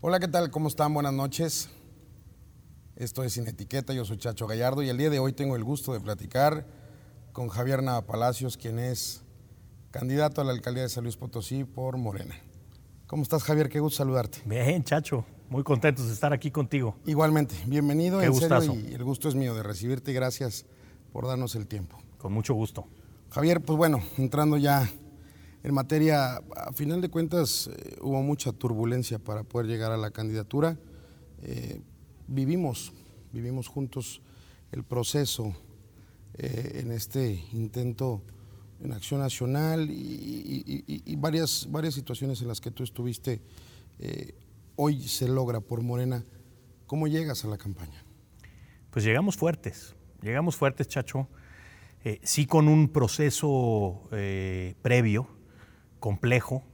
Hola, 0.00 0.20
¿qué 0.20 0.28
tal? 0.28 0.52
¿Cómo 0.52 0.68
están? 0.68 0.94
Buenas 0.94 1.12
noches. 1.12 1.68
Esto 2.94 3.24
es 3.24 3.32
Sin 3.32 3.48
Etiqueta, 3.48 3.92
yo 3.92 4.04
soy 4.04 4.16
Chacho 4.16 4.46
Gallardo 4.46 4.80
y 4.84 4.88
el 4.88 4.96
día 4.96 5.10
de 5.10 5.18
hoy 5.18 5.32
tengo 5.32 5.56
el 5.56 5.64
gusto 5.64 5.92
de 5.92 5.98
platicar 5.98 6.66
con 7.32 7.48
Javier 7.48 7.82
Nava 7.82 8.06
Palacios, 8.06 8.56
quien 8.56 8.78
es 8.78 9.24
candidato 9.90 10.40
a 10.40 10.44
la 10.44 10.52
alcaldía 10.52 10.84
de 10.84 10.88
San 10.88 11.02
Luis 11.02 11.16
Potosí 11.16 11.64
por 11.64 11.96
Morena. 11.96 12.36
¿Cómo 13.08 13.24
estás, 13.24 13.42
Javier? 13.42 13.68
Qué 13.68 13.80
gusto 13.80 13.96
saludarte. 13.98 14.38
Bien, 14.44 14.84
Chacho. 14.84 15.24
Muy 15.48 15.64
contentos 15.64 16.06
de 16.06 16.12
estar 16.12 16.32
aquí 16.32 16.52
contigo. 16.52 16.96
Igualmente, 17.04 17.56
bienvenido. 17.66 18.20
Qué 18.20 18.26
en 18.26 18.32
gustazo. 18.32 18.72
serio, 18.72 18.90
y 18.90 18.94
el 18.94 19.02
gusto 19.02 19.28
es 19.28 19.34
mío 19.34 19.52
de 19.56 19.64
recibirte 19.64 20.12
y 20.12 20.14
gracias 20.14 20.64
por 21.12 21.26
darnos 21.26 21.56
el 21.56 21.66
tiempo. 21.66 21.98
Con 22.18 22.32
mucho 22.32 22.54
gusto. 22.54 22.86
Javier, 23.30 23.60
pues 23.62 23.76
bueno, 23.76 24.00
entrando 24.16 24.58
ya 24.58 24.88
en 25.62 25.74
materia, 25.74 26.36
a 26.36 26.72
final 26.72 27.00
de 27.00 27.08
cuentas 27.08 27.68
eh, 27.72 27.96
hubo 28.00 28.22
mucha 28.22 28.52
turbulencia 28.52 29.18
para 29.18 29.42
poder 29.44 29.66
llegar 29.66 29.92
a 29.92 29.96
la 29.96 30.10
candidatura. 30.10 30.78
Eh, 31.42 31.80
vivimos, 32.26 32.92
vivimos 33.32 33.68
juntos 33.68 34.22
el 34.72 34.84
proceso 34.84 35.54
eh, 36.34 36.80
en 36.82 36.92
este 36.92 37.44
intento 37.52 38.22
en 38.80 38.92
Acción 38.92 39.20
Nacional 39.20 39.90
y, 39.90 40.84
y- 40.86 41.16
varias, 41.16 41.66
varias 41.70 41.94
situaciones 41.94 42.40
en 42.42 42.48
las 42.48 42.60
que 42.60 42.70
tú 42.70 42.84
estuviste. 42.84 43.40
hoy 44.76 45.02
se 45.08 45.26
logra 45.26 45.60
por 45.60 45.82
Morena. 45.82 46.24
¿Cómo 46.86 47.08
llegas 47.08 47.44
a 47.44 47.48
la 47.48 47.58
campaña? 47.58 48.04
Pues 48.90 49.04
llegamos 49.04 49.36
fuertes. 49.36 49.96
Llegamos 50.22 50.54
fuertes, 50.54 50.86
Chacho. 50.86 51.28
Sí 52.22 52.46
con 52.46 52.68
un 52.68 52.88
proceso 52.88 54.08
previo, 54.80 55.26
complejo, 55.98 56.64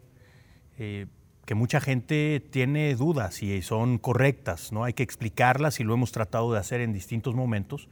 eh, 0.79 1.07
que 1.45 1.55
mucha 1.55 1.81
gente 1.81 2.41
tiene 2.51 2.95
dudas 2.95 3.43
y 3.43 3.61
son 3.63 3.99
correctas, 3.99 4.73
¿no? 4.73 4.85
Hay 4.85 4.95
que 4.95 5.03
explicarlas 5.03 5.79
y 5.79 5.85
lo 5.85 5.95
hemos 5.95 6.11
tratado 6.13 6.53
de 6.53 6.59
hacer 6.59 6.81
en 6.81 6.93
distintos 6.93 7.35
momentos. 7.35 7.89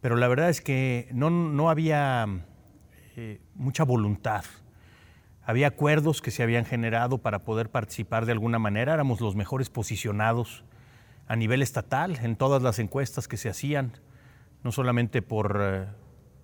Pero 0.00 0.16
la 0.16 0.28
verdad 0.28 0.48
es 0.48 0.60
que 0.60 1.08
no, 1.12 1.28
no 1.28 1.68
había 1.68 2.26
eh, 3.16 3.40
mucha 3.54 3.84
voluntad. 3.84 4.44
Había 5.42 5.68
acuerdos 5.68 6.22
que 6.22 6.30
se 6.30 6.42
habían 6.42 6.64
generado 6.64 7.18
para 7.18 7.40
poder 7.40 7.70
participar 7.70 8.24
de 8.24 8.32
alguna 8.32 8.58
manera. 8.58 8.94
Éramos 8.94 9.20
los 9.20 9.36
mejores 9.36 9.68
posicionados 9.68 10.64
a 11.26 11.36
nivel 11.36 11.60
estatal 11.60 12.18
en 12.22 12.36
todas 12.36 12.62
las 12.62 12.78
encuestas 12.78 13.28
que 13.28 13.36
se 13.36 13.50
hacían, 13.50 13.92
no 14.64 14.72
solamente 14.72 15.20
por, 15.20 15.58
eh, 15.60 15.86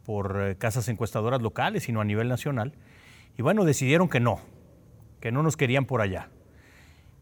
por 0.04 0.56
casas 0.58 0.88
encuestadoras 0.88 1.40
locales, 1.40 1.84
sino 1.84 2.02
a 2.02 2.04
nivel 2.04 2.28
nacional. 2.28 2.74
Y 3.36 3.42
bueno, 3.42 3.64
decidieron 3.64 4.08
que 4.08 4.20
no, 4.20 4.40
que 5.20 5.30
no 5.30 5.42
nos 5.42 5.56
querían 5.56 5.84
por 5.84 6.00
allá. 6.00 6.30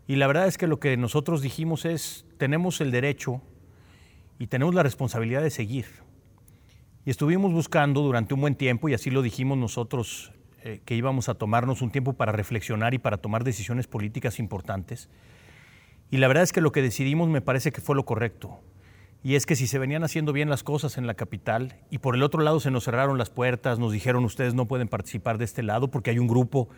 Y 0.06 0.16
la 0.16 0.26
verdad 0.26 0.46
es 0.46 0.58
que 0.58 0.66
lo 0.66 0.78
que 0.78 0.96
nosotros 0.96 1.42
dijimos 1.42 1.84
es, 1.84 2.26
tenemos 2.36 2.80
el 2.80 2.90
derecho 2.90 3.40
y 4.38 4.48
tenemos 4.48 4.74
la 4.74 4.82
responsabilidad 4.82 5.42
de 5.42 5.50
seguir. 5.50 5.86
Y 7.04 7.10
estuvimos 7.10 7.52
buscando 7.52 8.00
durante 8.00 8.34
un 8.34 8.40
buen 8.40 8.54
tiempo, 8.54 8.88
y 8.88 8.94
así 8.94 9.10
lo 9.10 9.22
dijimos 9.22 9.58
nosotros, 9.58 10.32
eh, 10.62 10.80
que 10.84 10.94
íbamos 10.94 11.28
a 11.28 11.34
tomarnos 11.34 11.82
un 11.82 11.90
tiempo 11.90 12.14
para 12.14 12.32
reflexionar 12.32 12.94
y 12.94 12.98
para 12.98 13.18
tomar 13.18 13.44
decisiones 13.44 13.86
políticas 13.86 14.38
importantes. 14.38 15.10
Y 16.10 16.18
la 16.18 16.28
verdad 16.28 16.44
es 16.44 16.52
que 16.52 16.60
lo 16.60 16.72
que 16.72 16.80
decidimos 16.80 17.28
me 17.28 17.40
parece 17.40 17.72
que 17.72 17.80
fue 17.80 17.96
lo 17.96 18.04
correcto. 18.04 18.60
Y 19.24 19.36
es 19.36 19.46
que 19.46 19.56
si 19.56 19.66
se 19.66 19.78
venían 19.78 20.04
haciendo 20.04 20.32
bien 20.34 20.50
las 20.50 20.62
cosas 20.62 20.98
en 20.98 21.06
la 21.06 21.14
capital 21.14 21.78
y 21.90 21.98
por 21.98 22.14
el 22.14 22.22
otro 22.22 22.42
lado 22.42 22.60
se 22.60 22.70
nos 22.70 22.84
cerraron 22.84 23.16
las 23.16 23.30
puertas, 23.30 23.78
nos 23.78 23.90
dijeron 23.90 24.22
ustedes 24.24 24.52
no 24.52 24.66
pueden 24.68 24.86
participar 24.86 25.38
de 25.38 25.46
este 25.46 25.62
lado 25.62 25.90
porque 25.90 26.10
hay 26.10 26.18
un 26.18 26.28
grupo 26.28 26.68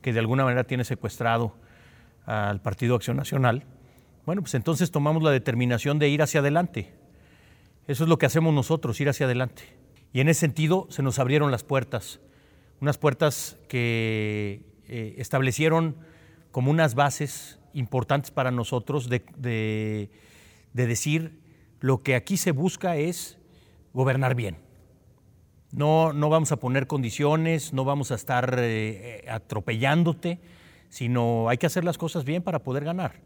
que 0.00 0.14
de 0.14 0.18
alguna 0.18 0.44
manera 0.44 0.64
tiene 0.64 0.84
secuestrado 0.84 1.54
al 2.24 2.62
Partido 2.62 2.94
Acción 2.94 3.18
Nacional, 3.18 3.64
bueno, 4.24 4.40
pues 4.42 4.54
entonces 4.54 4.90
tomamos 4.90 5.22
la 5.22 5.30
determinación 5.30 5.98
de 5.98 6.08
ir 6.08 6.22
hacia 6.22 6.40
adelante. 6.40 6.92
Eso 7.86 8.04
es 8.04 8.08
lo 8.08 8.16
que 8.18 8.26
hacemos 8.26 8.54
nosotros, 8.54 9.00
ir 9.00 9.08
hacia 9.08 9.26
adelante. 9.26 9.62
Y 10.12 10.20
en 10.20 10.28
ese 10.28 10.40
sentido 10.40 10.86
se 10.90 11.02
nos 11.02 11.18
abrieron 11.18 11.50
las 11.50 11.64
puertas, 11.64 12.20
unas 12.80 12.96
puertas 12.96 13.58
que 13.68 14.62
eh, 14.86 15.16
establecieron 15.18 15.96
como 16.50 16.70
unas 16.70 16.94
bases 16.94 17.58
importantes 17.74 18.30
para 18.30 18.50
nosotros 18.50 19.08
de, 19.10 19.22
de- 19.36 20.10
de 20.72 20.86
decir 20.86 21.39
lo 21.80 22.02
que 22.02 22.14
aquí 22.14 22.36
se 22.36 22.52
busca 22.52 22.96
es 22.96 23.38
gobernar 23.92 24.34
bien. 24.34 24.56
No, 25.72 26.12
no 26.12 26.28
vamos 26.28 26.52
a 26.52 26.56
poner 26.56 26.86
condiciones, 26.86 27.72
no 27.72 27.84
vamos 27.84 28.10
a 28.10 28.16
estar 28.16 28.58
eh, 28.58 29.22
eh, 29.24 29.30
atropellándote, 29.30 30.40
sino 30.88 31.48
hay 31.48 31.58
que 31.58 31.66
hacer 31.66 31.84
las 31.84 31.96
cosas 31.96 32.24
bien 32.24 32.42
para 32.42 32.60
poder 32.60 32.84
ganar. 32.84 33.20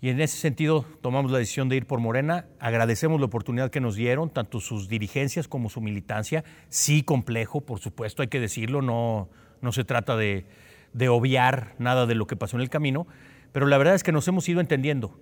Y 0.00 0.08
en 0.08 0.20
ese 0.20 0.36
sentido 0.36 0.84
tomamos 1.00 1.30
la 1.30 1.38
decisión 1.38 1.68
de 1.68 1.76
ir 1.76 1.86
por 1.86 2.00
Morena. 2.00 2.46
Agradecemos 2.58 3.20
la 3.20 3.26
oportunidad 3.26 3.70
que 3.70 3.80
nos 3.80 3.94
dieron, 3.94 4.30
tanto 4.30 4.60
sus 4.60 4.88
dirigencias 4.88 5.46
como 5.46 5.68
su 5.70 5.80
militancia. 5.80 6.44
Sí 6.68 7.02
complejo, 7.02 7.60
por 7.60 7.78
supuesto, 7.78 8.22
hay 8.22 8.28
que 8.28 8.40
decirlo, 8.40 8.82
no, 8.82 9.28
no 9.60 9.72
se 9.72 9.84
trata 9.84 10.16
de, 10.16 10.46
de 10.92 11.08
obviar 11.08 11.74
nada 11.78 12.06
de 12.06 12.14
lo 12.14 12.26
que 12.26 12.36
pasó 12.36 12.56
en 12.56 12.62
el 12.62 12.70
camino, 12.70 13.06
pero 13.52 13.66
la 13.66 13.78
verdad 13.78 13.94
es 13.94 14.02
que 14.02 14.12
nos 14.12 14.26
hemos 14.28 14.48
ido 14.48 14.60
entendiendo. 14.60 15.18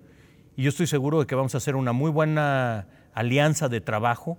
Y 0.55 0.63
yo 0.63 0.69
estoy 0.69 0.87
seguro 0.87 1.19
de 1.19 1.25
que 1.25 1.35
vamos 1.35 1.55
a 1.55 1.57
hacer 1.57 1.75
una 1.75 1.93
muy 1.93 2.11
buena 2.11 2.87
alianza 3.13 3.69
de 3.69 3.81
trabajo. 3.81 4.37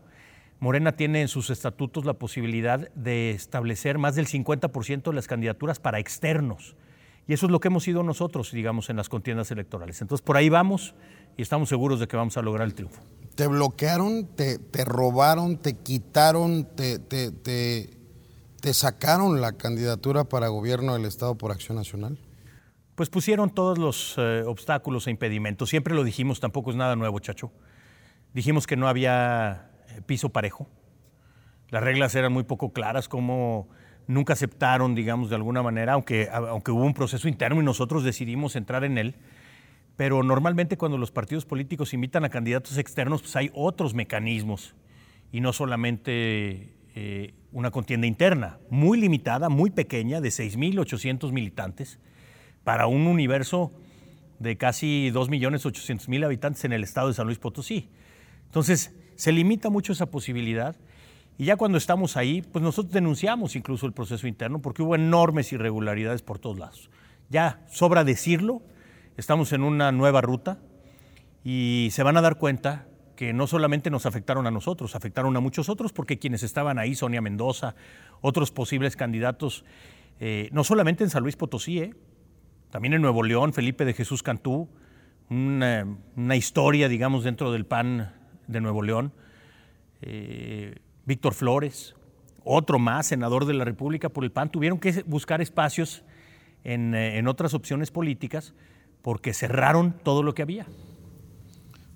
Morena 0.60 0.92
tiene 0.92 1.22
en 1.22 1.28
sus 1.28 1.50
estatutos 1.50 2.04
la 2.04 2.14
posibilidad 2.14 2.90
de 2.94 3.30
establecer 3.30 3.98
más 3.98 4.14
del 4.14 4.26
50% 4.26 5.02
de 5.02 5.12
las 5.12 5.26
candidaturas 5.26 5.80
para 5.80 5.98
externos. 5.98 6.76
Y 7.26 7.34
eso 7.34 7.46
es 7.46 7.52
lo 7.52 7.60
que 7.60 7.68
hemos 7.68 7.84
sido 7.84 8.02
nosotros, 8.02 8.50
digamos, 8.52 8.90
en 8.90 8.96
las 8.96 9.08
contiendas 9.08 9.50
electorales. 9.50 10.00
Entonces, 10.02 10.24
por 10.24 10.36
ahí 10.36 10.48
vamos 10.48 10.94
y 11.36 11.42
estamos 11.42 11.68
seguros 11.68 12.00
de 12.00 12.08
que 12.08 12.16
vamos 12.16 12.36
a 12.36 12.42
lograr 12.42 12.66
el 12.66 12.74
triunfo. 12.74 13.00
¿Te 13.34 13.46
bloquearon, 13.46 14.26
te, 14.26 14.58
te 14.58 14.84
robaron, 14.84 15.56
te 15.56 15.74
quitaron, 15.74 16.64
te, 16.64 16.98
te, 16.98 17.30
te, 17.30 18.74
sacaron 18.74 19.40
la 19.40 19.52
candidatura 19.52 20.24
para 20.24 20.48
gobierno 20.48 20.94
del 20.94 21.06
Estado 21.06 21.36
por 21.36 21.50
Acción 21.50 21.76
Nacional? 21.76 22.18
Pues 22.94 23.08
pusieron 23.08 23.50
todos 23.50 23.78
los 23.78 24.16
eh, 24.18 24.42
obstáculos 24.46 25.06
e 25.06 25.10
impedimentos. 25.10 25.70
Siempre 25.70 25.94
lo 25.94 26.04
dijimos, 26.04 26.40
tampoco 26.40 26.70
es 26.70 26.76
nada 26.76 26.94
nuevo, 26.94 27.18
chacho. 27.20 27.50
Dijimos 28.34 28.66
que 28.66 28.76
no 28.76 28.86
había 28.86 29.70
eh, 29.88 30.02
piso 30.04 30.28
parejo. 30.28 30.68
Las 31.70 31.82
reglas 31.82 32.14
eran 32.14 32.32
muy 32.32 32.44
poco 32.44 32.72
claras, 32.72 33.08
como 33.08 33.68
nunca 34.06 34.34
aceptaron, 34.34 34.94
digamos, 34.94 35.30
de 35.30 35.36
alguna 35.36 35.62
manera, 35.62 35.94
aunque, 35.94 36.28
aunque 36.30 36.70
hubo 36.70 36.84
un 36.84 36.92
proceso 36.92 37.28
interno 37.28 37.62
y 37.62 37.64
nosotros 37.64 38.04
decidimos 38.04 38.56
entrar 38.56 38.84
en 38.84 38.98
él. 38.98 39.14
Pero 39.96 40.22
normalmente 40.22 40.76
cuando 40.76 40.98
los 40.98 41.10
partidos 41.10 41.46
políticos 41.46 41.94
invitan 41.94 42.24
a 42.24 42.28
candidatos 42.28 42.76
externos, 42.76 43.22
pues 43.22 43.36
hay 43.36 43.50
otros 43.54 43.94
mecanismos 43.94 44.74
y 45.30 45.40
no 45.40 45.52
solamente 45.52 46.74
eh, 46.94 47.34
una 47.52 47.70
contienda 47.70 48.06
interna, 48.06 48.58
muy 48.68 49.00
limitada, 49.00 49.48
muy 49.48 49.70
pequeña, 49.70 50.20
de 50.20 50.28
6.800 50.28 51.32
militantes, 51.32 51.98
para 52.64 52.86
un 52.86 53.06
universo 53.06 53.72
de 54.38 54.56
casi 54.56 55.10
2.800.000 55.12 56.24
habitantes 56.24 56.64
en 56.64 56.72
el 56.72 56.82
estado 56.82 57.08
de 57.08 57.14
San 57.14 57.26
Luis 57.26 57.38
Potosí. 57.38 57.88
Entonces, 58.46 58.94
se 59.16 59.32
limita 59.32 59.70
mucho 59.70 59.92
esa 59.92 60.06
posibilidad. 60.06 60.76
Y 61.38 61.46
ya 61.46 61.56
cuando 61.56 61.78
estamos 61.78 62.16
ahí, 62.16 62.42
pues 62.42 62.62
nosotros 62.62 62.92
denunciamos 62.92 63.56
incluso 63.56 63.86
el 63.86 63.92
proceso 63.92 64.26
interno 64.26 64.60
porque 64.60 64.82
hubo 64.82 64.94
enormes 64.94 65.52
irregularidades 65.52 66.22
por 66.22 66.38
todos 66.38 66.58
lados. 66.58 66.90
Ya 67.30 67.64
sobra 67.70 68.04
decirlo, 68.04 68.62
estamos 69.16 69.52
en 69.52 69.62
una 69.62 69.92
nueva 69.92 70.20
ruta 70.20 70.58
y 71.44 71.88
se 71.92 72.02
van 72.02 72.16
a 72.16 72.20
dar 72.20 72.36
cuenta 72.36 72.86
que 73.16 73.32
no 73.32 73.46
solamente 73.46 73.90
nos 73.90 74.06
afectaron 74.06 74.46
a 74.46 74.50
nosotros, 74.50 74.94
afectaron 74.94 75.36
a 75.36 75.40
muchos 75.40 75.68
otros 75.68 75.92
porque 75.92 76.18
quienes 76.18 76.42
estaban 76.42 76.78
ahí, 76.78 76.94
Sonia 76.94 77.20
Mendoza, 77.20 77.74
otros 78.20 78.50
posibles 78.50 78.96
candidatos, 78.96 79.64
eh, 80.20 80.48
no 80.52 80.64
solamente 80.64 81.04
en 81.04 81.10
San 81.10 81.22
Luis 81.22 81.36
Potosí, 81.36 81.78
eh, 81.78 81.94
también 82.72 82.94
en 82.94 83.02
Nuevo 83.02 83.22
León, 83.22 83.52
Felipe 83.52 83.84
de 83.84 83.92
Jesús 83.92 84.22
Cantú, 84.22 84.66
una, 85.28 85.86
una 86.16 86.36
historia, 86.36 86.88
digamos, 86.88 87.22
dentro 87.22 87.52
del 87.52 87.66
PAN 87.66 88.14
de 88.46 88.60
Nuevo 88.62 88.80
León. 88.80 89.12
Eh, 90.00 90.76
Víctor 91.04 91.34
Flores, 91.34 91.94
otro 92.44 92.78
más, 92.78 93.08
senador 93.08 93.44
de 93.44 93.52
la 93.52 93.66
República 93.66 94.08
por 94.08 94.24
el 94.24 94.32
PAN, 94.32 94.50
tuvieron 94.50 94.78
que 94.78 95.02
buscar 95.02 95.42
espacios 95.42 96.02
en, 96.64 96.94
eh, 96.94 97.18
en 97.18 97.28
otras 97.28 97.52
opciones 97.52 97.90
políticas 97.90 98.54
porque 99.02 99.34
cerraron 99.34 99.94
todo 100.02 100.22
lo 100.22 100.32
que 100.32 100.40
había. 100.40 100.66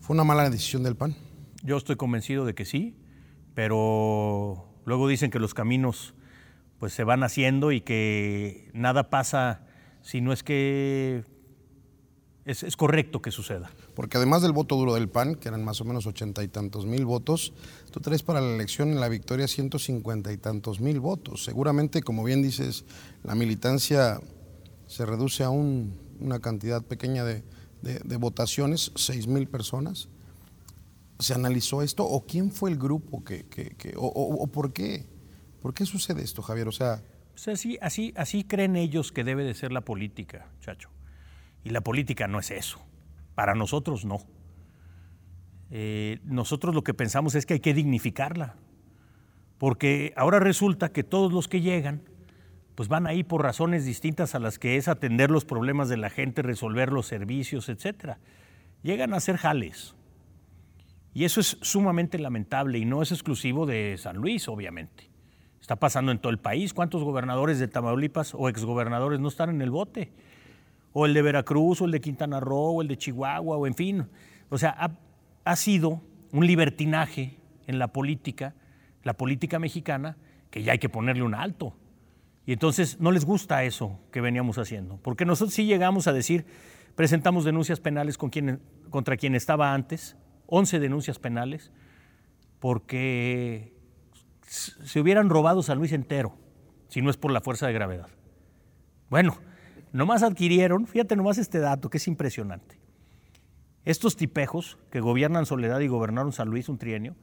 ¿Fue 0.00 0.12
una 0.12 0.24
mala 0.24 0.50
decisión 0.50 0.82
del 0.82 0.94
PAN? 0.94 1.16
Yo 1.62 1.78
estoy 1.78 1.96
convencido 1.96 2.44
de 2.44 2.54
que 2.54 2.66
sí, 2.66 2.98
pero 3.54 4.68
luego 4.84 5.08
dicen 5.08 5.30
que 5.30 5.38
los 5.38 5.54
caminos 5.54 6.12
pues 6.78 6.92
se 6.92 7.02
van 7.02 7.22
haciendo 7.22 7.72
y 7.72 7.80
que 7.80 8.68
nada 8.74 9.08
pasa 9.08 9.65
si 10.06 10.20
no 10.20 10.32
es 10.32 10.44
que 10.44 11.24
es, 12.44 12.62
es 12.62 12.76
correcto 12.76 13.20
que 13.20 13.32
suceda. 13.32 13.72
Porque 13.96 14.18
además 14.18 14.40
del 14.42 14.52
voto 14.52 14.76
duro 14.76 14.94
del 14.94 15.08
PAN, 15.08 15.34
que 15.34 15.48
eran 15.48 15.64
más 15.64 15.80
o 15.80 15.84
menos 15.84 16.06
ochenta 16.06 16.44
y 16.44 16.48
tantos 16.48 16.86
mil 16.86 17.04
votos, 17.04 17.52
tú 17.90 17.98
traes 17.98 18.22
para 18.22 18.40
la 18.40 18.54
elección 18.54 18.90
en 18.90 19.00
la 19.00 19.08
victoria 19.08 19.48
ciento 19.48 19.80
cincuenta 19.80 20.32
y 20.32 20.36
tantos 20.36 20.80
mil 20.80 21.00
votos. 21.00 21.42
Seguramente, 21.44 22.02
como 22.02 22.22
bien 22.22 22.42
dices, 22.42 22.84
la 23.24 23.34
militancia 23.34 24.20
se 24.86 25.04
reduce 25.04 25.42
a 25.42 25.50
un- 25.50 25.98
una 26.20 26.38
cantidad 26.38 26.82
pequeña 26.84 27.24
de, 27.24 27.42
de, 27.82 28.16
votaciones, 28.16 28.92
6 28.94 29.26
mil 29.26 29.48
personas. 29.48 30.08
¿Se 31.18 31.34
analizó 31.34 31.82
esto 31.82 32.04
o 32.04 32.26
quién 32.26 32.52
fue 32.52 32.70
el 32.70 32.78
grupo 32.78 33.24
que, 33.24 33.44
o, 33.96 34.46
por 34.46 34.72
qué? 34.72 35.04
¿Por 35.60 35.74
qué 35.74 35.84
sucede 35.84 36.22
esto, 36.22 36.42
Javier? 36.42 36.68
O 36.68 36.72
sea, 36.72 37.02
así, 37.46 37.78
así, 37.80 38.12
así 38.16 38.44
creen 38.44 38.76
ellos 38.76 39.12
que 39.12 39.24
debe 39.24 39.44
de 39.44 39.54
ser 39.54 39.72
la 39.72 39.82
política, 39.82 40.46
chacho. 40.60 40.90
Y 41.64 41.70
la 41.70 41.80
política 41.80 42.28
no 42.28 42.38
es 42.38 42.50
eso. 42.50 42.80
Para 43.34 43.54
nosotros 43.54 44.04
no. 44.04 44.18
Eh, 45.70 46.20
nosotros 46.24 46.74
lo 46.74 46.82
que 46.82 46.94
pensamos 46.94 47.34
es 47.34 47.44
que 47.44 47.54
hay 47.54 47.60
que 47.60 47.74
dignificarla. 47.74 48.54
Porque 49.58 50.12
ahora 50.16 50.38
resulta 50.38 50.92
que 50.92 51.02
todos 51.02 51.32
los 51.32 51.48
que 51.48 51.60
llegan, 51.60 52.02
pues 52.74 52.88
van 52.88 53.06
ahí 53.06 53.24
por 53.24 53.42
razones 53.42 53.84
distintas 53.84 54.34
a 54.34 54.38
las 54.38 54.58
que 54.58 54.76
es 54.76 54.86
atender 54.86 55.30
los 55.30 55.44
problemas 55.44 55.88
de 55.88 55.96
la 55.96 56.10
gente, 56.10 56.42
resolver 56.42 56.92
los 56.92 57.06
servicios, 57.06 57.68
etc. 57.68 58.16
Llegan 58.82 59.14
a 59.14 59.20
ser 59.20 59.36
jales. 59.36 59.94
Y 61.14 61.24
eso 61.24 61.40
es 61.40 61.58
sumamente 61.62 62.18
lamentable 62.18 62.78
y 62.78 62.84
no 62.84 63.00
es 63.00 63.10
exclusivo 63.10 63.64
de 63.64 63.96
San 63.98 64.16
Luis, 64.16 64.48
obviamente. 64.48 65.15
Está 65.66 65.74
pasando 65.74 66.12
en 66.12 66.18
todo 66.20 66.30
el 66.30 66.38
país. 66.38 66.72
¿Cuántos 66.72 67.02
gobernadores 67.02 67.58
de 67.58 67.66
Tamaulipas 67.66 68.36
o 68.36 68.48
exgobernadores 68.48 69.18
no 69.18 69.26
están 69.26 69.50
en 69.50 69.60
el 69.60 69.72
bote? 69.72 70.12
O 70.92 71.06
el 71.06 71.12
de 71.12 71.22
Veracruz, 71.22 71.82
o 71.82 71.86
el 71.86 71.90
de 71.90 72.00
Quintana 72.00 72.38
Roo, 72.38 72.76
o 72.76 72.82
el 72.82 72.86
de 72.86 72.96
Chihuahua, 72.96 73.56
o 73.56 73.66
en 73.66 73.74
fin. 73.74 74.06
O 74.48 74.58
sea, 74.58 74.96
ha, 75.44 75.56
sido 75.56 76.02
un 76.30 76.46
libertinaje 76.46 77.40
en 77.66 77.80
la 77.80 77.88
política, 77.88 78.54
la 79.02 79.14
política 79.14 79.58
mexicana, 79.58 80.16
que 80.52 80.62
ya 80.62 80.70
hay 80.70 80.78
que 80.78 80.88
ponerle 80.88 81.24
un 81.24 81.34
alto. 81.34 81.74
Y 82.46 82.52
entonces 82.52 83.00
no 83.00 83.10
les 83.10 83.24
gusta 83.24 83.64
eso 83.64 83.98
que 84.12 84.20
veníamos 84.20 84.58
haciendo, 84.58 85.00
porque 85.02 85.24
nosotros 85.24 85.52
sí 85.52 85.64
llegamos 85.64 86.06
a 86.06 86.12
decir, 86.12 86.46
presentamos 86.94 87.44
denuncias 87.44 87.80
penales 87.80 88.18
contra 88.18 89.16
quien 89.16 89.34
estaba 89.34 89.74
antes, 89.74 90.16
11 90.46 90.78
denuncias 90.78 91.18
penales, 91.18 91.72
porque 92.60 93.75
se 94.46 95.00
hubieran 95.00 95.28
robado 95.28 95.62
San 95.62 95.78
Luis 95.78 95.92
entero, 95.92 96.36
si 96.88 97.02
no 97.02 97.10
es 97.10 97.16
por 97.16 97.32
la 97.32 97.40
fuerza 97.40 97.66
de 97.66 97.72
gravedad. 97.72 98.08
Bueno, 99.10 99.36
nomás 99.92 100.22
adquirieron, 100.22 100.86
fíjate 100.86 101.16
nomás 101.16 101.38
este 101.38 101.58
dato 101.58 101.90
que 101.90 101.98
es 101.98 102.08
impresionante. 102.08 102.78
Estos 103.84 104.16
tipejos 104.16 104.78
que 104.90 105.00
gobiernan 105.00 105.46
Soledad 105.46 105.80
y 105.80 105.88
gobernaron 105.88 106.32
San 106.32 106.48
Luis 106.48 106.68
un 106.68 106.78
trienio, 106.78 107.14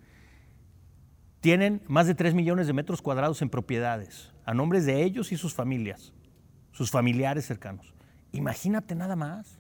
tienen 1.41 1.81
más 1.87 2.07
de 2.07 2.15
3 2.15 2.33
millones 2.33 2.67
de 2.67 2.73
metros 2.73 3.01
cuadrados 3.01 3.41
en 3.41 3.49
propiedades, 3.49 4.31
a 4.45 4.53
nombres 4.53 4.85
de 4.85 5.03
ellos 5.03 5.33
y 5.33 5.37
sus 5.37 5.53
familias, 5.53 6.13
sus 6.71 6.89
familiares 6.89 7.45
cercanos. 7.45 7.93
Imagínate 8.31 8.95
nada 8.95 9.17
más, 9.17 9.59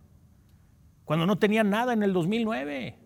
cuando 1.03 1.25
no 1.25 1.37
tenían 1.37 1.69
nada 1.69 1.91
en 1.91 2.03
el 2.03 2.13
2009. 2.13 2.97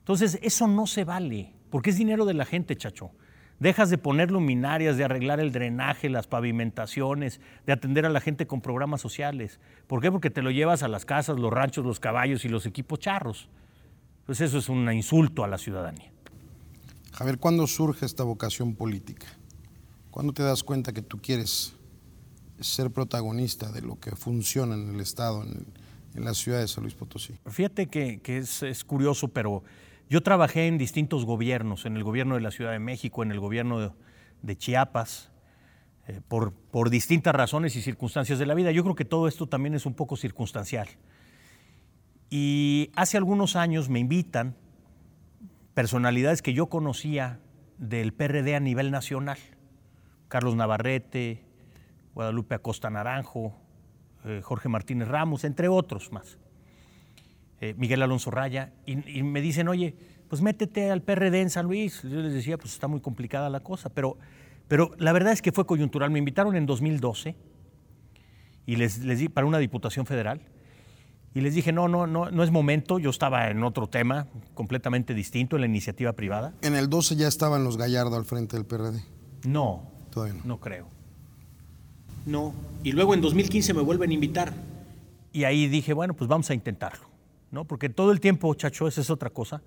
Entonces, 0.00 0.38
eso 0.42 0.66
no 0.66 0.86
se 0.86 1.04
vale, 1.04 1.54
porque 1.70 1.90
es 1.90 1.96
dinero 1.96 2.26
de 2.26 2.34
la 2.34 2.44
gente, 2.44 2.76
chacho. 2.76 3.12
Dejas 3.60 3.90
de 3.90 3.98
poner 3.98 4.30
luminarias, 4.30 4.96
de 4.96 5.04
arreglar 5.04 5.38
el 5.38 5.52
drenaje, 5.52 6.08
las 6.08 6.26
pavimentaciones, 6.26 7.40
de 7.66 7.72
atender 7.72 8.06
a 8.06 8.08
la 8.08 8.20
gente 8.20 8.46
con 8.46 8.62
programas 8.62 9.02
sociales. 9.02 9.60
¿Por 9.86 10.00
qué? 10.00 10.10
Porque 10.10 10.30
te 10.30 10.42
lo 10.42 10.50
llevas 10.50 10.82
a 10.82 10.88
las 10.88 11.04
casas, 11.04 11.38
los 11.38 11.52
ranchos, 11.52 11.84
los 11.84 12.00
caballos 12.00 12.44
y 12.44 12.48
los 12.48 12.64
equipos 12.66 12.98
charros. 12.98 13.48
Pues 14.24 14.40
eso 14.40 14.58
es 14.58 14.68
un 14.68 14.90
insulto 14.90 15.44
a 15.44 15.48
la 15.48 15.58
ciudadanía. 15.58 16.10
Javier, 17.12 17.38
¿cuándo 17.38 17.66
surge 17.66 18.06
esta 18.06 18.24
vocación 18.24 18.74
política? 18.74 19.26
¿Cuándo 20.10 20.32
te 20.32 20.42
das 20.42 20.62
cuenta 20.62 20.92
que 20.92 21.02
tú 21.02 21.18
quieres 21.20 21.74
ser 22.60 22.90
protagonista 22.90 23.70
de 23.70 23.82
lo 23.82 23.98
que 23.98 24.12
funciona 24.16 24.74
en 24.74 24.94
el 24.94 25.00
Estado, 25.00 25.42
en, 25.42 26.24
la 26.24 26.34
ciudad 26.34 26.60
de 26.60 26.68
San 26.68 26.82
Luis 26.82 26.94
Potosí? 26.94 27.34
Fíjate 27.46 27.88
que, 27.88 28.20
es, 28.24 28.84
curioso, 28.84 29.28
pero 29.28 29.62
yo 30.10 30.24
trabajé 30.24 30.66
en 30.66 30.76
distintos 30.76 31.24
gobiernos, 31.24 31.86
en 31.86 31.96
el 31.96 32.02
gobierno 32.02 32.34
de 32.34 32.40
la 32.40 32.50
Ciudad 32.50 32.72
de 32.72 32.80
México, 32.80 33.22
en 33.22 33.30
el 33.30 33.38
gobierno 33.38 33.94
de, 34.42 34.56
Chiapas, 34.56 35.30
eh, 36.08 36.20
por, 36.26 36.90
distintas 36.90 37.32
razones 37.32 37.76
y 37.76 37.80
circunstancias 37.80 38.40
de 38.40 38.44
la 38.44 38.54
vida. 38.54 38.72
Yo 38.72 38.82
creo 38.82 38.96
que 38.96 39.04
todo 39.04 39.28
esto 39.28 39.46
también 39.46 39.74
es 39.74 39.86
un 39.86 39.94
poco 39.94 40.16
circunstancial. 40.16 40.88
Y 42.28 42.90
hace 42.96 43.18
algunos 43.18 43.54
años 43.54 43.88
me 43.88 44.00
invitan 44.00 44.56
personalidades 45.74 46.42
que 46.42 46.54
yo 46.54 46.66
conocía 46.66 47.38
del 47.78 48.12
PRD 48.12 48.56
a 48.56 48.60
nivel 48.60 48.90
nacional. 48.90 49.38
Carlos 50.26 50.56
Navarrete, 50.56 51.44
Guadalupe 52.14 52.56
Acosta 52.56 52.90
Naranjo, 52.90 53.54
eh, 54.24 54.40
Jorge 54.42 54.68
Martínez 54.68 55.06
Ramos, 55.06 55.44
entre 55.44 55.68
otros 55.68 56.10
más. 56.10 56.36
Eh, 57.60 57.74
Miguel 57.76 58.02
Alonso 58.02 58.30
Raya, 58.30 58.72
y, 58.86 59.22
me 59.22 59.42
dicen, 59.42 59.68
oye, 59.68 59.94
pues 60.28 60.40
métete 60.40 60.90
al 60.90 61.02
PRD 61.02 61.42
en 61.42 61.50
San 61.50 61.66
Luis. 61.66 62.02
Yo 62.02 62.20
les 62.20 62.32
decía, 62.32 62.56
pues 62.56 62.72
está 62.72 62.88
muy 62.88 63.00
complicada 63.00 63.50
la 63.50 63.60
cosa, 63.60 63.90
pero, 63.90 64.16
pero 64.66 64.92
la 64.98 65.12
verdad 65.12 65.34
es 65.34 65.42
que 65.42 65.52
fue 65.52 65.66
coyuntural. 65.66 66.10
Me 66.10 66.18
invitaron 66.18 66.56
en 66.56 66.64
2012 66.64 67.36
y 68.64 68.76
les, 68.76 69.00
les 69.00 69.18
di 69.18 69.28
para 69.28 69.46
una 69.46 69.58
diputación 69.58 70.06
federal 70.06 70.40
y 71.34 71.42
les 71.42 71.54
dije, 71.54 71.70
no, 71.70 71.86
no, 71.86 72.06
no, 72.06 72.30
no 72.30 72.42
es 72.42 72.50
momento. 72.50 72.98
Yo 72.98 73.10
estaba 73.10 73.50
en 73.50 73.62
otro 73.62 73.88
tema 73.88 74.26
completamente 74.54 75.12
distinto, 75.12 75.56
en 75.56 75.60
la 75.60 75.66
iniciativa 75.66 76.14
privada. 76.14 76.54
¿En 76.62 76.74
el 76.74 76.88
12 76.88 77.16
ya 77.16 77.28
estaban 77.28 77.62
los 77.62 77.76
Gallardo 77.76 78.16
al 78.16 78.24
frente 78.24 78.56
del 78.56 78.64
PRD? 78.64 79.04
No, 79.44 79.82
todavía 80.10 80.34
no. 80.34 80.40
No 80.44 80.60
creo. 80.60 80.86
No. 82.24 82.54
Y 82.82 82.92
luego 82.92 83.12
en 83.12 83.20
2015 83.20 83.74
me 83.74 83.82
vuelven 83.82 84.10
a 84.10 84.14
invitar. 84.14 84.54
Y 85.32 85.44
ahí 85.44 85.68
dije, 85.68 85.92
bueno, 85.92 86.14
pues 86.14 86.26
vamos 86.26 86.48
a 86.48 86.54
intentarlo. 86.54 87.09
¿No? 87.50 87.64
Porque 87.64 87.88
todo 87.88 88.12
el 88.12 88.20
tiempo, 88.20 88.54
chacho, 88.54 88.86
esa 88.88 89.00
es 89.00 89.10
otra 89.10 89.30
cosa. 89.30 89.62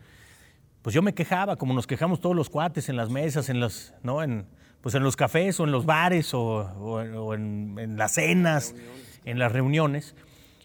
Pues 0.81 0.93
yo 0.93 1.01
me 1.01 1.13
quejaba, 1.13 1.55
como 1.55 1.73
nos 1.73 1.87
quejamos 1.87 2.19
todos 2.19 2.35
los 2.35 2.49
cuates 2.49 2.89
en 2.89 2.97
las 2.97 3.09
mesas, 3.09 3.49
en 3.49 3.59
los, 3.59 3.93
¿no? 4.03 4.21
en, 4.21 4.45
pues 4.81 4.95
en 4.95 5.03
los 5.03 5.15
cafés 5.15 5.59
o 5.59 5.63
en 5.63 5.71
los 5.71 5.85
bares 5.85 6.33
o, 6.33 7.01
en, 7.33 7.75
en 7.79 7.97
las 7.97 8.13
cenas, 8.13 8.75
en 9.23 9.39
las 9.39 9.51
reuniones. 9.51 10.15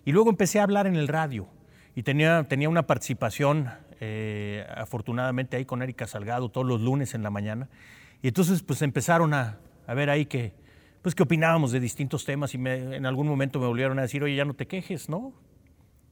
Y 0.05 0.13
luego 0.13 0.31
empecé 0.31 0.59
a 0.59 0.65
hablar 0.65 0.87
en 0.87 0.97
el 0.97 1.07
radio 1.07 1.49
y 1.95 2.03
tenía, 2.03 2.45
tenía 2.49 2.69
una 2.69 2.87
participación, 2.87 3.71
eh, 4.01 4.67
afortunadamente, 4.77 5.57
ahí 5.57 5.65
con 5.65 5.83
Erika 5.83 6.07
Salgado 6.07 6.49
todos 6.49 6.67
los 6.67 6.81
lunes 6.81 7.15
en 7.15 7.23
la 7.23 7.31
mañana. 7.31 7.69
Y 8.23 8.29
entonces 8.29 8.63
pues 8.63 8.83
empezaron 8.83 9.35
a, 9.35 9.59
a 9.87 9.95
ver 9.95 10.11
ahí 10.11 10.27
que, 10.27 10.53
pues 11.03 11.15
que 11.15 11.23
opinábamos 11.23 11.71
de 11.71 11.79
distintos 11.79 12.25
temas 12.25 12.55
y 12.55 12.57
en 12.59 13.07
algún 13.07 13.29
momento 13.29 13.61
me 13.61 13.67
volvieron 13.67 13.99
a 14.01 14.03
decir, 14.03 14.23
oye, 14.25 14.35
ya 14.35 14.45
no 14.45 14.55
te 14.55 14.67
quejes, 14.67 15.09
¿no? 15.09 15.33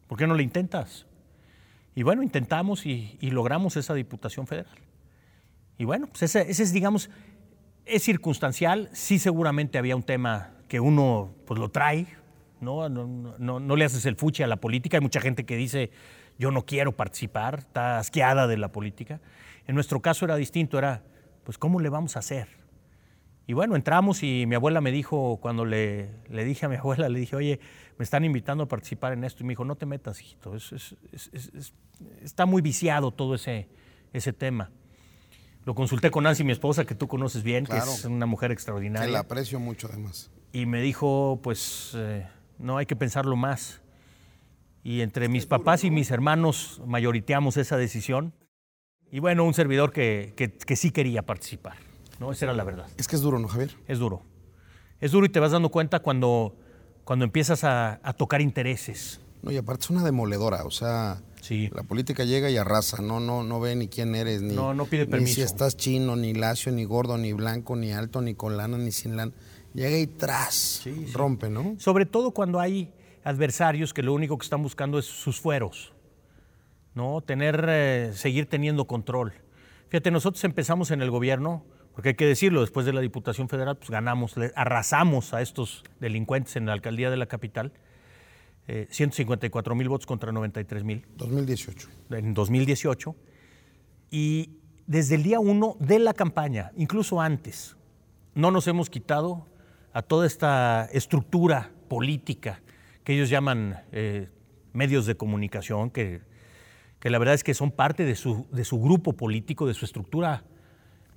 ¿Por 0.06 0.18
qué 0.18 0.26
no 0.26 0.34
lo 0.34 0.42
intentas? 0.42 1.06
Y 1.94 2.02
bueno, 2.02 2.22
intentamos 2.22 2.84
y, 2.86 3.18
logramos 3.22 3.76
esa 3.76 3.94
diputación 3.94 4.46
federal. 4.46 4.76
Y 5.78 5.84
bueno, 5.84 6.06
pues 6.06 6.22
ese, 6.22 6.50
es, 6.50 6.72
digamos, 6.72 7.10
es 7.86 8.02
circunstancial. 8.02 8.90
Sí 8.92 9.18
seguramente 9.18 9.78
había 9.78 9.96
un 9.96 10.02
tema 10.02 10.50
que 10.68 10.78
uno 10.78 11.34
pues 11.46 11.58
lo 11.58 11.70
trae, 11.70 12.06
¿no? 12.60 12.88
No, 12.88 13.76
le 13.76 13.84
haces 13.84 14.04
el 14.04 14.16
fuche 14.16 14.44
a 14.44 14.46
la 14.46 14.56
política. 14.56 14.98
Hay 14.98 15.00
mucha 15.00 15.20
gente 15.20 15.46
que 15.46 15.56
dice, 15.56 15.90
yo 16.38 16.50
no 16.50 16.66
quiero 16.66 16.92
participar, 16.92 17.60
está 17.60 17.98
asqueada 17.98 18.46
de 18.46 18.58
la 18.58 18.72
política. 18.72 19.20
En 19.66 19.74
nuestro 19.74 20.00
caso 20.00 20.26
era 20.26 20.36
distinto, 20.36 20.78
era, 20.78 21.02
pues, 21.44 21.56
¿cómo 21.56 21.80
le 21.80 21.88
vamos 21.88 22.16
a 22.16 22.18
hacer? 22.18 22.65
Y 23.46 23.52
bueno, 23.52 23.76
entramos 23.76 24.22
y 24.22 24.44
mi 24.46 24.56
abuela 24.56 24.80
me 24.80 24.90
dijo, 24.90 25.38
cuando 25.40 25.64
le, 25.64 26.10
le 26.28 26.44
dije 26.44 26.66
a 26.66 26.68
mi 26.68 26.76
abuela, 26.76 27.08
le 27.08 27.18
dije, 27.18 27.36
oye, 27.36 27.60
me 27.98 28.02
están 28.04 28.24
invitando 28.24 28.64
a 28.64 28.68
participar 28.68 29.12
en 29.12 29.24
esto. 29.24 29.42
Y 29.42 29.46
me 29.46 29.52
dijo, 29.52 29.64
no 29.64 29.76
te 29.76 29.86
metas, 29.86 30.20
hijito, 30.20 30.54
está 32.22 32.46
muy 32.46 32.62
viciado 32.62 33.12
todo 33.12 33.34
ese, 33.34 33.68
ese 34.12 34.32
tema. 34.32 34.70
Lo 35.64 35.74
consulté 35.74 36.12
con 36.12 36.22
Nancy, 36.24 36.44
mi 36.44 36.52
esposa, 36.52 36.84
que 36.84 36.94
tú 36.94 37.08
conoces 37.08 37.42
bien, 37.42 37.66
que 37.66 37.76
es 37.76 38.04
una 38.04 38.26
mujer 38.26 38.52
extraordinaria. 38.52 39.06
Que 39.06 39.12
la 39.12 39.18
aprecio 39.20 39.58
mucho, 39.58 39.88
además. 39.90 40.30
Y 40.52 40.64
me 40.64 40.80
dijo, 40.80 41.40
pues, 41.42 41.92
eh, 41.96 42.24
no 42.58 42.76
hay 42.76 42.86
que 42.86 42.94
pensarlo 42.94 43.34
más. 43.34 43.82
Y 44.84 45.00
entre 45.00 45.28
mis 45.28 45.46
papás 45.46 45.82
y 45.82 45.90
mis 45.90 46.12
hermanos 46.12 46.80
mayoriteamos 46.86 47.56
esa 47.56 47.76
decisión. 47.76 48.32
Y 49.10 49.18
bueno, 49.18 49.44
un 49.44 49.54
servidor 49.54 49.92
que, 49.92 50.34
que, 50.36 50.76
sí 50.76 50.92
quería 50.92 51.22
participar, 51.22 51.76
¿no? 52.18 52.32
Esa 52.32 52.46
era 52.46 52.54
la 52.54 52.64
verdad. 52.64 52.86
Es 52.96 53.08
que 53.08 53.16
es 53.16 53.22
duro, 53.22 53.38
¿no, 53.38 53.48
Javier? 53.48 53.76
Es 53.86 53.98
duro. 53.98 54.22
Es 55.00 55.12
duro 55.12 55.26
y 55.26 55.28
te 55.28 55.40
vas 55.40 55.52
dando 55.52 55.70
cuenta 55.70 56.00
cuando, 56.00 56.56
cuando 57.04 57.24
empiezas 57.24 57.64
a, 57.64 58.00
tocar 58.16 58.40
intereses. 58.40 59.20
No, 59.42 59.50
y 59.52 59.56
aparte 59.56 59.84
es 59.84 59.90
una 59.90 60.02
demoledora, 60.02 60.64
o 60.64 60.70
sea, 60.70 61.22
sí. 61.40 61.70
la 61.72 61.82
política 61.82 62.24
llega 62.24 62.50
y 62.50 62.56
arrasa, 62.56 63.02
no, 63.02 63.20
no, 63.20 63.44
no 63.44 63.60
ve 63.60 63.76
ni 63.76 63.88
quién 63.88 64.14
eres, 64.14 64.42
ni, 64.42 64.54
no, 64.54 64.74
no 64.74 64.86
pide 64.86 65.06
permiso. 65.06 65.28
ni 65.28 65.34
si 65.34 65.42
estás 65.42 65.76
chino, 65.76 66.16
ni 66.16 66.32
lacio, 66.32 66.72
ni 66.72 66.84
gordo, 66.84 67.18
ni 67.18 67.32
blanco, 67.32 67.76
ni 67.76 67.92
alto, 67.92 68.22
ni 68.22 68.34
con 68.34 68.56
lana, 68.56 68.78
ni 68.78 68.90
sin 68.90 69.16
lana 69.16 69.32
llega 69.76 69.98
y 69.98 70.06
tras, 70.06 70.84
rompe, 71.12 71.50
¿no? 71.50 71.76
Sobre 71.78 72.06
todo 72.06 72.32
cuando 72.32 72.58
hay 72.58 72.90
adversarios 73.22 73.92
que 73.92 74.02
lo 74.02 74.14
único 74.14 74.38
que 74.38 74.44
están 74.44 74.62
buscando 74.62 74.98
es 74.98 75.04
sus 75.04 75.38
fueros, 75.38 75.92
¿no? 76.94 77.20
Tener, 77.20 77.64
eh, 77.68 78.12
seguir 78.14 78.46
teniendo 78.46 78.86
control. 78.86 79.34
Fíjate, 79.88 80.10
nosotros 80.10 80.42
empezamos 80.44 80.90
en 80.90 81.02
el 81.02 81.10
gobierno, 81.10 81.64
porque 81.96 82.10
hay 82.10 82.14
que 82.14 82.26
decirlo, 82.26 82.60
después 82.60 82.84
de 82.84 82.92
la 82.92 83.00
Diputación 83.00 83.48
Federal, 83.48 83.78
pues 83.78 83.88
ganamos, 83.88 84.34
arrasamos 84.54 85.32
a 85.32 85.40
estos 85.40 85.82
delincuentes 85.98 86.54
en 86.56 86.66
la 86.66 86.74
alcaldía 86.74 87.08
de 87.08 87.16
la 87.16 87.24
capital. 87.24 87.72
154 88.66 89.74
mil 89.74 89.88
votos 89.88 90.04
contra 90.04 90.30
93 90.30 90.84
mil. 90.84 91.06
2018. 91.16 91.88
En 92.10 92.34
2018. 92.34 93.16
Y 94.10 94.50
desde 94.86 95.14
el 95.14 95.22
día 95.22 95.40
uno 95.40 95.78
de 95.80 95.98
la 95.98 96.12
campaña, 96.12 96.70
incluso 96.76 97.18
antes, 97.18 97.78
no 98.34 98.50
nos 98.50 98.66
hemos 98.66 98.90
quitado 98.90 99.46
a 99.94 100.02
toda 100.02 100.26
esta 100.26 100.90
estructura 100.92 101.70
política 101.88 102.60
que 103.04 103.14
ellos 103.14 103.30
llaman 103.30 103.84
eh, 103.92 104.28
medios 104.74 105.06
de 105.06 105.16
comunicación, 105.16 105.88
que, 105.88 106.20
que, 107.00 107.08
la 107.08 107.18
verdad 107.18 107.36
es 107.36 107.42
que 107.42 107.54
son 107.54 107.70
parte 107.70 108.04
de 108.04 108.16
su, 108.16 108.46
de 108.52 108.66
su 108.66 108.78
grupo 108.82 109.14
político, 109.14 109.66
de 109.66 109.72
su 109.72 109.86
estructura 109.86 110.44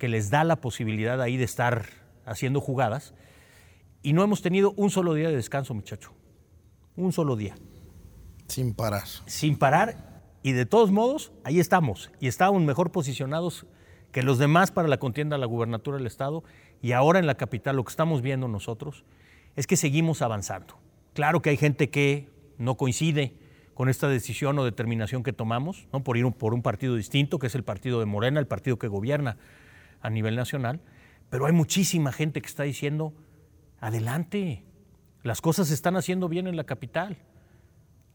que 0.00 0.08
les 0.08 0.30
da 0.30 0.44
la 0.44 0.56
posibilidad 0.56 1.20
ahí 1.20 1.36
de 1.36 1.44
estar 1.44 1.84
haciendo 2.24 2.60
jugadas. 2.62 3.12
Y 4.02 4.14
no 4.14 4.24
hemos 4.24 4.40
tenido 4.40 4.72
un 4.76 4.88
solo 4.90 5.12
día 5.12 5.28
de 5.28 5.36
descanso, 5.36 5.74
muchacho. 5.74 6.12
Un 6.96 7.12
solo 7.12 7.36
día. 7.36 7.54
Sin 8.48 8.72
parar. 8.72 9.04
Sin 9.26 9.58
parar. 9.58 10.22
Y 10.42 10.52
de 10.52 10.64
todos 10.64 10.90
modos, 10.90 11.32
ahí 11.44 11.60
estamos. 11.60 12.10
Y 12.18 12.28
estamos 12.28 12.62
mejor 12.62 12.92
posicionados 12.92 13.66
que 14.10 14.22
los 14.22 14.38
demás 14.38 14.72
para 14.72 14.88
la 14.88 14.96
contienda 14.96 15.36
a 15.36 15.38
la 15.38 15.44
gubernatura 15.44 15.98
del 15.98 16.06
Estado. 16.06 16.42
Y 16.80 16.92
ahora 16.92 17.18
en 17.18 17.26
la 17.26 17.34
capital 17.34 17.76
lo 17.76 17.84
que 17.84 17.90
estamos 17.90 18.22
viendo 18.22 18.48
nosotros 18.48 19.04
es 19.54 19.66
que 19.66 19.76
seguimos 19.76 20.22
avanzando. 20.22 20.78
Claro 21.12 21.42
que 21.42 21.50
hay 21.50 21.58
gente 21.58 21.90
que 21.90 22.30
no 22.56 22.78
coincide 22.78 23.34
con 23.74 23.90
esta 23.90 24.08
decisión 24.08 24.58
o 24.58 24.64
determinación 24.64 25.22
que 25.22 25.34
tomamos, 25.34 25.88
¿no? 25.92 26.02
por 26.02 26.16
ir 26.16 26.24
por 26.32 26.54
un 26.54 26.62
partido 26.62 26.96
distinto, 26.96 27.38
que 27.38 27.48
es 27.48 27.54
el 27.54 27.64
partido 27.64 28.00
de 28.00 28.06
Morena, 28.06 28.40
el 28.40 28.46
partido 28.46 28.78
que 28.78 28.88
gobierna 28.88 29.36
a 30.00 30.10
nivel 30.10 30.36
nacional, 30.36 30.80
pero 31.28 31.46
hay 31.46 31.52
muchísima 31.52 32.12
gente 32.12 32.40
que 32.40 32.48
está 32.48 32.62
diciendo, 32.64 33.12
adelante, 33.80 34.64
las 35.22 35.40
cosas 35.40 35.68
se 35.68 35.74
están 35.74 35.96
haciendo 35.96 36.28
bien 36.28 36.46
en 36.46 36.56
la 36.56 36.64
capital. 36.64 37.18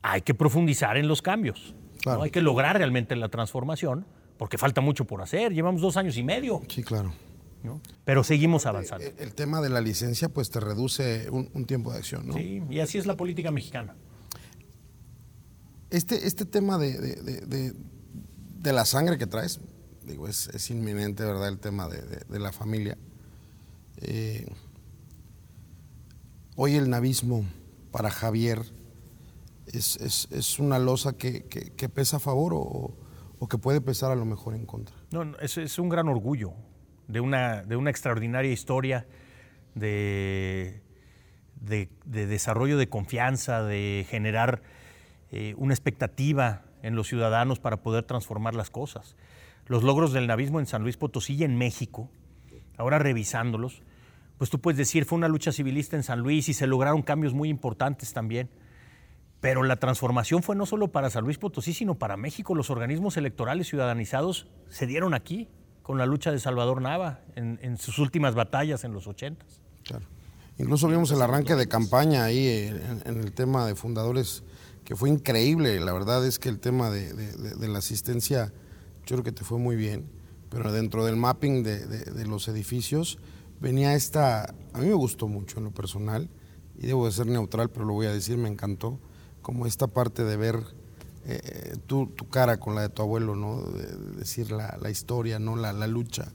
Hay 0.02 0.22
que 0.22 0.34
profundizar 0.34 0.98
en 0.98 1.08
los 1.08 1.22
cambios, 1.22 1.76
Claro. 2.02 2.20
¿no? 2.20 2.24
hay 2.26 2.32
que 2.32 2.42
lograr 2.42 2.78
realmente 2.78 3.16
la 3.16 3.30
transformación, 3.30 4.06
porque 4.38 4.58
falta 4.58 4.82
mucho 4.82 5.06
por 5.06 5.22
hacer, 5.22 5.54
llevamos 5.54 5.82
dos 5.82 5.98
años 5.98 6.18
y 6.18 6.24
medio, 6.24 6.62
Sí, 6.68 6.84
claro. 6.84 7.14
¿no? 7.64 7.82
pero 8.04 8.24
seguimos 8.24 8.66
avanzando. 8.68 9.06
El, 9.08 9.14
el 9.18 9.34
tema 9.34 9.62
de 9.62 9.70
la 9.70 9.82
licencia 9.82 10.30
pues 10.30 10.50
te 10.52 10.60
reduce 10.60 11.30
un, 11.32 11.50
un 11.54 11.66
tiempo 11.66 11.92
de 11.92 11.98
acción, 12.00 12.28
¿no? 12.28 12.34
Sí, 12.34 12.62
y 12.70 12.80
así 12.80 12.98
es 13.00 13.06
la 13.08 13.16
política 13.18 13.50
mexicana. 13.50 13.96
Este, 15.90 16.28
este 16.28 16.46
tema 16.46 16.78
de, 16.78 17.00
de- 17.00 17.16
de- 17.22 17.42
de- 17.46 17.74
de 18.60 18.74
la 18.74 18.86
sangre 18.86 19.18
que 19.18 19.28
traes, 19.28 19.62
digo, 20.06 20.28
es, 20.28 20.48
es 20.50 20.70
inminente, 20.70 21.24
¿verdad? 21.24 21.48
El 21.50 21.60
tema 21.60 21.88
de, 21.88 22.02
de- 22.02 22.40
la 22.40 22.52
familia. 22.52 22.98
Eh, 24.02 24.46
hoy 26.56 26.76
el 26.76 26.90
navismo 26.90 27.44
para 27.92 28.10
Javier 28.10 28.62
es, 29.68 29.98
es- 29.98 30.28
es 30.32 30.60
una 30.60 30.80
losa 30.80 31.14
que, 31.14 31.44
que- 31.46 31.72
pesa 31.90 32.18
a 32.18 32.20
favor 32.20 32.54
o, 32.54 32.94
o 33.40 33.48
que 33.48 33.58
puede 33.58 33.82
pesar 33.82 34.12
a 34.12 34.16
lo 34.16 34.26
mejor 34.26 34.56
en 34.56 34.66
contra. 34.66 34.96
No, 35.12 35.26
no, 35.26 35.38
es, 35.40 35.58
es 35.58 35.80
un 35.80 35.90
gran 35.90 36.08
orgullo 36.08 36.54
de 37.08 37.20
una, 37.20 37.64
de 37.64 37.76
una 37.76 37.90
extraordinaria 37.90 38.52
historia 38.52 39.06
de, 39.76 40.82
de- 41.62 41.90
de 42.06 42.28
desarrollo 42.28 42.78
de 42.78 42.90
confianza, 42.90 43.64
de 43.64 44.06
generar 44.10 44.62
eh, 45.32 45.54
una 45.58 45.74
expectativa 45.74 46.64
en 46.84 46.96
los 46.96 47.08
ciudadanos 47.08 47.60
para 47.60 47.78
poder 47.78 48.04
transformar 48.04 48.54
las 48.54 48.70
cosas. 48.70 49.16
Los 49.68 49.84
logros 49.84 50.14
del 50.14 50.28
navismo 50.28 50.60
en 50.60 50.66
San 50.66 50.84
Luis 50.84 50.98
Potosí 50.98 51.36
y 51.36 51.44
en 51.44 51.58
México, 51.58 52.10
ahora 52.78 53.00
revisándolos, 53.00 53.82
pues 54.38 54.50
tú 54.50 54.60
puedes 54.60 54.78
decir, 54.78 55.06
fue 55.06 55.18
una 55.18 55.28
lucha 55.28 55.52
civilista 55.52 55.96
en 55.96 56.04
San 56.04 56.20
Luis 56.20 56.50
y 56.50 56.54
se 56.54 56.68
lograron 56.68 57.02
cambios 57.02 57.34
muy 57.34 57.50
importantes 57.50 58.14
también. 58.14 58.50
Pero 59.40 59.64
la 59.64 59.78
transformación 59.78 60.44
fue 60.44 60.56
no 60.56 60.66
solo 60.66 60.90
para 60.92 61.10
San 61.10 61.24
Luis 61.24 61.38
Potosí, 61.38 61.74
sino 61.74 61.96
para 61.96 62.18
México. 62.18 62.56
Los 62.56 62.70
organismos 62.70 63.18
electorales 63.18 63.68
ciudadanizados 63.68 64.48
se 64.70 64.88
dieron 64.88 65.14
aquí 65.14 65.50
con 65.84 65.98
la 65.98 66.06
lucha 66.06 66.32
de 66.32 66.40
Salvador 66.40 66.82
Nava 66.82 67.22
en, 67.36 67.60
en 67.62 67.78
sus 67.78 68.00
últimas 68.00 68.36
batallas 68.36 68.84
en 68.84 68.94
los 68.94 69.08
ochentas. 69.08 69.62
Claro. 69.84 70.06
Incluso 70.58 70.88
vimos 70.88 71.12
el 71.12 71.22
arranque 71.22 71.56
de 71.56 71.68
campaña 71.68 72.24
ahí 72.24 72.48
eh, 72.48 72.82
en, 73.06 73.20
el 73.20 73.34
tema 73.34 73.68
de 73.68 73.76
fundadores, 73.76 74.44
que 74.84 74.96
fue 74.96 75.10
increíble. 75.10 75.80
La 75.80 75.92
verdad 75.94 76.26
es 76.26 76.40
que 76.40 76.50
el 76.50 76.60
tema 76.60 76.90
de 76.90 77.68
la 77.68 77.80
asistencia, 77.80 78.54
yo 79.06 79.16
creo 79.16 79.24
que 79.24 79.32
te 79.32 79.44
fue 79.44 79.58
muy 79.60 79.76
bien, 79.76 80.06
pero 80.50 80.72
dentro 80.72 81.06
del 81.06 81.16
mapping 81.16 81.64
de, 81.64 81.86
de- 81.88 82.06
de 82.12 82.26
los 82.28 82.48
edificios 82.48 83.20
venía 83.60 83.94
esta, 83.96 84.54
a 84.74 84.80
mí 84.80 84.88
me 84.88 84.94
gustó 84.94 85.28
mucho 85.28 85.60
en 85.60 85.66
lo 85.66 85.72
personal, 85.72 86.30
y 86.78 86.88
debo 86.88 87.06
de 87.06 87.12
ser 87.14 87.28
neutral, 87.28 87.70
pero 87.70 87.86
lo 87.86 87.94
voy 87.94 88.06
a 88.08 88.12
decir, 88.12 88.38
me 88.38 88.50
encantó, 88.50 89.00
como 89.42 89.66
esta 89.66 89.88
parte 89.88 90.24
de 90.24 90.36
ver 90.38 90.60
eh, 91.28 91.76
tu, 91.88 92.08
tu 92.08 92.28
cara 92.30 92.58
con 92.60 92.76
la 92.76 92.82
de 92.82 92.90
tu 92.90 93.02
abuelo, 93.02 93.36
¿no? 93.36 93.62
De, 93.62 93.86
de 93.86 94.16
decir 94.18 94.52
la, 94.52 94.78
la 94.82 94.90
historia, 94.90 95.40
¿no? 95.40 95.56
La, 95.56 95.72
la 95.74 95.88
lucha. 95.88 96.32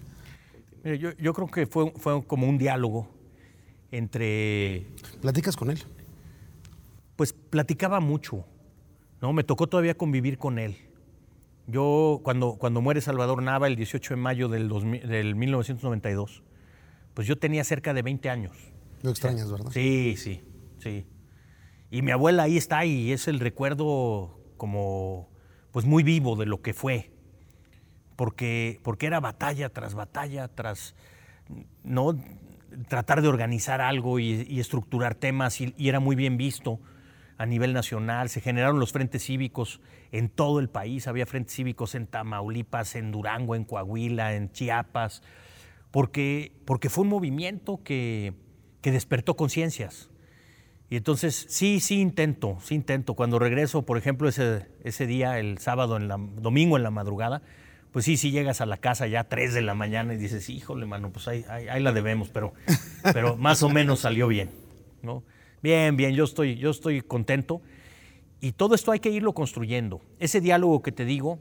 Mira, 0.82 0.96
yo, 0.96 1.10
yo 1.18 1.34
creo 1.34 1.46
que 1.48 1.66
fue, 1.66 1.92
fue 1.96 2.24
como 2.26 2.48
un 2.48 2.56
diálogo 2.58 3.06
entre 3.90 4.86
¿Platicas 5.20 5.56
con 5.56 5.70
él? 5.70 5.82
pues 7.16 7.32
platicaba 7.34 8.00
mucho, 8.00 8.44
¿no? 9.20 9.32
Me 9.34 9.44
tocó 9.44 9.66
todavía 9.66 9.94
convivir 9.94 10.38
con 10.38 10.58
él. 10.58 10.76
Yo, 11.70 12.20
cuando, 12.22 12.56
cuando 12.56 12.80
muere 12.80 13.00
Salvador 13.00 13.42
Nava 13.42 13.66
el 13.66 13.76
18 13.76 14.14
de 14.14 14.20
mayo 14.20 14.48
del, 14.48 14.68
2000 14.68 15.08
del 15.08 15.34
1992, 15.34 16.42
pues 17.14 17.26
yo 17.26 17.38
tenía 17.38 17.64
cerca 17.64 17.94
de 17.94 18.02
20 18.02 18.30
años. 18.30 18.56
Lo 19.02 19.10
extrañas, 19.10 19.50
¿verdad? 19.50 19.70
Sí, 19.72 20.14
sí, 20.16 20.42
sí. 20.78 21.06
Y 21.90 22.02
mi 22.02 22.10
abuela 22.10 22.44
ahí 22.44 22.56
está 22.56 22.84
y 22.84 23.12
es 23.12 23.28
el 23.28 23.40
recuerdo 23.40 24.38
como, 24.56 25.28
pues 25.72 25.86
muy 25.86 26.02
vivo 26.02 26.36
de 26.36 26.46
lo 26.46 26.60
que 26.62 26.74
fue. 26.74 27.12
Porque, 28.16 28.80
porque 28.82 29.06
era 29.06 29.20
batalla 29.20 29.70
tras 29.70 29.94
batalla, 29.94 30.48
tras, 30.48 30.94
¿no? 31.82 32.18
Tratar 32.88 33.22
de 33.22 33.28
organizar 33.28 33.80
algo 33.80 34.18
y, 34.18 34.46
y 34.48 34.60
estructurar 34.60 35.14
temas 35.14 35.60
y, 35.60 35.74
y 35.78 35.88
era 35.88 36.00
muy 36.00 36.16
bien 36.16 36.36
visto 36.36 36.80
a 37.40 37.46
nivel 37.46 37.72
nacional. 37.72 38.28
Se 38.28 38.42
generaron 38.42 38.78
los 38.78 38.92
frentes 38.92 39.24
cívicos 39.24 39.80
en 40.12 40.28
todo 40.28 40.60
el 40.60 40.68
país. 40.68 41.08
Había 41.08 41.24
frentes 41.24 41.56
cívicos 41.56 41.94
en 41.94 42.06
Tamaulipas, 42.06 42.96
en 42.96 43.10
Durango, 43.10 43.54
en 43.54 43.64
Coahuila, 43.64 44.34
en 44.34 44.52
Chiapas, 44.52 45.22
porque, 45.90 46.52
porque 46.66 46.90
fue 46.90 47.04
un 47.04 47.08
movimiento 47.08 47.80
que, 47.82 48.34
que 48.82 48.92
despertó 48.92 49.36
conciencias. 49.36 50.10
Y 50.90 50.96
entonces, 50.96 51.46
sí, 51.48 51.80
sí 51.80 51.98
intento, 51.98 52.58
sí 52.60 52.74
intento. 52.74 53.14
Cuando 53.14 53.38
regreso, 53.38 53.86
por 53.86 53.96
ejemplo, 53.96 54.28
ese, 54.28 54.66
ese 54.84 55.06
día, 55.06 55.38
el 55.38 55.56
sábado, 55.56 55.96
en 55.96 56.08
domingo 56.42 56.76
en 56.76 56.82
la 56.82 56.90
madrugada, 56.90 57.40
pues 57.90 58.04
sí, 58.04 58.18
sí 58.18 58.32
llegas 58.32 58.60
a 58.60 58.66
la 58.66 58.76
casa 58.76 59.06
ya 59.06 59.20
a 59.20 59.28
3 59.30 59.54
de 59.54 59.62
la 59.62 59.72
mañana 59.72 60.12
y 60.12 60.18
dices, 60.18 60.50
híjole, 60.50 60.84
mano, 60.84 61.10
pues 61.10 61.26
ahí, 61.26 61.46
ahí, 61.48 61.68
ahí 61.68 61.82
la 61.82 61.92
debemos, 61.92 62.28
pero, 62.28 62.52
pero 63.14 63.38
más 63.38 63.62
o 63.62 63.70
menos 63.70 64.00
salió 64.00 64.28
bien, 64.28 64.50
¿no? 65.00 65.24
Bien, 65.62 65.96
bien, 65.96 66.14
yo 66.14 66.24
estoy, 66.24 66.56
yo 66.56 66.70
estoy 66.70 67.02
contento. 67.02 67.60
Y 68.40 68.52
todo 68.52 68.74
esto 68.74 68.92
hay 68.92 69.00
que 69.00 69.10
irlo 69.10 69.34
construyendo. 69.34 70.00
Ese 70.18 70.40
diálogo 70.40 70.82
que 70.82 70.92
te 70.92 71.04
digo 71.04 71.38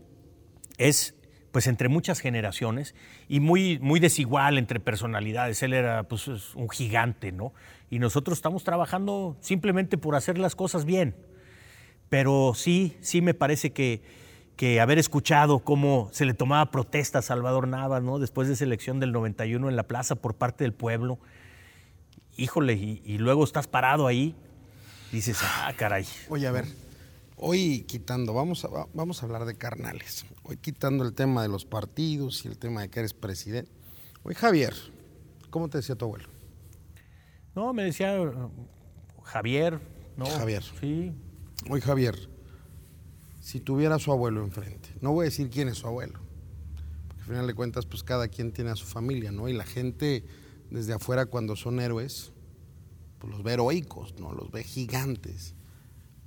es 0.78 1.16
pues 1.52 1.66
entre 1.68 1.90
muchas 1.90 2.20
generaciones 2.20 2.94
y 3.28 3.40
muy, 3.40 3.80
muy 3.80 4.00
desigual 4.00 4.58
entre 4.58 4.80
personalidades. 4.80 5.64
Él 5.64 5.74
era 5.74 6.04
pues 6.04 6.28
es 6.28 6.54
un 6.56 6.70
gigante, 6.70 7.32
¿no? 7.32 7.54
Y 7.90 8.00
nosotros 8.00 8.38
estamos 8.38 8.64
trabajando 8.64 9.38
simplemente 9.40 9.98
por 9.98 10.16
hacer 10.16 10.38
las 10.38 10.56
cosas 10.56 10.86
bien. 10.86 11.16
Pero 12.10 12.54
sí, 12.56 12.98
sí 13.02 13.22
me 13.22 13.34
parece 13.34 13.72
que, 13.72 14.02
que 14.56 14.80
haber 14.82 15.00
escuchado 15.00 15.60
cómo 15.60 16.10
se 16.12 16.26
le 16.26 16.34
tomaba 16.34 16.70
protesta 16.70 17.20
a 17.20 17.22
Salvador 17.22 17.68
Nava, 17.68 18.00
¿no? 18.00 18.20
Después 18.20 18.48
de 18.48 18.56
esa 18.56 18.66
elección 18.66 19.00
del 19.00 19.12
91 19.12 19.70
en 19.70 19.76
la 19.76 19.84
plaza 19.84 20.16
por 20.16 20.36
parte 20.36 20.64
del 20.66 20.74
pueblo. 20.74 21.20
Híjole, 22.40 22.74
y, 22.74 23.02
y 23.06 23.18
luego 23.18 23.44
estás 23.44 23.68
parado 23.68 24.08
ahí, 24.08 24.36
dices, 25.12 25.38
ah, 25.44 25.74
caray. 25.78 26.06
Oye, 26.30 26.48
a 26.48 26.52
ver, 26.52 26.66
hoy 27.36 27.82
quitando, 27.88 28.34
vamos 28.34 28.64
a, 28.66 28.70
va- 28.70 28.88
vamos 28.94 29.22
a 29.22 29.26
hablar 29.26 29.46
de 29.46 29.56
carnales. 29.56 30.26
Hoy 30.44 30.58
quitando 30.58 31.04
el 31.04 31.14
tema 31.14 31.42
de 31.42 31.50
los 31.50 31.66
partidos 31.66 32.46
y 32.46 32.48
el 32.48 32.58
tema 32.58 32.82
de 32.82 32.90
que 32.90 33.00
eres 33.00 33.14
presidente. 33.14 33.72
Oye, 34.24 34.36
Javier, 34.36 34.74
¿cómo 35.50 35.70
te 35.70 35.80
decía 35.80 35.96
tu 35.96 36.06
abuelo? 36.06 36.30
No, 37.56 37.74
me 37.74 37.84
decía 37.84 38.16
eh, 38.18 38.32
Javier, 39.24 39.80
¿no? 40.16 40.26
Javier. 40.26 40.64
Sí. 40.80 41.12
Oye, 41.70 41.82
Javier, 41.82 42.30
si 43.42 43.60
tuviera 43.60 44.00
su 44.00 44.12
abuelo 44.12 44.44
enfrente, 44.44 44.90
no 45.02 45.12
voy 45.12 45.24
a 45.24 45.30
decir 45.30 45.50
quién 45.50 45.68
es 45.68 45.78
su 45.80 45.88
abuelo, 45.88 46.20
porque 47.08 47.22
al 47.24 47.28
final 47.28 47.48
de 47.48 47.54
cuentas, 47.54 47.86
pues 47.86 48.04
cada 48.04 48.28
quien 48.28 48.52
tiene 48.54 48.72
a 48.72 48.76
su 48.76 48.86
familia, 48.86 49.32
¿no? 49.32 49.50
Y 49.50 49.54
la 49.54 49.66
gente 49.66 50.24
desde 50.70 50.94
afuera 50.94 51.26
cuando 51.26 51.56
son 51.56 51.80
héroes, 51.80 52.32
pues 53.20 53.32
los 53.32 53.44
ve 53.44 53.54
heroicos, 53.54 54.20
¿no? 54.20 54.34
Los 54.34 54.52
ve 54.52 54.64
gigantes. 54.64 55.56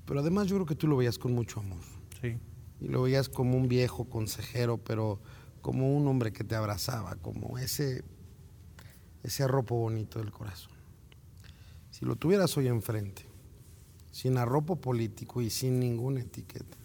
Pero 0.04 0.20
además 0.20 0.48
yo 0.48 0.56
creo 0.56 0.66
que 0.66 0.74
tú 0.74 0.86
lo 0.86 0.96
veías 0.96 1.18
con 1.18 1.32
mucho 1.32 1.60
amor. 1.60 1.80
Sí. 2.20 2.38
Y 2.80 2.88
lo 2.88 3.02
veías 3.02 3.28
como 3.28 3.56
un 3.56 3.68
viejo 3.68 4.08
consejero, 4.08 4.78
pero 4.78 5.20
como 5.60 5.96
un 5.96 6.06
hombre 6.08 6.32
que 6.32 6.44
te 6.44 6.56
abrazaba, 6.56 7.14
como 7.16 7.56
ese, 7.56 8.04
ese 9.22 9.44
arropo 9.44 9.76
bonito 9.76 10.18
del 10.18 10.32
corazón. 10.32 10.72
Si 11.90 12.04
lo 12.04 12.16
tuvieras 12.16 12.56
hoy 12.56 12.66
enfrente, 12.66 13.24
sin 14.10 14.36
arropo 14.36 14.76
político 14.76 15.40
y 15.40 15.50
sin 15.50 15.78
ninguna 15.78 16.20
etiqueta, 16.20 16.76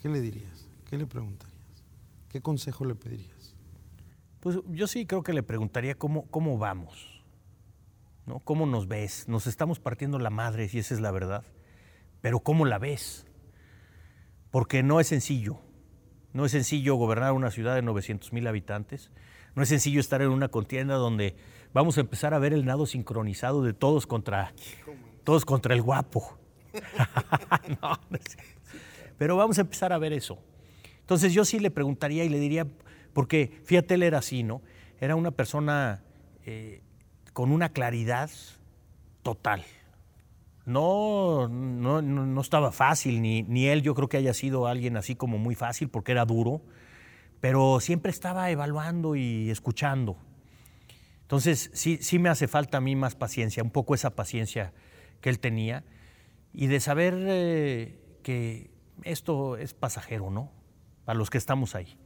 ¿qué 0.00 0.08
le 0.08 0.20
dirías? 0.20 0.66
¿Qué 0.88 0.96
le 0.96 1.06
preguntarías? 1.06 1.52
¿Qué 2.28 2.40
consejo 2.40 2.84
le 2.84 2.94
pedirías? 2.94 3.41
Pues 4.42 4.58
yo 4.70 4.88
sí 4.88 5.06
creo 5.06 5.22
que 5.22 5.32
le 5.32 5.44
preguntaría 5.44 5.94
cómo, 5.94 6.26
cómo 6.26 6.58
vamos, 6.58 7.22
¿no? 8.26 8.40
¿Cómo 8.40 8.66
nos 8.66 8.88
ves? 8.88 9.28
Nos 9.28 9.46
estamos 9.46 9.78
partiendo 9.78 10.18
la 10.18 10.30
madre, 10.30 10.68
si 10.68 10.80
esa 10.80 10.94
es 10.94 11.00
la 11.00 11.12
verdad, 11.12 11.44
pero 12.22 12.40
¿cómo 12.40 12.64
la 12.64 12.80
ves? 12.80 13.24
Porque 14.50 14.82
no 14.82 14.98
es 14.98 15.06
sencillo, 15.06 15.60
no 16.32 16.44
es 16.44 16.50
sencillo 16.50 16.96
gobernar 16.96 17.34
una 17.34 17.52
ciudad 17.52 17.76
de 17.76 17.82
900 17.82 18.32
mil 18.32 18.48
habitantes, 18.48 19.12
no 19.54 19.62
es 19.62 19.68
sencillo 19.68 20.00
estar 20.00 20.22
en 20.22 20.30
una 20.30 20.48
contienda 20.48 20.96
donde 20.96 21.36
vamos 21.72 21.96
a 21.96 22.00
empezar 22.00 22.34
a 22.34 22.40
ver 22.40 22.52
el 22.52 22.64
nado 22.64 22.86
sincronizado 22.86 23.62
de 23.62 23.74
todos 23.74 24.08
contra, 24.08 24.52
todos 25.22 25.44
contra 25.44 25.72
el 25.72 25.82
guapo. 25.82 26.36
Pero 29.18 29.36
vamos 29.36 29.58
a 29.58 29.60
empezar 29.60 29.92
a 29.92 29.98
ver 29.98 30.12
eso. 30.12 30.40
Entonces 30.98 31.32
yo 31.32 31.44
sí 31.44 31.60
le 31.60 31.70
preguntaría 31.70 32.24
y 32.24 32.28
le 32.28 32.40
diría, 32.40 32.66
porque 33.12 33.60
fíjate, 33.64 33.94
era 33.94 34.18
así, 34.18 34.42
¿no? 34.42 34.62
Era 35.00 35.16
una 35.16 35.30
persona 35.30 36.02
eh, 36.44 36.82
con 37.32 37.52
una 37.52 37.70
claridad 37.70 38.30
total. 39.22 39.64
No, 40.64 41.48
no, 41.48 42.02
no 42.02 42.40
estaba 42.40 42.70
fácil, 42.70 43.20
ni, 43.20 43.42
ni 43.42 43.66
él 43.66 43.82
yo 43.82 43.94
creo 43.94 44.08
que 44.08 44.16
haya 44.16 44.32
sido 44.32 44.66
alguien 44.66 44.96
así 44.96 45.16
como 45.16 45.38
muy 45.38 45.56
fácil, 45.56 45.88
porque 45.88 46.12
era 46.12 46.24
duro, 46.24 46.62
pero 47.40 47.80
siempre 47.80 48.12
estaba 48.12 48.48
evaluando 48.50 49.16
y 49.16 49.50
escuchando. 49.50 50.16
Entonces, 51.22 51.70
sí, 51.72 51.98
sí 52.00 52.18
me 52.18 52.28
hace 52.28 52.46
falta 52.46 52.78
a 52.78 52.80
mí 52.80 52.94
más 52.94 53.16
paciencia, 53.16 53.62
un 53.62 53.70
poco 53.70 53.94
esa 53.94 54.10
paciencia 54.10 54.72
que 55.20 55.30
él 55.30 55.40
tenía, 55.40 55.82
y 56.52 56.68
de 56.68 56.78
saber 56.78 57.14
eh, 57.18 57.98
que 58.22 58.70
esto 59.02 59.56
es 59.56 59.74
pasajero, 59.74 60.30
¿no? 60.30 60.52
Para 61.04 61.18
los 61.18 61.30
que 61.30 61.38
estamos 61.38 61.74
ahí. 61.74 61.98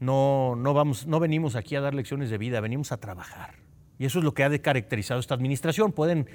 No, 0.00 0.54
no, 0.56 0.74
vamos, 0.74 1.06
no 1.06 1.20
venimos 1.20 1.56
aquí 1.56 1.76
a 1.76 1.80
dar 1.80 1.94
lecciones 1.94 2.30
de 2.30 2.38
vida, 2.38 2.60
venimos 2.60 2.92
a 2.92 2.98
trabajar. 2.98 3.56
Y 3.98 4.06
eso 4.06 4.20
es 4.20 4.24
lo 4.24 4.32
que 4.32 4.44
ha 4.44 4.58
caracterizado 4.60 5.18
esta 5.18 5.34
administración. 5.34 5.92
Pueden 5.92 6.28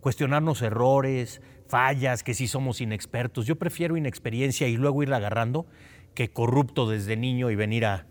cuestionarnos 0.00 0.62
errores, 0.62 1.42
fallas, 1.68 2.22
que 2.22 2.34
sí 2.34 2.48
somos 2.48 2.80
inexpertos. 2.80 3.46
Yo 3.46 3.56
prefiero 3.56 3.96
inexperiencia 3.96 4.68
y 4.68 4.76
luego 4.76 5.02
irla 5.02 5.16
agarrando 5.16 5.66
que 6.14 6.32
corrupto 6.32 6.88
desde 6.88 7.16
niño 7.16 7.50
y 7.50 7.56
venir 7.56 7.84
a, 7.84 8.06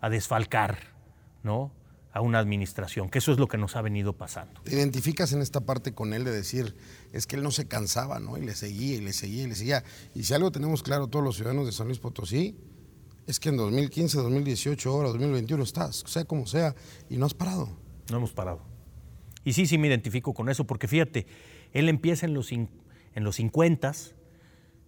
a 0.00 0.08
desfalcar, 0.08 0.78
¿no? 1.42 1.72
a 2.14 2.20
una 2.20 2.38
administración, 2.38 3.10
que 3.10 3.18
eso 3.18 3.32
es 3.32 3.38
lo 3.40 3.48
que 3.48 3.58
nos 3.58 3.74
ha 3.74 3.82
venido 3.82 4.12
pasando. 4.12 4.60
¿Te 4.62 4.72
identificas 4.72 5.32
en 5.32 5.42
esta 5.42 5.62
parte 5.62 5.94
con 5.94 6.14
él 6.14 6.22
de 6.22 6.30
decir, 6.30 6.76
es 7.12 7.26
que 7.26 7.34
él 7.34 7.42
no 7.42 7.50
se 7.50 7.66
cansaba, 7.66 8.20
¿no? 8.20 8.38
Y 8.38 8.42
le 8.42 8.54
seguía, 8.54 8.94
y 8.94 9.00
le 9.00 9.12
seguía, 9.12 9.42
y 9.42 9.46
le 9.48 9.56
seguía. 9.56 9.84
Y 10.14 10.22
si 10.22 10.32
algo 10.32 10.52
tenemos 10.52 10.84
claro 10.84 11.08
todos 11.08 11.24
los 11.24 11.34
ciudadanos 11.34 11.66
de 11.66 11.72
San 11.72 11.88
Luis 11.88 11.98
Potosí, 11.98 12.56
es 13.26 13.40
que 13.40 13.48
en 13.48 13.56
2015, 13.56 14.18
2018, 14.18 14.90
ahora 14.90 15.08
2021 15.08 15.62
estás, 15.62 16.04
sea 16.06 16.24
como 16.24 16.46
sea, 16.46 16.74
y 17.08 17.16
no 17.16 17.26
has 17.26 17.34
parado. 17.34 17.68
No 18.10 18.18
hemos 18.18 18.32
parado. 18.32 18.62
Y 19.44 19.52
sí, 19.52 19.66
sí 19.66 19.78
me 19.78 19.88
identifico 19.88 20.34
con 20.34 20.48
eso, 20.48 20.66
porque 20.66 20.88
fíjate, 20.88 21.26
él 21.72 21.88
empieza 21.88 22.26
en 22.26 22.34
los, 22.34 22.52
en 22.52 22.68
los 23.14 23.36
50 23.36 23.92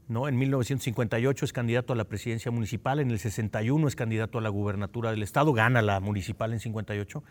¿no? 0.08 0.28
En 0.28 0.36
1958 0.38 1.44
es 1.44 1.52
candidato 1.52 1.92
a 1.92 1.96
la 1.96 2.04
presidencia 2.04 2.50
municipal, 2.50 3.00
en 3.00 3.10
el 3.10 3.18
61 3.18 3.88
es 3.88 3.96
candidato 3.96 4.38
a 4.38 4.40
la 4.40 4.48
gubernatura 4.48 5.10
del 5.10 5.22
estado, 5.22 5.52
gana 5.52 5.82
la 5.82 6.00
municipal 6.00 6.52
en 6.52 6.60
58, 6.60 7.24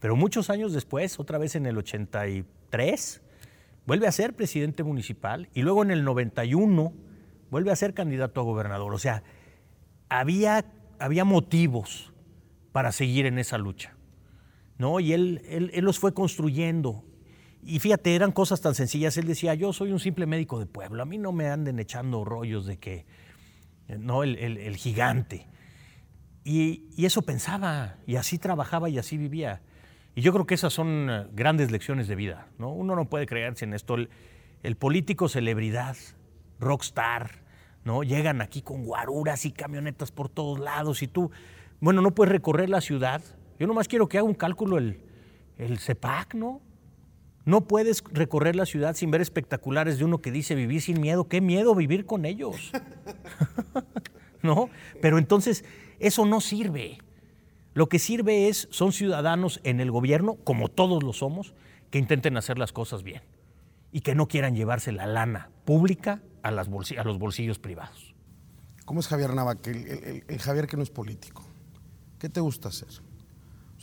pero 0.00 0.16
muchos 0.16 0.50
años 0.50 0.72
después, 0.72 1.20
otra 1.20 1.38
vez 1.38 1.54
en 1.56 1.66
el 1.66 1.76
83, 1.76 3.22
vuelve 3.86 4.06
a 4.06 4.12
ser 4.12 4.34
presidente 4.34 4.82
municipal 4.82 5.48
y 5.54 5.62
luego 5.62 5.82
en 5.82 5.90
el 5.90 6.04
91 6.04 6.92
vuelve 7.50 7.70
a 7.70 7.76
ser 7.76 7.92
candidato 7.92 8.40
a 8.40 8.44
gobernador. 8.44 8.94
O 8.94 8.98
sea, 8.98 9.22
había, 10.20 10.64
había 10.98 11.24
motivos 11.24 12.12
para 12.72 12.92
seguir 12.92 13.26
en 13.26 13.38
esa 13.38 13.58
lucha. 13.58 13.94
¿no? 14.78 15.00
Y 15.00 15.12
él, 15.12 15.42
él, 15.48 15.70
él 15.74 15.84
los 15.84 15.98
fue 15.98 16.14
construyendo 16.14 17.04
y 17.64 17.78
fíjate, 17.78 18.14
eran 18.14 18.32
cosas 18.32 18.60
tan 18.60 18.74
sencillas. 18.74 19.16
Él 19.16 19.26
decía, 19.26 19.54
yo 19.54 19.72
soy 19.72 19.92
un 19.92 20.00
simple 20.00 20.26
médico 20.26 20.58
de 20.58 20.66
pueblo, 20.66 21.02
a 21.02 21.06
mí 21.06 21.18
no 21.18 21.32
me 21.32 21.48
anden 21.48 21.78
echando 21.78 22.24
rollos 22.24 22.66
de 22.66 22.78
que, 22.78 23.06
no, 23.98 24.24
el, 24.24 24.76
gigante. 24.76 25.46
Y, 26.44 26.88
eso 27.04 27.22
pensaba, 27.22 27.98
y 28.06 28.16
así 28.16 28.38
trabajaba 28.38 28.88
y 28.88 28.98
así 28.98 29.16
vivía. 29.16 29.62
Y 30.14 30.22
yo 30.22 30.32
creo 30.32 30.46
que 30.46 30.54
esas 30.54 30.72
son 30.72 31.08
eh, 31.08 31.26
grandes 31.32 31.70
lecciones 31.70 32.06
de 32.08 32.16
vida. 32.16 32.48
¿no? 32.58 32.70
Uno 32.70 32.96
no 32.96 33.08
puede 33.08 33.26
creerse 33.26 33.64
en 33.64 33.72
esto. 33.72 33.96
El, 34.62 34.76
político 34.76 35.28
celebridad, 35.28 35.96
rockstar, 36.58 37.41
¿no? 37.84 38.02
llegan 38.02 38.40
aquí 38.40 38.62
con 38.62 38.84
guaruras 38.84 39.44
y 39.44 39.52
camionetas 39.52 40.12
por 40.12 40.28
todos 40.28 40.58
lados 40.58 41.02
y 41.02 41.08
tú, 41.08 41.30
bueno, 41.80 42.02
no 42.02 42.14
puedes 42.14 42.32
recorrer 42.32 42.70
la 42.70 42.80
ciudad. 42.80 43.22
Yo 43.58 43.66
nomás 43.66 43.88
quiero 43.88 44.08
que 44.08 44.18
haga 44.18 44.26
un 44.26 44.34
cálculo 44.34 44.78
el, 44.78 45.00
el 45.58 45.78
CEPAC, 45.78 46.34
¿no? 46.34 46.60
No 47.44 47.62
puedes 47.62 48.04
recorrer 48.12 48.54
la 48.54 48.66
ciudad 48.66 48.94
sin 48.94 49.10
ver 49.10 49.20
espectaculares 49.20 49.98
de 49.98 50.04
uno 50.04 50.18
que 50.18 50.30
dice 50.30 50.54
vivir 50.54 50.80
sin 50.80 51.00
miedo. 51.00 51.28
¿Qué 51.28 51.40
miedo 51.40 51.74
vivir 51.74 52.06
con 52.06 52.24
ellos? 52.24 52.70
¿No? 54.42 54.70
Pero 55.00 55.18
entonces 55.18 55.64
eso 55.98 56.24
no 56.24 56.40
sirve. 56.40 56.98
Lo 57.74 57.88
que 57.88 57.98
sirve 57.98 58.48
es, 58.48 58.68
son 58.70 58.92
ciudadanos 58.92 59.60
en 59.64 59.80
el 59.80 59.90
gobierno, 59.90 60.36
como 60.44 60.68
todos 60.68 61.02
lo 61.02 61.12
somos, 61.12 61.54
que 61.90 61.98
intenten 61.98 62.36
hacer 62.36 62.58
las 62.58 62.72
cosas 62.72 63.02
bien 63.02 63.22
y 63.90 64.00
que 64.00 64.14
no 64.14 64.28
quieran 64.28 64.54
llevarse 64.54 64.92
la 64.92 65.06
lana 65.06 65.50
pública 65.64 66.22
a, 66.42 66.50
las 66.50 66.68
a 66.68 67.04
los 67.04 67.18
bolsillos 67.18 67.58
privados. 67.58 68.14
¿Cómo 68.84 69.00
es 69.00 69.06
Javier 69.06 69.34
Nava, 69.34 69.56
el 69.64 70.38
Javier 70.40 70.66
que 70.66 70.76
no 70.76 70.82
es 70.82 70.90
político? 70.90 71.44
¿Qué 72.18 72.28
te 72.28 72.40
gusta 72.40 72.68
hacer? 72.68 72.88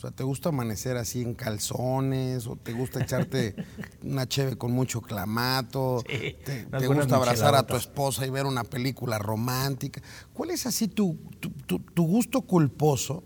O 0.00 0.02
sea, 0.02 0.12
¿te 0.12 0.24
gusta 0.24 0.48
amanecer 0.48 0.96
así 0.96 1.20
en 1.20 1.34
calzones? 1.34 2.46
¿O 2.46 2.56
te 2.56 2.72
gusta 2.72 3.02
echarte 3.02 3.54
una 4.02 4.26
cheve 4.26 4.56
con 4.56 4.72
mucho 4.72 5.02
clamato? 5.02 6.02
¿Te, 6.06 6.86
gusta 6.86 7.16
abrazar 7.16 7.54
a 7.54 7.66
tu 7.66 7.76
esposa 7.76 8.26
y 8.26 8.30
ver 8.30 8.46
una 8.46 8.64
película 8.64 9.18
romántica? 9.18 10.00
¿Cuál 10.32 10.52
es 10.52 10.64
así 10.64 10.88
tu, 10.88 11.18
tu, 11.66 12.06
gusto 12.06 12.40
culposo 12.40 13.22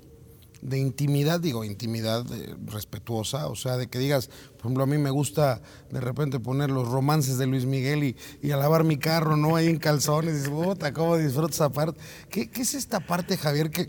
de 0.65 0.79
intimidad? 0.79 1.39
Digo, 1.39 1.63
intimidad 1.63 2.25
eh, 2.33 2.57
respetuosa, 2.65 3.49
o 3.49 3.55
sea, 3.55 3.77
de 3.77 3.87
que 3.87 3.99
digas, 3.99 4.29
por 4.57 4.61
ejemplo, 4.61 4.83
a 4.83 4.87
mí 4.87 4.99
me 4.99 5.11
gusta 5.11 5.63
de 5.91 6.01
repente 6.01 6.41
poner 6.41 6.71
los 6.71 6.89
romances 6.89 7.39
de 7.39 7.47
Luis 7.47 7.67
Miguel 7.67 8.03
y, 8.03 8.17
y 8.43 8.51
alabar 8.51 8.83
mi 8.83 8.97
carro, 8.97 9.37
¿no? 9.37 9.57
Ahí 9.57 9.69
en 9.69 9.79
calzones, 9.79 10.31
y 10.31 10.37
dices, 10.39 10.51
puta, 10.51 10.93
¿cómo 10.93 11.17
disfrutas 11.17 11.57
esa 11.57 11.71
parte? 11.71 12.01
¿Qué, 12.31 12.51
es 12.55 12.75
esta 12.75 13.01
parte, 13.01 13.37
Javier, 13.37 13.71
que, 13.71 13.89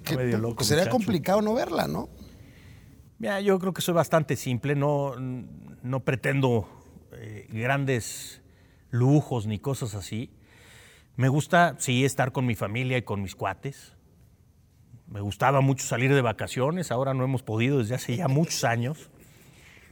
sería 0.59 0.89
complicado 0.89 1.41
no 1.41 1.53
verla, 1.53 1.87
¿no? 1.87 2.09
Mira, 3.17 3.39
yo 3.39 3.57
creo 3.57 3.73
que 3.73 3.81
soy 3.81 3.93
bastante 3.93 4.35
simple, 4.35 4.75
no, 4.75 5.15
no 5.17 5.99
pretendo 6.01 6.67
eh, 7.13 7.47
grandes 7.49 8.41
lujos 8.91 9.47
ni 9.47 9.59
cosas 9.59 9.95
así. 9.95 10.29
Me 11.15 11.29
gusta, 11.29 11.77
sí, 11.79 12.03
estar 12.03 12.33
con 12.33 12.45
mi 12.45 12.55
familia 12.55 12.97
y 12.97 13.03
con 13.03 13.21
mis 13.21 13.35
cuates. 13.35 13.94
Me 15.07 15.21
gustaba 15.21 15.61
mucho 15.61 15.85
salir 15.85 16.13
de 16.13 16.21
vacaciones, 16.21 16.91
ahora 16.91 17.13
no 17.13 17.23
hemos 17.23 17.43
podido 17.43 17.79
desde 17.79 17.95
hace 17.95 18.15
ya 18.17 18.27
muchos 18.27 18.63
años. 18.63 19.09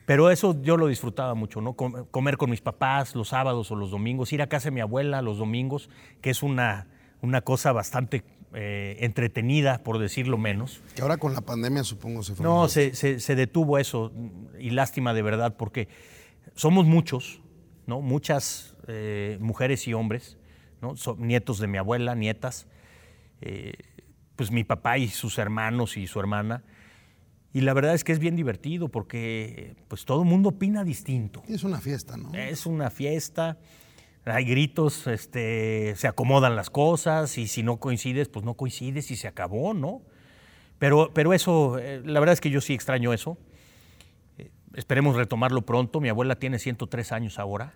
Pero 0.05 0.31
eso 0.31 0.61
yo 0.61 0.75
lo 0.75 0.87
disfrutaba 0.87 1.33
mucho, 1.33 1.61
¿no? 1.61 1.73
Comer 1.73 2.37
con 2.37 2.49
mis 2.49 2.61
papás 2.61 3.15
los 3.15 3.29
sábados 3.29 3.71
o 3.71 3.75
los 3.75 3.91
domingos, 3.91 4.33
ir 4.33 4.41
a 4.41 4.47
casa 4.47 4.65
de 4.65 4.71
mi 4.71 4.81
abuela 4.81 5.21
los 5.21 5.37
domingos, 5.37 5.89
que 6.21 6.29
es 6.29 6.43
una, 6.43 6.87
una 7.21 7.41
cosa 7.41 7.71
bastante 7.71 8.23
eh, 8.53 8.97
entretenida, 8.99 9.79
por 9.79 9.99
decirlo 9.99 10.37
menos. 10.37 10.81
Que 10.95 11.01
ahora 11.01 11.17
con 11.17 11.33
la 11.33 11.41
pandemia 11.41 11.83
supongo 11.83 12.21
se 12.21 12.35
fue. 12.35 12.43
No, 12.43 12.67
se, 12.67 12.93
se, 12.93 13.35
detuvo 13.35 13.77
eso 13.77 14.11
y 14.59 14.71
lástima 14.71 15.13
de 15.13 15.21
verdad 15.21 15.55
porque 15.57 15.87
somos 16.53 16.85
muchos, 16.85 17.41
¿no? 17.87 18.01
Muchas 18.01 18.75
eh, 18.87 19.37
mujeres 19.39 19.87
y 19.87 19.93
hombres, 19.93 20.37
¿no? 20.81 20.93
nietos 21.17 21.59
de 21.59 21.67
mi 21.67 21.77
abuela, 21.77 22.13
nietas, 22.13 22.67
eh, 23.41 23.73
pues 24.35 24.51
mi 24.51 24.63
papá 24.63 24.97
y 24.97 25.07
sus 25.07 25.37
hermanos 25.37 25.97
y 25.97 26.07
su 26.07 26.19
hermana. 26.19 26.63
Y 27.53 27.61
la 27.61 27.73
verdad 27.73 27.93
es 27.93 28.03
que 28.03 28.11
es 28.11 28.19
bien 28.19 28.35
divertido 28.35 28.89
porque 28.89 29.75
pues 29.87 30.05
todo 30.05 30.23
el 30.23 30.27
mundo 30.27 30.49
opina 30.49 30.83
distinto. 30.83 31.43
Es 31.47 31.63
una 31.63 31.79
fiesta, 31.79 32.17
¿no? 32.17 32.33
Es 32.33 32.65
una 32.65 32.89
fiesta 32.89 33.57
hay 34.25 34.45
gritos, 34.45 35.07
este, 35.07 35.95
se 35.97 36.07
acomodan 36.07 36.55
las 36.55 36.69
cosas 36.69 37.37
y 37.37 37.47
si 37.47 37.61
no 37.61 37.77
coincides, 37.77 38.29
pues 38.29 38.45
no 38.45 38.53
coincides 38.53 39.11
y 39.11 39.17
se 39.17 39.27
acabó, 39.27 39.73
¿no? 39.73 40.01
Pero, 40.79 41.11
pero 41.13 41.33
eso, 41.33 41.77
eh, 41.77 42.01
la 42.05 42.19
verdad 42.19 42.33
es 42.33 42.41
que 42.41 42.49
yo 42.49 42.61
sí 42.61 42.73
extraño 42.73 43.11
eso. 43.11 43.37
Eh, 44.37 44.51
esperemos 44.75 45.15
retomarlo 45.17 45.63
pronto. 45.63 45.99
Mi 45.99 46.09
abuela 46.09 46.35
tiene 46.35 46.57
103 46.57 47.11
años 47.11 47.37
ahora, 47.37 47.73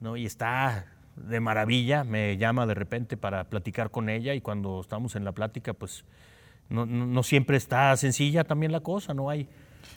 ¿no? 0.00 0.16
Y 0.16 0.24
está 0.24 0.86
de 1.16 1.40
maravilla, 1.40 2.04
me 2.04 2.36
llama 2.36 2.66
de 2.66 2.74
repente 2.74 3.16
para 3.16 3.44
platicar 3.44 3.90
con 3.90 4.08
ella 4.08 4.34
y 4.34 4.40
cuando 4.40 4.80
estamos 4.80 5.16
en 5.16 5.24
la 5.24 5.32
plática, 5.32 5.72
pues 5.74 6.04
no, 6.68 6.86
no 6.86 7.22
siempre 7.22 7.56
está 7.56 7.96
sencilla 7.96 8.44
también 8.44 8.72
la 8.72 8.80
cosa, 8.80 9.14
no 9.14 9.28
hay... 9.28 9.48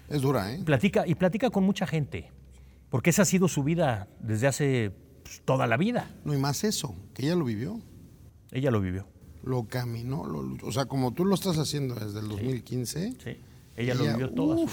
Es 0.10 0.21
dura, 0.21 0.52
¿eh? 0.54 0.62
Platica, 0.65 1.06
y 1.08 1.15
platica 1.15 1.49
con 1.49 1.63
mucha 1.63 1.88
gente, 1.88 2.32
porque 2.89 3.12
esa 3.12 3.21
ha 3.21 3.26
sido 3.26 3.47
su 3.47 3.63
vida 3.63 4.08
desde 4.19 4.47
hace 4.47 4.91
pues, 5.23 5.41
toda 5.45 5.67
la 5.67 5.78
vida. 5.78 6.10
No, 6.26 6.34
y 6.34 6.38
más 6.38 6.63
eso, 6.63 6.95
que 7.13 7.23
ella 7.23 7.36
lo 7.36 7.45
vivió. 7.45 7.80
Ella 8.52 8.71
lo 8.71 8.82
vivió. 8.82 9.08
Lo 9.43 9.65
caminó, 9.65 10.26
lo 10.26 10.41
luchó. 10.41 10.67
O 10.67 10.71
sea, 10.71 10.86
como 10.86 11.13
tú 11.13 11.26
lo 11.26 11.36
estás 11.36 11.58
haciendo 11.58 11.95
desde 11.95 12.19
el 12.19 12.30
2015. 12.30 13.13
Sí, 13.23 13.38
ella, 13.76 13.95
lo 13.95 14.04
vivió 14.06 14.32
todo. 14.32 14.67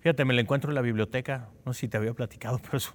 Fíjate, 0.00 0.24
me 0.24 0.34
la 0.34 0.40
encuentro 0.40 0.70
en 0.70 0.74
la 0.74 0.82
biblioteca, 0.82 1.48
no 1.64 1.72
sé 1.72 1.80
si 1.80 1.88
te 1.88 1.96
había 1.96 2.12
platicado, 2.14 2.58
pero 2.62 2.78
eso. 2.78 2.94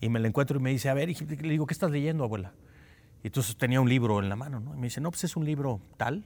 Y 0.00 0.08
me 0.08 0.20
la 0.20 0.28
encuentro 0.28 0.58
y 0.58 0.62
me 0.62 0.70
dice, 0.70 0.88
a 0.88 0.94
ver, 0.94 1.08
le 1.08 1.48
digo, 1.48 1.66
¿qué 1.66 1.74
estás 1.74 1.90
leyendo, 1.90 2.24
abuela? 2.24 2.52
Y 3.22 3.28
entonces 3.28 3.56
tenía 3.56 3.80
un 3.80 3.88
libro 3.88 4.20
en 4.20 4.28
la 4.28 4.36
mano, 4.36 4.60
¿no? 4.60 4.74
Y 4.74 4.78
me 4.78 4.86
dice, 4.86 5.00
no, 5.00 5.10
pues 5.10 5.24
es 5.24 5.36
un 5.36 5.44
libro 5.44 5.80
tal. 5.96 6.24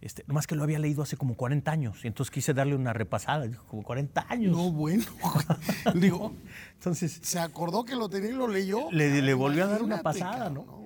Este, 0.00 0.22
nomás 0.28 0.46
que 0.46 0.54
lo 0.54 0.62
había 0.62 0.78
leído 0.78 1.02
hace 1.02 1.16
como 1.16 1.34
40 1.34 1.70
años. 1.70 2.04
Y 2.04 2.06
entonces 2.06 2.30
quise 2.30 2.54
darle 2.54 2.76
una 2.76 2.92
repasada. 2.92 3.48
Como 3.66 3.82
40 3.82 4.26
años. 4.28 4.56
No, 4.56 4.70
bueno. 4.70 5.04
Digo, 5.94 6.32
entonces. 6.74 7.18
Se 7.22 7.40
acordó 7.40 7.84
que 7.84 7.96
lo 7.96 8.08
tenía 8.08 8.30
y 8.30 8.34
lo 8.34 8.46
leyó. 8.46 8.90
Le, 8.92 9.22
le 9.22 9.34
volvió 9.34 9.64
a 9.64 9.66
dar 9.66 9.82
una 9.82 10.02
pasada, 10.02 10.50
¿no? 10.50 10.78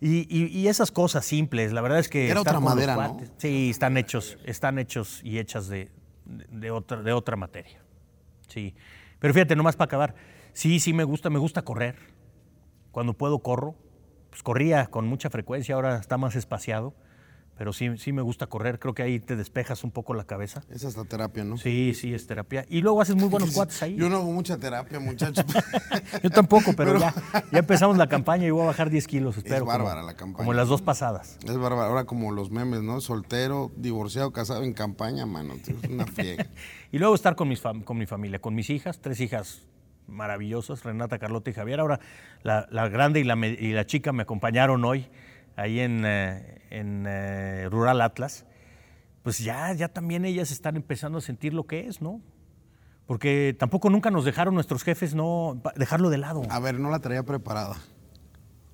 y, 0.00 0.28
y, 0.28 0.46
y, 0.46 0.68
esas 0.68 0.90
cosas 0.90 1.24
simples, 1.24 1.72
la 1.72 1.80
verdad 1.80 1.98
es 1.98 2.08
que. 2.08 2.28
Era 2.28 2.42
otra 2.42 2.60
madera, 2.60 2.94
¿no? 2.94 3.20
Sí, 3.38 3.70
están 3.70 3.96
hechos, 3.96 4.38
están 4.44 4.78
hechos 4.78 5.20
y 5.24 5.38
hechas 5.38 5.68
de, 5.68 5.90
de, 6.26 6.70
otra, 6.70 7.02
de 7.02 7.12
otra 7.12 7.34
materia. 7.34 7.80
Sí. 8.46 8.74
Pero 9.18 9.34
fíjate, 9.34 9.56
nomás 9.56 9.74
para 9.74 9.86
acabar. 9.86 10.14
Sí, 10.56 10.80
sí 10.80 10.94
me 10.94 11.04
gusta, 11.04 11.28
me 11.28 11.38
gusta 11.38 11.60
correr. 11.60 11.96
Cuando 12.90 13.12
puedo 13.12 13.40
corro 13.40 13.74
pues, 14.30 14.42
corría 14.42 14.86
con 14.86 15.06
mucha 15.06 15.28
frecuencia, 15.28 15.74
ahora 15.74 15.96
está 15.96 16.16
más 16.16 16.34
espaciado, 16.34 16.94
pero 17.58 17.74
sí, 17.74 17.98
sí 17.98 18.10
me 18.10 18.22
gusta 18.22 18.46
correr, 18.46 18.78
creo 18.78 18.94
que 18.94 19.02
ahí 19.02 19.20
te 19.20 19.36
despejas 19.36 19.84
un 19.84 19.90
poco 19.90 20.14
la 20.14 20.24
cabeza. 20.24 20.62
Esa 20.70 20.88
es 20.88 20.96
la 20.96 21.04
terapia, 21.04 21.44
¿no? 21.44 21.58
Sí, 21.58 21.92
sí, 21.92 22.14
es 22.14 22.26
terapia. 22.26 22.64
Y 22.70 22.80
luego 22.80 23.02
haces 23.02 23.16
muy 23.16 23.28
buenos 23.28 23.50
cuates 23.52 23.82
ahí. 23.82 23.96
Yo 23.96 24.08
no 24.08 24.16
hago 24.16 24.32
mucha 24.32 24.56
terapia, 24.56 24.98
muchachos. 24.98 25.44
Yo 26.22 26.30
tampoco, 26.30 26.72
pero, 26.74 26.98
Ya, 26.98 27.14
ya, 27.52 27.58
empezamos 27.58 27.98
la 27.98 28.08
campaña 28.08 28.46
y 28.46 28.50
voy 28.50 28.62
a 28.62 28.66
bajar 28.68 28.88
10 28.88 29.06
kilos, 29.06 29.36
espero. 29.36 29.56
Es 29.56 29.64
bárbara 29.66 30.02
la 30.02 30.16
campaña. 30.16 30.38
Como 30.38 30.54
las 30.54 30.68
dos 30.68 30.80
pasadas. 30.80 31.36
Es 31.46 31.58
bárbara, 31.58 31.88
ahora 31.88 32.04
como 32.04 32.32
los 32.32 32.50
memes, 32.50 32.80
¿no? 32.80 33.02
Soltero, 33.02 33.72
divorciado, 33.76 34.32
casado 34.32 34.62
en 34.62 34.72
campaña, 34.72 35.26
mano, 35.26 35.52
es 35.54 35.90
una 35.90 36.06
fiega. 36.06 36.46
y 36.92 36.98
luego 36.98 37.14
estar 37.14 37.36
con, 37.36 37.46
mis 37.46 37.60
con 37.60 37.98
mi 37.98 38.06
familia, 38.06 38.38
con 38.38 38.54
mis 38.54 38.70
hijas, 38.70 39.00
tres 39.02 39.20
hijas 39.20 39.66
maravillosas, 40.06 40.84
Renata, 40.84 41.18
Carlota 41.18 41.50
y 41.50 41.54
Javier. 41.54 41.80
Ahora 41.80 42.00
la, 42.42 42.88
grande 42.88 43.20
y 43.20 43.24
la, 43.24 43.36
y 43.46 43.72
la, 43.72 43.86
chica 43.86 44.12
me 44.12 44.22
acompañaron 44.22 44.84
hoy 44.84 45.08
ahí 45.56 45.80
en, 45.80 46.04
eh, 46.04 46.62
en 46.70 47.04
eh, 47.06 47.68
Rural 47.70 48.00
Atlas. 48.00 48.46
Pues 49.22 49.38
ya, 49.38 49.72
ya 49.72 49.88
también 49.88 50.24
ellas 50.24 50.50
están 50.50 50.76
empezando 50.76 51.18
a 51.18 51.20
sentir 51.20 51.52
lo 51.52 51.64
que 51.64 51.88
es, 51.88 52.00
¿no? 52.00 52.20
Porque 53.06 53.56
tampoco 53.58 53.90
nunca 53.90 54.10
nos 54.10 54.24
dejaron 54.24 54.54
nuestros 54.54 54.82
jefes 54.82 55.14
no 55.14 55.60
dejarlo 55.76 56.10
de 56.10 56.18
lado. 56.18 56.42
A 56.50 56.58
ver, 56.60 56.78
no 56.78 56.90
la 56.90 56.98
traía 56.98 57.22
preparada. 57.22 57.76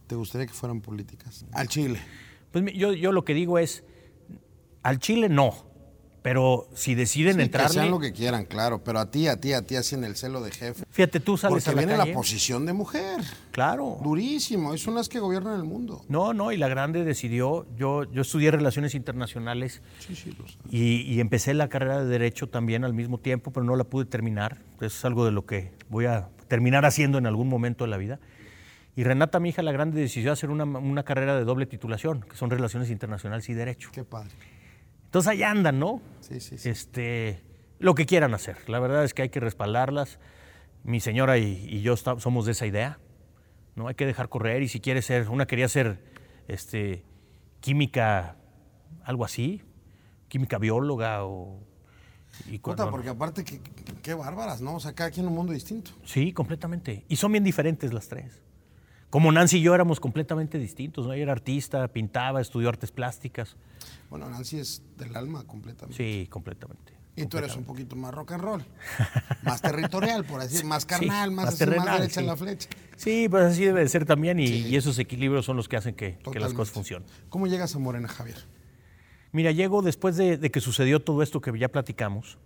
¿Te 0.07 0.14
gustaría 0.14 0.47
que 0.47 0.53
fueran 0.53 0.81
políticas? 0.81 1.47
Al 1.53 1.68
Chile. 1.68 2.01
Pues 2.51 2.64
yo, 2.75 2.92
yo 2.92 3.12
lo 3.12 3.25
que 3.25 3.35
digo 3.35 3.59
es, 3.59 3.85
al 4.83 4.99
Chile 4.99 5.29
no 5.29 5.72
pero 6.23 6.69
si 6.75 6.95
deciden 6.95 7.41
entrar. 7.41 7.67
Que 7.67 7.73
sean 7.73 7.91
lo 7.91 7.99
que 7.99 8.13
quieran, 8.13 8.45
claro. 8.45 8.83
Pero 8.85 9.01
a 9.01 9.11
ti, 9.11 9.27
a 9.27 9.41
ti, 9.41 9.53
a 9.53 9.63
ti, 9.63 9.75
así 9.75 9.97
en 9.97 10.05
el 10.05 10.15
celo 10.15 10.41
de 10.41 10.53
jefe. 10.53 10.85
Fíjate, 10.91 11.19
tú 11.19 11.37
sales 11.37 11.65
Porque 11.65 11.71
a 11.71 11.73
la 11.75 11.87
viene 11.87 12.11
la 12.11 12.15
posición 12.15 12.65
de 12.65 12.73
mujer. 12.73 13.21
Claro. 13.51 13.99
Durísimo. 14.03 14.77
Son 14.79 14.95
las 14.95 15.09
que 15.09 15.19
gobiernan 15.19 15.57
el 15.57 15.65
mundo. 15.65 16.05
No, 16.09 16.33
no. 16.33 16.53
Y 16.53 16.57
la 16.57 16.69
grande 16.69 17.05
decidió. 17.05 17.67
Yo, 17.77 18.05
yo 18.05 18.23
estudié 18.23 18.53
Relaciones 18.53 18.95
Internacionales. 18.95 19.83
Sí, 19.99 20.15
sí, 20.15 20.35
lo 20.39 20.47
sé. 20.47 20.55
Y, 20.71 21.21
empecé 21.21 21.55
la 21.55 21.69
carrera 21.69 21.99
de 21.99 22.07
Derecho 22.07 22.49
también 22.49 22.85
al 22.85 22.95
mismo 22.95 23.19
tiempo, 23.19 23.53
pero 23.53 23.65
no 23.65 23.75
la 23.75 23.85
pude 23.85 24.05
terminar. 24.05 24.59
Eso 24.77 24.87
es 24.87 25.05
algo 25.05 25.25
de 25.25 25.33
lo 25.33 25.45
que 25.45 25.73
voy 25.89 26.07
a 26.07 26.29
terminar 26.47 26.85
haciendo 26.85 27.19
en 27.19 27.27
algún 27.27 27.49
momento 27.49 27.85
de 27.85 27.91
la 27.91 27.97
vida. 27.97 28.21
Y 28.95 29.03
Renata, 29.05 29.41
mi 29.41 29.49
hija, 29.49 29.63
la 29.63 29.73
grande, 29.73 30.01
decidió 30.01 30.33
hacer 30.33 30.51
una, 30.51 30.65
una 30.65 31.03
carrera 31.03 31.35
de 31.37 31.45
doble 31.45 31.67
titulación, 31.67 32.21
que 32.29 32.37
son 32.37 32.51
Relaciones 32.51 32.91
Internacionales 32.91 33.49
y 33.49 33.55
Derecho. 33.55 33.91
Qué 33.93 34.05
padre. 34.05 34.31
Entonces 35.12 35.33
allá 35.33 35.51
andan, 35.51 35.79
¿no? 35.79 36.01
Sí, 36.20 36.40
sí, 36.40 36.57
sí. 36.57 36.70
Este, 36.70 37.42
lo 37.79 37.94
que 37.94 38.07
quieran 38.07 38.33
hacer. 38.33 38.57
La 38.66 38.81
verdad 38.81 39.05
es 39.05 39.12
que 39.12 39.20
hay 39.20 39.29
que 39.29 39.40
respaldarlas. 39.40 40.18
Mi 40.85 41.01
señora 41.01 41.37
y, 41.37 41.83
yo 41.83 41.98
somos 41.98 42.46
de 42.46 42.53
esa 42.53 42.64
idea. 42.64 42.98
¿no? 43.75 43.88
Hay 43.88 43.94
que 43.94 44.07
dejar 44.07 44.31
correr 44.31 44.62
y 44.62 44.68
si 44.68 44.81
quiere 44.81 45.03
ser, 45.03 45.29
una 45.29 45.46
quería 45.46 45.68
ser 45.68 46.03
este, 46.48 47.05
química, 47.61 48.37
algo 49.05 49.27
así, 49.27 49.61
química 50.29 50.57
bióloga 50.57 51.27
o... 51.27 51.61
Y 52.51 52.59
porque 52.59 53.11
aparte, 53.11 53.44
qué, 53.44 53.61
qué 54.03 54.14
bárbaras, 54.14 54.62
¿no? 54.62 54.77
O 54.77 54.81
sea, 54.81 54.94
cada 54.94 55.11
quien 55.11 55.27
un 55.27 55.35
mundo 55.35 55.53
distinto. 55.53 55.90
Sí, 56.07 56.33
completamente. 56.33 57.05
Y 57.11 57.16
son 57.16 57.33
bien 57.33 57.44
diferentes 57.44 57.92
las 57.92 58.09
tres. 58.09 58.40
Como 59.11 59.31
Nancy 59.31 59.59
y 59.59 59.61
yo 59.61 59.75
éramos 59.75 60.01
completamente 60.01 60.57
distintos, 60.57 61.07
¿no? 61.07 61.12
Ella 61.12 61.25
era 61.25 61.33
artista, 61.33 61.87
pintaba, 61.88 62.40
estudió 62.40 62.70
artes 62.70 62.90
plásticas. 62.90 63.59
Bueno, 64.12 64.29
Nancy 64.29 64.59
es 64.59 64.83
del 64.98 65.16
alma 65.16 65.42
completamente. 65.46 65.96
Sí, 65.96 66.27
completamente. 66.29 66.92
Y 67.16 67.25
tú 67.25 67.38
eres 67.38 67.57
un 67.57 67.64
poquito 67.64 67.96
más 67.96 68.12
rock 68.12 68.33
and 68.33 68.42
roll, 68.42 68.64
más 69.42 69.62
territorial, 69.62 70.27
por 70.27 70.40
así 70.40 70.51
decirlo, 70.51 70.68
más 70.68 70.85
carnal, 70.85 71.31
más, 71.31 71.46
más, 71.46 71.59
derecha 71.59 72.20
en 72.20 72.27
la 72.27 72.37
flecha. 72.37 72.68
Sí, 72.96 73.27
pues 73.31 73.44
así 73.44 73.64
debe 73.64 73.81
de 73.81 73.88
ser 73.88 74.05
también 74.05 74.38
y, 74.38 74.77
esos 74.77 74.98
equilibrios 74.98 75.46
son 75.46 75.57
los 75.57 75.66
que 75.66 75.79
hacen 75.79 75.94
que, 75.94 76.18
las 76.35 76.53
cosas 76.53 76.75
funcionen. 76.75 77.09
¿Cómo 77.31 77.46
llegas 77.46 77.75
a 77.75 77.79
Morena, 77.79 78.07
Javier? 78.07 78.37
Mira, 79.33 79.51
llego 79.51 79.81
después 79.81 80.18
de, 80.18 80.38
que 80.38 80.61
sucedió 80.61 81.01
todo 81.01 81.22
esto 81.22 81.40
que 81.40 81.59
ya 81.59 81.68
platicamos. 81.68 82.37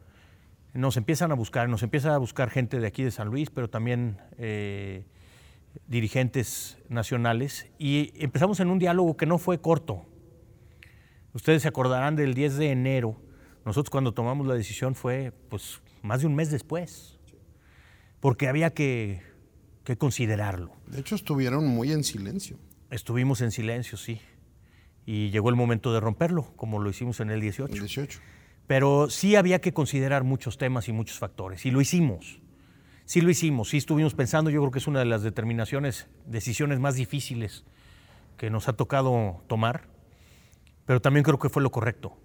Nos 0.73 0.97
empiezan 0.97 1.33
a 1.33 1.35
buscar, 1.35 1.69
nos 1.69 1.83
empieza 1.83 2.15
a 2.15 2.19
buscar 2.19 2.49
gente 2.49 2.79
de 2.79 2.87
aquí 2.87 3.03
de 3.03 3.11
San 3.11 3.27
Luis, 3.27 3.51
pero 3.51 3.69
también 3.69 4.19
eh, 4.39 5.05
dirigentes 5.89 6.79
nacionales 6.89 7.67
y 7.77 8.13
empezamos 8.23 8.61
en 8.61 8.71
un 8.71 8.79
diálogo 8.79 9.17
que 9.17 9.27
no 9.27 9.39
fue 9.39 9.61
corto. 9.61 10.07
Ustedes 11.37 11.61
se 11.61 11.69
acordarán 11.69 12.17
del 12.17 12.33
10 12.33 12.57
de 12.57 12.71
enero. 12.71 13.21
Nosotros 13.67 13.91
cuando 13.91 14.15
tomamos 14.15 14.47
la 14.47 14.55
decisión 14.55 14.95
fue 14.95 15.35
pues 15.51 15.83
más 16.01 16.23
de 16.23 16.29
un 16.29 16.35
mes 16.35 16.51
después, 16.51 17.19
porque 18.21 18.49
había 18.49 18.73
que, 18.73 19.21
que 19.85 19.99
considerarlo. 19.99 20.73
De 20.87 21.01
hecho 21.01 21.15
estuvieron 21.15 21.67
muy 21.67 21.93
en 21.93 22.05
silencio. 22.05 22.57
Estuvimos 22.91 23.43
en 23.43 23.51
silencio, 23.51 23.99
sí. 23.99 24.19
Y 25.05 25.29
llegó 25.29 25.51
el 25.51 25.57
momento 25.57 25.93
de 25.93 26.01
romperlo, 26.01 26.55
como 26.57 26.79
lo 26.79 26.89
hicimos 26.89 27.21
en 27.21 27.29
el 27.29 27.43
18. 27.43 27.71
El 27.71 27.81
18. 27.81 28.19
Pero 28.67 29.11
sí 29.11 29.37
había 29.37 29.61
que 29.61 29.75
considerar 29.75 30.25
muchos 30.25 30.57
temas 30.57 30.89
y 30.89 30.93
muchos 30.93 31.19
factores, 31.19 31.67
y 31.67 31.71
lo 31.71 31.83
hicimos. 31.83 32.41
Sí 33.05 33.21
lo 33.21 33.29
hicimos, 33.29 33.69
sí 33.69 33.77
estuvimos 33.77 34.15
pensando, 34.15 34.49
yo 34.49 34.63
creo 34.63 34.71
que 34.71 34.79
es 34.79 34.87
una 34.87 35.01
de 35.01 35.05
las 35.05 35.23
determinaciones, 35.23 36.09
decisiones 36.25 36.81
más 36.81 36.95
difíciles 36.95 37.67
que 38.39 38.49
nos 38.49 38.69
ha 38.69 38.73
tocado 38.73 39.45
tomar, 39.49 39.95
pero 40.87 41.03
también 41.03 41.25
creo 41.25 41.39
que 41.39 41.49
fue 41.49 41.63
lo 41.63 41.71
correcto, 41.71 42.17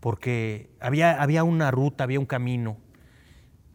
porque 0.00 0.70
había, 0.80 1.22
había 1.22 1.44
una 1.44 1.70
ruta, 1.70 2.04
había 2.04 2.20
un 2.20 2.26
camino. 2.26 2.78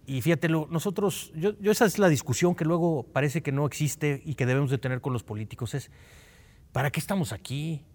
Y 0.05 0.21
fíjate, 0.21 0.47
nosotros, 0.49 1.33
yo, 1.35 1.53
esa 1.63 1.85
es 1.85 1.97
la 1.97 2.07
discusión 2.07 2.55
que 2.55 2.63
luego 2.63 3.07
parece 3.11 3.41
que 3.41 3.51
no 3.51 3.65
existe 3.65 4.21
y 4.23 4.35
que 4.35 4.45
debemos 4.45 4.69
de 4.69 4.77
tener 4.77 5.01
con 5.01 5.13
los 5.13 5.23
políticos, 5.23 5.73
es, 5.73 5.89
¿para 6.71 6.91
qué 6.91 6.99
estamos 6.99 7.33
aquí? 7.33 7.85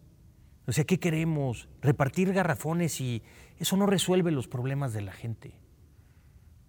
O 0.67 0.73
sea, 0.73 0.85
¿qué 0.85 0.99
queremos? 0.99 1.69
Repartir 1.81 2.33
garrafones 2.33 3.01
y 3.01 3.23
eso 3.59 3.77
no 3.77 3.87
resuelve 3.87 4.31
los 4.31 4.49
problemas 4.49 4.93
de 4.93 5.03
la 5.03 5.13
gente 5.13 5.63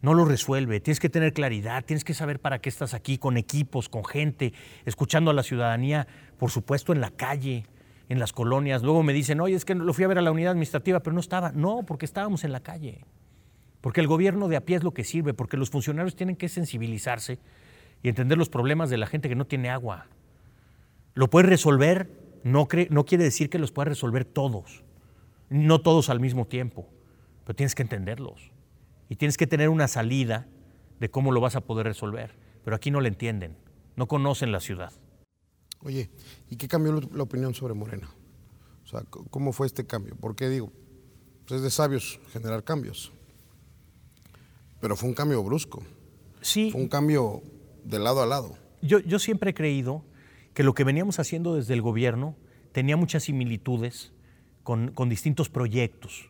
no 0.04 0.14
lo 0.14 0.26
resuelve. 0.26 0.82
Tienes 0.82 1.00
que 1.00 1.10
tener 1.10 1.32
claridad, 1.32 1.86
tienes 1.86 2.04
que 2.04 2.14
saber 2.14 2.42
para 2.42 2.60
qué 2.60 2.68
estás 2.68 2.94
aquí, 2.94 3.18
con 3.18 3.38
equipos, 3.38 3.88
con 3.88 4.04
gente, 4.04 4.54
escuchando 4.84 5.32
a 5.32 5.34
la 5.34 5.44
ciudadanía, 5.44 6.08
por 6.38 6.52
supuesto 6.52 6.92
en 6.92 7.00
la 7.00 7.10
calle, 7.10 7.66
en 8.10 8.20
las 8.20 8.34
colonias. 8.34 8.84
Luego 8.84 9.04
me 9.04 9.14
dicen, 9.14 9.42
oye, 9.42 9.56
es 9.56 9.66
que 9.66 9.76
lo 9.76 9.94
fui 9.94 10.04
a 10.04 10.08
ver 10.08 10.18
a 10.18 10.22
la 10.22 10.32
unidad 10.32 10.52
administrativa, 10.52 11.02
pero 11.02 11.14
no 11.14 11.20
estaba. 11.20 11.52
No, 11.52 11.84
porque 11.84 12.06
estábamos 12.06 12.44
en 12.44 12.52
la 12.52 12.62
calle. 12.62 13.06
Porque 13.82 14.02
el 14.02 14.08
gobierno 14.08 14.48
de 14.48 14.56
a 14.56 14.62
pie 14.62 14.78
es 14.78 14.84
lo 14.84 14.94
que 14.94 15.04
sirve, 15.04 15.34
porque 15.34 15.58
los 15.58 15.70
funcionarios 15.70 16.16
tienen 16.16 16.36
que 16.36 16.50
sensibilizarse 16.50 17.40
y 18.02 18.10
entender 18.10 18.38
los 18.38 18.50
problemas 18.50 18.90
de 18.90 18.98
la 18.98 19.08
gente 19.08 19.30
que 19.30 19.36
no 19.36 19.46
tiene 19.46 19.70
agua. 19.70 20.08
Lo 21.16 21.30
puedes 21.30 21.50
resolver, 21.50 22.10
no, 22.44 22.68
no 22.90 23.06
quiere 23.06 23.24
decir 23.24 23.50
que 23.50 23.60
los 23.60 23.72
puedas 23.72 23.90
resolver 23.90 24.26
todos, 24.26 24.84
no 25.50 25.82
todos 25.82 26.10
al 26.10 26.20
mismo 26.20 26.46
tiempo, 26.46 26.88
pero 27.44 27.56
tienes 27.56 27.76
que 27.76 27.84
entenderlos 27.84 28.52
y 29.10 29.16
tienes 29.16 29.38
que 29.38 29.48
tener 29.48 29.70
una 29.70 29.88
salida 29.88 30.48
de 31.00 31.10
cómo 31.10 31.32
lo 31.32 31.42
vas 31.42 31.56
a 31.56 31.62
poder 31.62 31.86
resolver. 31.86 32.36
Pero 32.64 32.76
aquí 32.76 32.90
no 32.90 33.02
le 33.02 33.10
entienden, 33.10 33.58
no 33.96 34.08
conocen 34.08 34.52
la 34.52 34.60
ciudad. 34.60 34.94
Oye, 35.84 36.10
¿y 36.50 36.56
qué 36.56 36.68
cambió 36.68 37.00
la 37.14 37.24
opinión 37.24 37.54
sobre 37.54 37.74
Morena? 37.74 38.10
O 38.86 38.88
sea, 38.88 39.04
¿cómo 39.30 39.52
fue 39.52 39.68
este 39.68 39.86
cambio? 39.86 40.16
¿Por 40.16 40.36
qué 40.36 40.50
digo? 40.50 40.72
Pues 41.46 41.58
es 41.58 41.64
de 41.64 41.70
sabios 41.70 42.20
generar 42.32 42.64
cambios. 42.64 43.12
Pero 44.80 44.96
fue 44.96 45.10
un 45.10 45.16
cambio 45.16 45.44
brusco. 45.44 45.84
Sí. 46.42 46.72
Fue 46.72 46.82
un 46.82 46.88
cambio 46.88 47.42
de 47.84 48.00
lado 48.00 48.22
a 48.22 48.26
lado. 48.26 48.58
Yo, 48.82 49.00
yo 49.00 49.20
siempre 49.20 49.52
he 49.52 49.54
creído 49.54 50.04
que 50.54 50.64
lo 50.64 50.74
que 50.74 50.84
veníamos 50.84 51.20
haciendo 51.20 51.56
desde 51.56 51.74
el 51.74 51.82
gobierno 51.82 52.36
tenía 52.72 52.98
muchas 52.98 53.24
similitudes 53.24 54.14
con, 54.64 54.92
con 54.92 55.10
distintos 55.10 55.50
proyectos, 55.50 56.30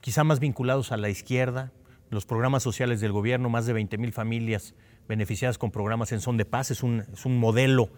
quizá 0.00 0.24
más 0.24 0.40
vinculados 0.40 0.92
a 0.92 0.96
la 0.96 1.08
izquierda, 1.08 1.72
los 2.10 2.26
programas 2.26 2.62
sociales 2.62 3.00
del 3.00 3.12
gobierno, 3.12 3.48
más 3.48 3.64
de 3.64 3.72
20 3.72 3.96
mil 3.96 4.12
familias 4.12 4.74
beneficiadas 5.08 5.56
con 5.56 5.70
programas 5.70 6.12
en 6.12 6.20
son 6.20 6.36
de 6.36 6.44
paz. 6.44 6.70
Es 6.70 6.82
un, 6.82 7.04
es 7.12 7.24
un 7.24 7.38
modelo 7.38 7.90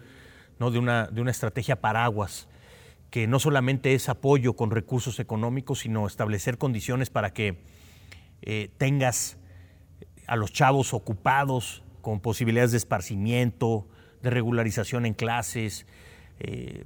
¿no? 0.59 0.71
de, 0.71 0.79
una, 0.79 1.07
de 1.07 1.21
una 1.21 1.31
estrategia 1.31 1.81
paraguas 1.81 2.47
que 3.09 3.27
no 3.27 3.39
solamente 3.39 3.93
es 3.93 4.09
apoyo 4.09 4.57
con 4.57 4.71
recursos 4.71 5.19
económicos, 5.19 5.79
sino 5.79 6.05
establecer 6.05 6.57
condiciones 6.57 7.09
para 7.09 7.31
que 7.31 7.63
eh, 8.41 8.69
tengas 8.77 9.37
a 10.27 10.35
los 10.35 10.51
chavos 10.51 10.93
ocupados 10.93 11.83
con 12.01 12.19
posibilidades 12.19 12.71
de 12.71 12.77
esparcimiento, 12.77 13.87
de 14.21 14.31
regularización 14.31 15.05
en 15.05 15.13
clases, 15.13 15.85
eh, 16.39 16.83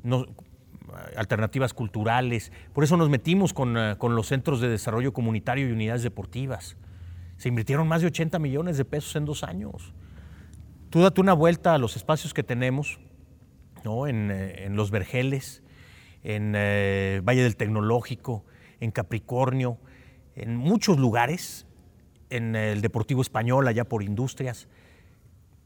alternativas 1.17 1.73
culturales. 1.73 2.51
Por 2.73 2.83
eso 2.83 2.95
nos 2.95 3.09
metimos 3.09 3.53
con, 3.53 3.77
eh, 3.77 3.95
con, 3.97 4.15
los 4.15 4.27
centros 4.27 4.61
de 4.61 4.69
desarrollo 4.69 5.13
comunitario 5.13 5.67
y 5.67 5.71
unidades 5.71 6.03
deportivas. 6.03 6.77
Se 7.37 7.49
invirtieron 7.49 7.87
más 7.87 8.01
de 8.01 8.07
80 8.07 8.37
millones 8.39 8.77
de 8.77 8.85
pesos 8.85 9.15
en 9.15 9.25
dos 9.25 9.43
años. 9.43 9.93
Tú 10.89 11.01
date 11.01 11.21
una 11.21 11.33
vuelta 11.33 11.73
a 11.73 11.77
los 11.77 11.95
espacios 11.95 12.33
que 12.33 12.43
tenemos, 12.43 12.99
¿no? 13.83 14.07
en, 14.07 14.31
en 14.31 14.75
Los 14.75 14.91
Vergeles, 14.91 15.63
en 16.23 16.53
eh, 16.55 17.21
Valle 17.23 17.43
del 17.43 17.55
Tecnológico, 17.55 18.45
en 18.79 18.91
Capricornio, 18.91 19.77
en 20.35 20.55
muchos 20.55 20.97
lugares, 20.97 21.65
en 22.29 22.55
el 22.55 22.81
Deportivo 22.81 23.21
Español, 23.21 23.67
allá 23.67 23.85
por 23.85 24.03
Industrias. 24.03 24.67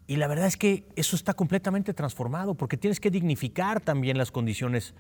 Y 0.08 0.18
la 0.18 0.28
verdad 0.28 0.48
es 0.48 0.58
que 0.58 0.86
eso 0.96 1.16
está 1.16 1.34
completamente 1.34 1.94
transformado, 1.94 2.56
porque 2.56 2.78
tienes 2.78 3.00
que 3.00 3.10
dignificar 3.10 3.82
también 3.82 4.18
las 4.18 4.32
condiciones 4.32 4.94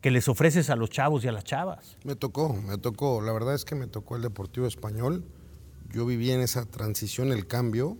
que 0.00 0.10
les 0.10 0.28
ofreces 0.28 0.70
a 0.70 0.76
los 0.76 0.90
chavos 0.90 1.24
y 1.24 1.28
a 1.28 1.32
las 1.32 1.44
chavas. 1.44 1.96
Me 2.04 2.16
tocó, 2.16 2.54
me 2.54 2.78
tocó, 2.78 3.20
la 3.20 3.32
verdad 3.32 3.54
es 3.54 3.64
que 3.64 3.74
me 3.74 3.86
tocó 3.86 4.16
el 4.16 4.22
Deportivo 4.22 4.66
Español. 4.66 5.24
Yo 5.92 6.06
viví 6.06 6.30
en 6.30 6.40
esa 6.40 6.64
transición, 6.66 7.32
el 7.32 7.46
cambio, 7.46 7.98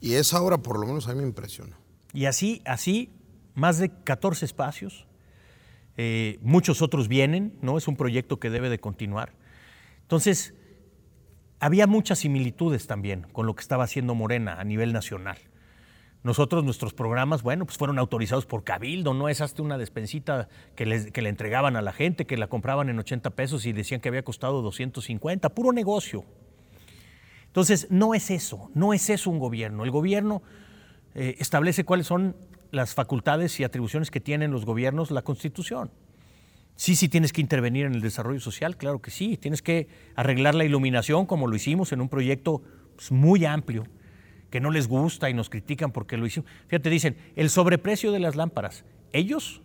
y 0.00 0.14
esa 0.14 0.38
ahora 0.38 0.58
por 0.58 0.78
lo 0.78 0.86
menos 0.86 1.08
a 1.08 1.14
mí 1.14 1.20
me 1.20 1.26
impresiona. 1.26 1.78
Y 2.12 2.26
así, 2.26 2.62
así, 2.64 3.10
más 3.54 3.78
de 3.78 3.90
14 3.90 4.44
espacios 4.44 5.06
eh, 5.96 6.38
muchos 6.40 6.80
otros 6.80 7.08
vienen, 7.08 7.58
¿no? 7.60 7.76
Es 7.76 7.86
un 7.86 7.96
proyecto 7.96 8.38
que 8.38 8.50
debe 8.50 8.70
de 8.70 8.78
continuar. 8.78 9.32
Entonces, 10.02 10.54
había 11.60 11.86
muchas 11.86 12.20
similitudes 12.20 12.86
también 12.86 13.26
con 13.32 13.46
lo 13.46 13.54
que 13.54 13.60
estaba 13.60 13.84
haciendo 13.84 14.14
Morena 14.14 14.54
a 14.58 14.64
nivel 14.64 14.92
nacional. 14.92 15.38
Nosotros, 16.22 16.64
nuestros 16.64 16.94
programas, 16.94 17.42
bueno, 17.42 17.66
pues 17.66 17.76
fueron 17.76 17.98
autorizados 17.98 18.46
por 18.46 18.62
Cabildo, 18.62 19.12
no 19.12 19.28
es 19.28 19.40
hasta 19.40 19.60
una 19.60 19.76
despensita 19.76 20.48
que, 20.76 20.86
le 20.86 21.28
entregaban 21.28 21.76
a 21.76 21.82
la 21.82 21.92
gente, 21.92 22.26
que 22.26 22.36
la 22.36 22.46
compraban 22.46 22.88
en 22.88 22.98
80 22.98 23.30
pesos 23.30 23.66
y 23.66 23.72
decían 23.72 24.00
que 24.00 24.08
había 24.08 24.22
costado 24.22 24.62
250, 24.62 25.48
puro 25.50 25.72
negocio. 25.72 26.24
Entonces, 27.46 27.88
no 27.90 28.14
es 28.14 28.30
eso, 28.30 28.70
no 28.74 28.94
es 28.94 29.10
eso 29.10 29.30
un 29.30 29.40
gobierno. 29.40 29.84
El 29.84 29.90
gobierno 29.90 30.42
eh, 31.14 31.36
establece 31.38 31.84
cuáles 31.84 32.06
son 32.06 32.36
las 32.72 32.94
facultades 32.94 33.60
y 33.60 33.64
atribuciones 33.64 34.10
que 34.10 34.18
tienen 34.18 34.50
los 34.50 34.64
gobiernos 34.64 35.10
la 35.10 35.22
Constitución. 35.22 35.90
Sí, 36.74 36.96
sí 36.96 37.08
tienes 37.08 37.32
que 37.32 37.42
intervenir 37.42 37.84
en 37.86 37.94
el 37.94 38.00
desarrollo 38.00 38.40
social, 38.40 38.76
claro 38.76 39.00
que 39.00 39.10
sí. 39.10 39.36
Tienes 39.36 39.62
que 39.62 39.88
arreglar 40.16 40.54
la 40.54 40.64
iluminación 40.64 41.26
como 41.26 41.46
lo 41.46 41.54
hicimos 41.54 41.92
en 41.92 42.00
un 42.00 42.08
proyecto 42.08 42.62
pues, 42.96 43.12
muy 43.12 43.44
amplio, 43.44 43.84
que 44.50 44.60
no 44.60 44.70
les 44.70 44.88
gusta 44.88 45.28
y 45.28 45.34
nos 45.34 45.50
critican 45.50 45.92
porque 45.92 46.16
lo 46.16 46.26
hicimos. 46.26 46.48
Fíjate, 46.66 46.88
dicen, 46.88 47.16
el 47.36 47.50
sobreprecio 47.50 48.10
de 48.10 48.20
las 48.20 48.36
lámparas. 48.36 48.84
Ellos 49.12 49.60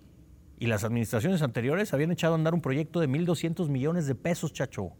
y 0.59 0.67
las 0.67 0.83
administraciones 0.83 1.41
anteriores 1.41 1.93
habían 1.93 2.11
echado 2.11 2.33
a 2.33 2.37
andar 2.37 2.53
un 2.53 2.61
proyecto 2.61 2.99
de 2.99 3.07
1.200 3.07 3.69
millones 3.69 4.05
de 4.05 4.15
pesos, 4.15 4.51
chacho, 4.51 4.91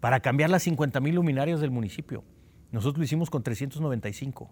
para 0.00 0.20
cambiar 0.20 0.48
las 0.48 0.62
50 0.62 0.98
mil 1.00 1.14
luminarias 1.14 1.60
del 1.60 1.70
municipio. 1.70 2.24
Nosotros 2.72 2.98
lo 2.98 3.04
hicimos 3.04 3.28
con 3.28 3.42
395. 3.42 4.50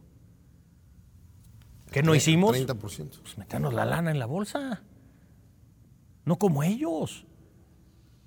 ¿Qué 1.93 2.03
no 2.03 2.15
hicimos? 2.15 2.57
30%. 2.57 2.77
Pues 2.77 3.39
meternos 3.39 3.73
la 3.75 3.85
lana 3.85 4.11
en 4.11 4.19
la 4.19 4.27
bolsa. 4.27 4.83
No 6.25 6.39
como 6.39 6.63
ellos. 6.63 7.27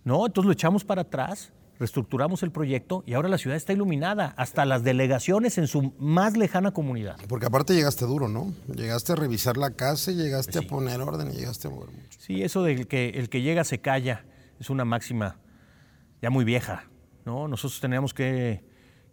No, 0.03 0.25
entonces 0.25 0.45
lo 0.45 0.53
echamos 0.53 0.83
para 0.83 1.01
atrás, 1.01 1.51
reestructuramos 1.79 2.43
el 2.43 2.51
proyecto 2.51 3.03
y 3.07 3.13
ahora 3.13 3.27
la 3.27 3.39
ciudad 3.39 3.57
está 3.57 3.73
iluminada, 3.73 4.35
hasta 4.37 4.63
las 4.65 4.83
delegaciones 4.83 5.57
en 5.57 5.67
su 5.67 5.93
más 5.97 6.37
lejana 6.37 6.71
comunidad. 6.71 7.17
Porque 7.27 7.47
aparte 7.47 7.73
llegaste 7.73 8.05
duro, 8.05 8.27
¿no? 8.27 8.53
Llegaste 8.67 9.13
a 9.13 9.15
revisar 9.15 9.57
la 9.57 9.71
casa, 9.71 10.11
llegaste 10.11 10.59
a 10.59 10.61
poner 10.61 11.01
orden 11.01 11.31
y 11.31 11.37
llegaste 11.37 11.67
a 11.67 11.71
mover 11.71 11.89
mucho. 11.89 12.19
Sí, 12.19 12.43
eso 12.43 12.61
de 12.61 12.85
que 12.85 13.09
el 13.09 13.29
que 13.29 13.41
llega 13.41 13.63
se 13.63 13.81
calla 13.81 14.25
es 14.59 14.69
una 14.69 14.85
máxima 14.85 15.39
ya 16.21 16.29
muy 16.29 16.45
vieja, 16.45 16.87
¿no? 17.25 17.47
Nosotros 17.47 17.81
tenemos 17.81 18.13
que, 18.13 18.63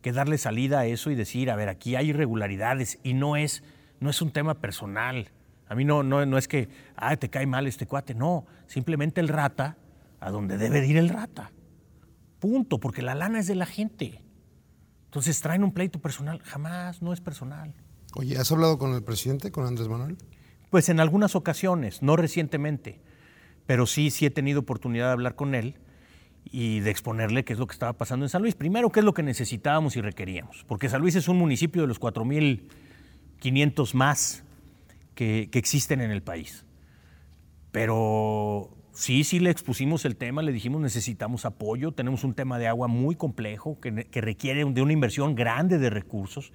que 0.03 0.13
darle 0.13 0.37
salida 0.37 0.81
a 0.81 0.87
eso 0.87 1.11
y 1.11 1.15
decir, 1.15 1.51
a 1.51 1.57
ver, 1.57 1.71
aquí 1.71 1.97
hay 1.97 2.11
irregularidades 2.11 2.99
y 3.03 3.15
no 3.15 3.37
es 3.37 3.63
no 4.03 4.11
es 4.11 4.21
un 4.21 4.31
tema 4.31 4.55
personal. 4.55 5.31
A 5.69 5.75
mí 5.75 5.85
no, 5.85 6.03
no, 6.03 6.27
no 6.27 6.37
es 6.37 6.49
que, 6.49 6.69
ah, 6.97 7.17
te 7.17 7.31
cae 7.31 7.47
mal 7.47 7.67
este 7.67 7.87
cuate. 7.87 8.15
No, 8.15 8.47
simplemente 8.67 9.21
el 9.21 9.29
rata 9.29 9.79
a 10.21 10.31
donde 10.31 10.59
debe 10.59 10.87
ir 10.87 10.97
el 10.97 11.09
rata. 11.09 11.53
Punto, 12.39 12.79
porque 12.79 13.01
la 13.01 13.15
lana 13.15 13.39
es 13.39 13.47
de 13.47 13.55
la 13.55 13.67
gente. 13.67 14.23
Entonces 15.07 15.41
traen 15.41 15.65
un 15.65 15.73
pleito 15.73 16.01
personal. 16.01 16.41
Jamás, 16.43 17.01
no 17.01 17.13
es 17.13 17.21
personal. 17.21 17.75
Oye, 18.15 18.37
¿has 18.37 18.51
hablado 18.53 18.77
con 18.77 18.93
el 18.93 19.03
presidente, 19.03 19.51
con 19.51 19.65
Andrés 19.65 19.89
Manuel? 19.89 20.19
Pues 20.69 20.89
en 20.89 21.01
algunas 21.01 21.35
ocasiones, 21.37 22.03
no 22.03 22.17
recientemente, 22.17 23.01
pero 23.67 23.87
sí, 23.87 24.11
sí 24.11 24.27
he 24.27 24.31
tenido 24.31 24.61
oportunidad 24.61 25.07
de 25.07 25.13
hablar 25.13 25.35
con 25.35 25.55
él 25.55 25.77
y 26.45 26.81
de 26.81 26.91
exponerle 26.91 27.45
qué 27.45 27.53
es 27.53 27.59
lo 27.59 27.67
que 27.67 27.73
estaba 27.73 27.93
pasando 27.93 28.25
en 28.25 28.31
San 28.31 28.43
Luis. 28.43 28.55
Primero, 28.55 28.91
qué 28.91 29.01
es 29.01 29.05
lo 29.05 29.15
que 29.15 29.23
necesitábamos 29.23 29.97
y 29.97 30.01
requeríamos, 30.01 30.65
porque 30.67 30.89
San 30.89 31.01
Luis 31.01 31.15
es 31.15 31.29
un 31.29 31.39
municipio 31.39 31.83
de 31.83 31.89
los 31.89 32.01
4.000 32.01 32.63
500 33.43 33.97
más 33.97 34.45
que, 35.17 35.51
existen 35.53 36.01
en 36.01 36.13
el 36.13 36.23
país. 36.23 36.65
Pero 37.73 38.71
sí, 38.93 39.25
sí 39.25 39.41
le 39.41 39.51
expusimos 39.51 40.05
el 40.05 40.15
tema, 40.15 40.43
le 40.43 40.53
dijimos 40.53 40.81
necesitamos 40.81 41.45
apoyo, 41.45 41.91
tenemos 41.91 42.23
un 42.23 42.35
tema 42.35 42.61
de 42.61 42.69
agua 42.69 42.87
muy 42.87 43.17
complejo 43.17 43.81
que, 43.81 44.07
que, 44.07 44.21
requiere 44.21 44.65
de 44.65 44.81
una 44.81 44.93
inversión 44.93 45.35
grande 45.35 45.79
de 45.79 45.91
recursos. 45.91 46.53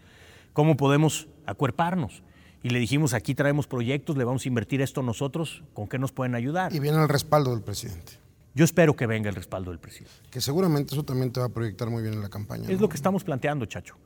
¿Cómo 0.54 0.78
podemos 0.78 1.28
acuerparnos? 1.46 2.24
Y 2.64 2.70
le 2.70 2.80
dijimos, 2.80 3.14
aquí 3.14 3.36
traemos 3.36 3.68
proyectos, 3.68 4.16
le 4.16 4.24
vamos 4.24 4.46
a 4.46 4.48
invertir 4.48 4.82
esto 4.82 5.04
nosotros, 5.04 5.64
¿con 5.74 5.88
qué 5.88 6.00
nos 6.00 6.14
pueden 6.14 6.36
ayudar? 6.36 6.74
Y 6.74 6.80
viene 6.80 7.02
el 7.02 7.10
respaldo 7.10 7.52
del 7.52 7.64
presidente. 7.64 8.14
Yo 8.56 8.64
espero 8.64 8.96
que 8.96 9.08
venga 9.08 9.30
el 9.30 9.36
respaldo 9.36 9.72
del 9.72 9.80
presidente. 9.80 10.16
Que 10.32 10.40
seguramente 10.40 10.96
eso 10.96 11.04
también 11.04 11.34
te 11.34 11.42
va 11.42 11.48
a 11.48 11.50
proyectar 11.50 11.90
muy 11.90 12.02
bien 12.02 12.14
en 12.14 12.22
la 12.22 12.30
campaña. 12.30 12.70
Es 12.70 12.80
lo 12.80 12.88
que 12.88 12.96
estamos 12.96 13.26
planteando, 13.26 13.66
Chacho. 13.66 13.98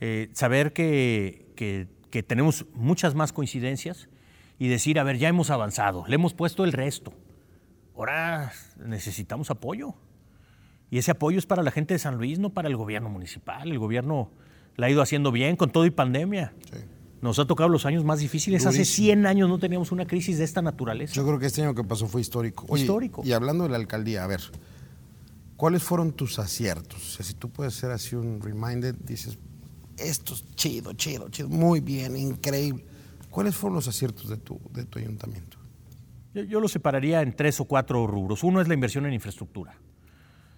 Eh, 0.00 0.28
saber 0.32 0.72
que, 0.72 1.52
que 1.56 1.88
que 2.10 2.22
tenemos 2.22 2.66
muchas 2.74 3.14
más 3.14 3.32
coincidencias 3.32 4.08
y 4.58 4.68
decir, 4.68 4.98
a 4.98 5.04
ver, 5.04 5.18
ya 5.18 5.28
hemos 5.28 5.50
avanzado, 5.50 6.04
le 6.06 6.16
hemos 6.16 6.34
puesto 6.34 6.64
el 6.64 6.72
resto. 6.72 7.12
Ahora 7.96 8.52
necesitamos 8.84 9.50
apoyo. 9.50 9.94
Y 10.90 10.98
ese 10.98 11.12
apoyo 11.12 11.38
es 11.38 11.46
para 11.46 11.62
la 11.62 11.70
gente 11.70 11.94
de 11.94 11.98
San 11.98 12.16
Luis, 12.16 12.38
no 12.38 12.50
para 12.50 12.68
el 12.68 12.76
gobierno 12.76 13.08
municipal. 13.08 13.70
El 13.70 13.78
gobierno 13.78 14.30
la 14.76 14.86
ha 14.86 14.90
ido 14.90 15.02
haciendo 15.02 15.30
bien 15.32 15.56
con 15.56 15.70
todo 15.70 15.86
y 15.86 15.90
pandemia. 15.90 16.52
Nos 17.22 17.38
ha 17.38 17.46
tocado 17.46 17.68
los 17.68 17.86
años 17.86 18.04
más 18.04 18.18
difíciles. 18.18 18.66
Hace 18.66 18.84
100 18.84 19.26
años 19.26 19.48
no 19.48 19.58
teníamos 19.58 19.92
una 19.92 20.06
crisis 20.06 20.38
de 20.38 20.44
esta 20.44 20.62
naturaleza. 20.62 21.14
Yo 21.14 21.24
creo 21.26 21.38
que 21.38 21.46
este 21.46 21.62
año 21.62 21.74
que 21.74 21.84
pasó 21.84 22.06
fue 22.06 22.20
histórico. 22.20 22.66
histórico. 22.76 23.22
Y 23.24 23.32
hablando 23.32 23.64
de 23.64 23.70
la 23.70 23.76
alcaldía, 23.76 24.24
a 24.24 24.26
ver, 24.26 24.40
¿cuáles 25.56 25.82
fueron 25.82 26.12
tus 26.12 26.38
aciertos? 26.38 26.96
O 26.96 27.16
sea, 27.16 27.24
si 27.24 27.34
tú 27.34 27.50
puedes 27.50 27.76
hacer 27.76 27.90
así 27.90 28.16
un 28.16 28.40
reminder, 28.40 28.96
dices, 29.04 29.38
esto 30.02 30.34
es 30.34 30.44
chido, 30.54 30.92
chido, 30.94 31.28
chido, 31.28 31.48
muy 31.48 31.80
bien, 31.80 32.16
increíble. 32.16 32.84
¿Cuáles 33.30 33.54
fueron 33.54 33.76
los 33.76 33.88
aciertos 33.88 34.28
de 34.28 34.36
tu, 34.36 34.60
de 34.72 34.84
tu 34.84 34.98
ayuntamiento? 34.98 35.58
Yo, 36.34 36.60
lo 36.60 36.68
separaría 36.68 37.22
en 37.22 37.34
tres 37.34 37.60
o 37.60 37.64
cuatro 37.64 38.06
rubros. 38.06 38.44
Uno 38.44 38.60
es 38.60 38.68
la 38.68 38.74
inversión 38.74 39.06
en 39.06 39.12
infraestructura. 39.12 39.74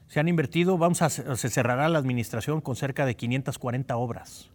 Se 0.09 0.21
han 0.21 0.29
invertido, 0.29 0.77
vamos 0.77 1.01
a, 1.01 1.09
se 1.09 1.49
cerrará 1.49 1.89
la 1.89 1.99
administración 1.99 2.61
con 2.61 2.77
cerca 2.77 3.07
de 3.07 3.17
540 3.17 3.97
obras. 3.97 4.51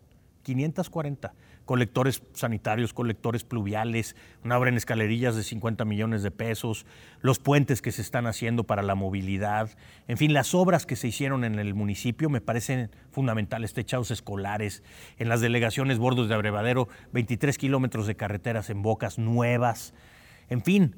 540 0.47 1.33
colectores 1.65 2.23
sanitarios, 2.31 2.93
colectores 2.93 3.43
pluviales, 3.43 4.15
una 4.45 4.57
obra 4.57 4.69
escalerillas 4.73 5.35
de 5.35 5.43
50 5.43 5.83
millones 5.83 6.23
de 6.23 6.31
pesos, 6.31 6.85
los 7.19 7.39
puentes 7.39 7.81
que 7.81 7.91
se 7.91 8.01
están 8.01 8.27
haciendo 8.27 8.63
para 8.63 8.81
la 8.81 8.95
movilidad, 8.95 9.69
en 10.07 10.17
fin, 10.17 10.31
las 10.31 10.55
obras 10.55 10.85
que 10.85 10.95
se 10.95 11.09
hicieron 11.09 11.43
en 11.43 11.59
el 11.59 11.73
municipio 11.73 12.29
me 12.29 12.39
parecen 12.39 12.89
fundamentales, 13.11 13.73
techados 13.73 14.09
escolares, 14.09 14.83
en 15.17 15.27
las 15.27 15.41
delegaciones 15.41 15.97
bordos 15.97 16.29
de 16.29 16.35
abrevadero, 16.35 16.87
23 17.11 17.57
kilómetros 17.57 18.07
de 18.07 18.15
carreteras 18.15 18.69
en 18.69 18.81
bocas 18.81 19.19
nuevas, 19.19 19.93
en 20.49 20.61
fin, 20.61 20.95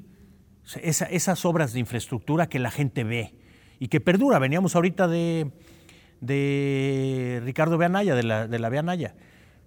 esas 0.80 1.44
obras 1.44 1.72
de 1.72 1.80
infraestructura 1.80 2.48
que 2.48 2.60
la 2.60 2.70
gente 2.70 3.02
ve 3.02 3.34
y 3.80 3.88
que 3.88 4.00
perdura. 4.00 4.38
Veníamos 4.38 4.76
ahorita 4.76 5.08
de, 5.08 5.50
de 6.20 7.42
Ricardo 7.44 7.76
Beanaya, 7.76 8.14
de 8.14 8.22
la, 8.22 8.46
de 8.46 8.58
la 8.60 8.68
Beanaya. 8.68 9.16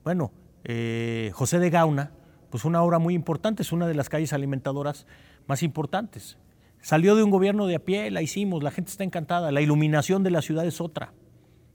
Bueno, 0.03 0.33
eh, 0.65 1.31
José 1.33 1.59
de 1.59 1.69
Gauna, 1.69 2.11
pues 2.49 2.65
una 2.65 2.83
obra 2.83 2.99
muy 2.99 3.13
importante, 3.13 3.63
es 3.63 3.71
una 3.71 3.87
de 3.87 3.93
las 3.93 4.09
calles 4.09 4.33
alimentadoras 4.33 5.07
más 5.47 5.63
importantes. 5.63 6.37
Salió 6.81 7.15
de 7.15 7.23
un 7.23 7.31
gobierno 7.31 7.67
de 7.67 7.75
a 7.75 7.79
pie, 7.79 8.11
la 8.11 8.21
hicimos, 8.21 8.63
la 8.63 8.71
gente 8.71 8.91
está 8.91 9.05
encantada, 9.05 9.51
la 9.51 9.61
iluminación 9.61 10.21
de 10.23 10.31
la 10.31 10.41
ciudad 10.41 10.65
es 10.65 10.81
otra. 10.81 11.13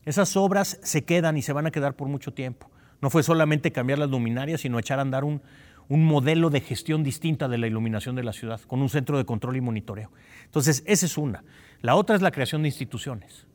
Esas 0.05 0.37
obras 0.37 0.79
se 0.83 1.05
quedan 1.05 1.39
y 1.39 1.43
se 1.43 1.55
van 1.55 1.67
a 1.67 1.71
quedar 1.71 1.97
por 1.97 2.09
mucho 2.09 2.35
tiempo. 2.35 2.71
No 3.01 3.09
fue 3.09 3.23
solamente 3.23 3.73
cambiar 3.73 3.99
las 3.99 4.11
luminarias, 4.11 4.61
sino 4.61 4.79
echar 4.79 4.99
a 4.99 5.03
andar 5.03 5.25
un, 5.25 5.41
un 5.89 6.05
modelo 6.05 6.51
de 6.51 6.61
gestión 6.61 7.03
distinta 7.03 7.49
de 7.49 7.57
la 7.57 7.67
iluminación 7.67 8.15
de 8.15 8.23
la 8.23 8.35
ciudad, 8.35 8.61
con 8.63 8.83
un 8.83 8.91
centro 8.91 9.17
de 9.17 9.25
control 9.25 9.57
y 9.57 9.63
monitoreo. 9.63 10.13
Entonces, 10.45 10.83
esa 10.87 11.07
es 11.07 11.17
una. 11.17 11.45
La 11.81 11.95
otra 11.95 12.15
es 12.15 12.23
la 12.23 12.31
creación 12.31 12.63
de 12.63 12.69
instituciones. 12.69 13.48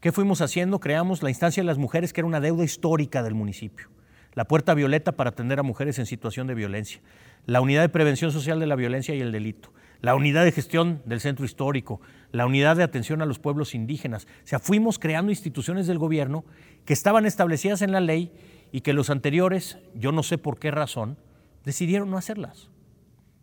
¿Qué 0.00 0.12
fuimos 0.12 0.40
haciendo? 0.40 0.80
Creamos 0.80 1.22
la 1.22 1.28
instancia 1.28 1.62
de 1.62 1.66
las 1.66 1.76
mujeres, 1.76 2.14
que 2.14 2.22
era 2.22 2.26
una 2.26 2.40
deuda 2.40 2.64
histórica 2.64 3.22
del 3.22 3.34
municipio. 3.34 3.88
La 4.32 4.46
puerta 4.46 4.72
violeta 4.72 5.12
para 5.12 5.30
atender 5.30 5.58
a 5.58 5.62
mujeres 5.62 5.98
en 5.98 6.06
situación 6.06 6.46
de 6.46 6.54
violencia. 6.54 7.02
La 7.44 7.60
unidad 7.60 7.82
de 7.82 7.90
prevención 7.90 8.32
social 8.32 8.58
de 8.60 8.66
la 8.66 8.76
violencia 8.76 9.14
y 9.14 9.20
el 9.20 9.30
delito. 9.30 9.74
La 10.00 10.14
unidad 10.14 10.44
de 10.44 10.52
gestión 10.52 11.02
del 11.04 11.20
centro 11.20 11.44
histórico. 11.44 12.00
La 12.32 12.46
unidad 12.46 12.76
de 12.76 12.82
atención 12.82 13.20
a 13.20 13.26
los 13.26 13.38
pueblos 13.38 13.74
indígenas. 13.74 14.26
O 14.42 14.46
sea, 14.46 14.58
fuimos 14.58 14.98
creando 14.98 15.32
instituciones 15.32 15.86
del 15.86 15.98
gobierno 15.98 16.46
que 16.86 16.94
estaban 16.94 17.26
establecidas 17.26 17.82
en 17.82 17.92
la 17.92 18.00
ley 18.00 18.32
y 18.72 18.80
que 18.80 18.94
los 18.94 19.10
anteriores, 19.10 19.76
yo 19.94 20.12
no 20.12 20.22
sé 20.22 20.38
por 20.38 20.58
qué 20.58 20.70
razón, 20.70 21.18
decidieron 21.66 22.08
no 22.08 22.16
hacerlas. 22.16 22.70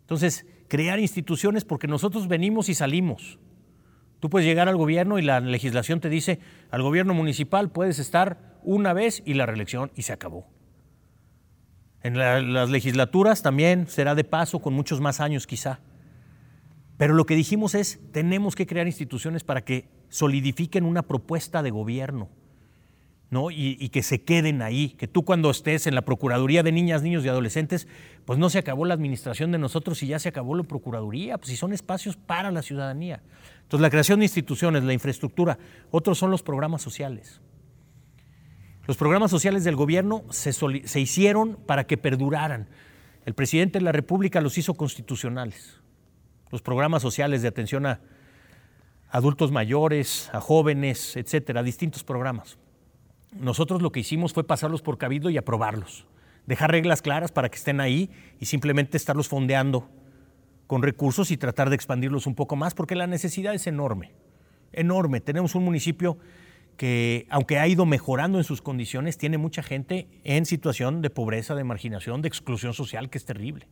Entonces, 0.00 0.44
crear 0.66 0.98
instituciones 0.98 1.64
porque 1.64 1.86
nosotros 1.86 2.26
venimos 2.26 2.68
y 2.68 2.74
salimos. 2.74 3.38
Tú 4.20 4.30
puedes 4.30 4.46
llegar 4.46 4.68
al 4.68 4.76
gobierno 4.76 5.18
y 5.18 5.22
la 5.22 5.40
legislación 5.40 6.00
te 6.00 6.08
dice, 6.08 6.40
al 6.70 6.82
gobierno 6.82 7.14
municipal 7.14 7.70
puedes 7.70 7.98
estar 7.98 8.58
una 8.62 8.92
vez 8.92 9.22
y 9.24 9.34
la 9.34 9.46
reelección 9.46 9.92
y 9.94 10.02
se 10.02 10.12
acabó. 10.12 10.46
En 12.02 12.16
las 12.16 12.70
legislaturas 12.70 13.42
también 13.42 13.88
será 13.88 14.14
de 14.14 14.24
paso 14.24 14.60
con 14.60 14.74
muchos 14.74 15.00
más 15.00 15.20
años 15.20 15.46
quizá. 15.46 15.80
Pero 16.96 17.14
lo 17.14 17.26
que 17.26 17.36
dijimos 17.36 17.74
es, 17.74 18.00
tenemos 18.12 18.56
que 18.56 18.66
crear 18.66 18.86
instituciones 18.86 19.44
para 19.44 19.64
que 19.64 19.88
solidifiquen 20.08 20.84
una 20.84 21.02
propuesta 21.02 21.62
de 21.62 21.70
gobierno 21.70 22.28
Y, 23.30 23.90
que 23.90 24.02
se 24.02 24.22
queden 24.22 24.62
ahí, 24.62 24.90
que 24.90 25.06
tú 25.06 25.22
cuando 25.22 25.50
estés 25.50 25.86
en 25.86 25.94
la 25.94 26.00
Procuraduría 26.02 26.62
de 26.62 26.72
Niñas, 26.72 27.02
Niños 27.02 27.26
y 27.26 27.28
Adolescentes, 27.28 27.86
pues 28.24 28.38
no 28.38 28.48
se 28.48 28.58
acabó 28.58 28.86
la 28.86 28.94
administración 28.94 29.52
de 29.52 29.58
nosotros 29.58 30.02
y 30.02 30.06
ya 30.06 30.18
se 30.18 30.30
acabó 30.30 30.54
la 30.54 30.62
Procuraduría, 30.62 31.36
pues 31.36 31.50
si 31.50 31.56
son 31.56 31.74
espacios 31.74 32.16
para 32.16 32.50
la 32.50 32.62
ciudadanía. 32.62 33.20
Entonces 33.62 33.82
la 33.82 33.90
creación 33.90 34.20
de 34.20 34.24
instituciones, 34.24 34.82
la 34.82 34.94
infraestructura, 34.94 35.58
otros 35.90 36.16
son 36.16 36.30
los 36.30 36.42
programas 36.42 36.80
sociales. 36.80 37.42
Los 38.86 38.96
programas 38.96 39.30
sociales 39.30 39.62
del 39.62 39.76
gobierno 39.76 40.24
se, 40.30 40.54
se 40.54 41.00
hicieron 41.00 41.56
para 41.66 41.86
que 41.86 41.98
perduraran. 41.98 42.70
El 43.26 43.34
presidente 43.34 43.78
de 43.78 43.84
la 43.84 43.92
República 43.92 44.40
los 44.40 44.56
hizo 44.56 44.72
constitucionales. 44.72 45.80
Los 46.50 46.62
programas 46.62 47.02
sociales 47.02 47.42
de 47.42 47.48
atención 47.48 47.84
a 47.84 48.00
adultos 49.10 49.52
mayores, 49.52 50.30
a 50.32 50.40
jóvenes, 50.40 51.14
etcétera, 51.14 51.62
distintos 51.62 52.04
programas. 52.04 52.56
Nosotros 53.32 53.82
lo 53.82 53.92
que 53.92 54.00
hicimos 54.00 54.32
fue 54.32 54.44
pasarlos 54.44 54.82
por 54.82 54.98
cabildo 54.98 55.30
y 55.30 55.36
aprobarlos, 55.36 56.06
dejar 56.46 56.70
reglas 56.70 57.02
claras 57.02 57.30
para 57.30 57.48
que 57.48 57.56
estén 57.56 57.80
ahí 57.80 58.10
y 58.40 58.46
simplemente 58.46 58.96
estarlos 58.96 59.28
fondeando 59.28 59.88
con 60.66 60.82
recursos 60.82 61.30
y 61.30 61.36
tratar 61.36 61.70
de 61.70 61.76
expandirlos 61.76 62.26
un 62.26 62.34
poco 62.34 62.56
más, 62.56 62.74
porque 62.74 62.94
la 62.94 63.06
necesidad 63.06 63.54
es 63.54 63.66
enorme, 63.66 64.12
enorme. 64.72 65.20
Tenemos 65.20 65.54
un 65.54 65.64
municipio 65.64 66.18
que, 66.76 67.26
aunque 67.30 67.58
ha 67.58 67.66
ido 67.66 67.86
mejorando 67.86 68.38
en 68.38 68.44
sus 68.44 68.62
condiciones, 68.62 69.18
tiene 69.18 69.36
mucha 69.36 69.62
gente 69.62 70.08
en 70.24 70.46
situación 70.46 71.02
de 71.02 71.10
pobreza, 71.10 71.54
de 71.54 71.64
marginación, 71.64 72.22
de 72.22 72.28
exclusión 72.28 72.72
social, 72.72 73.10
que 73.10 73.18
es 73.18 73.24
terrible. 73.24 73.66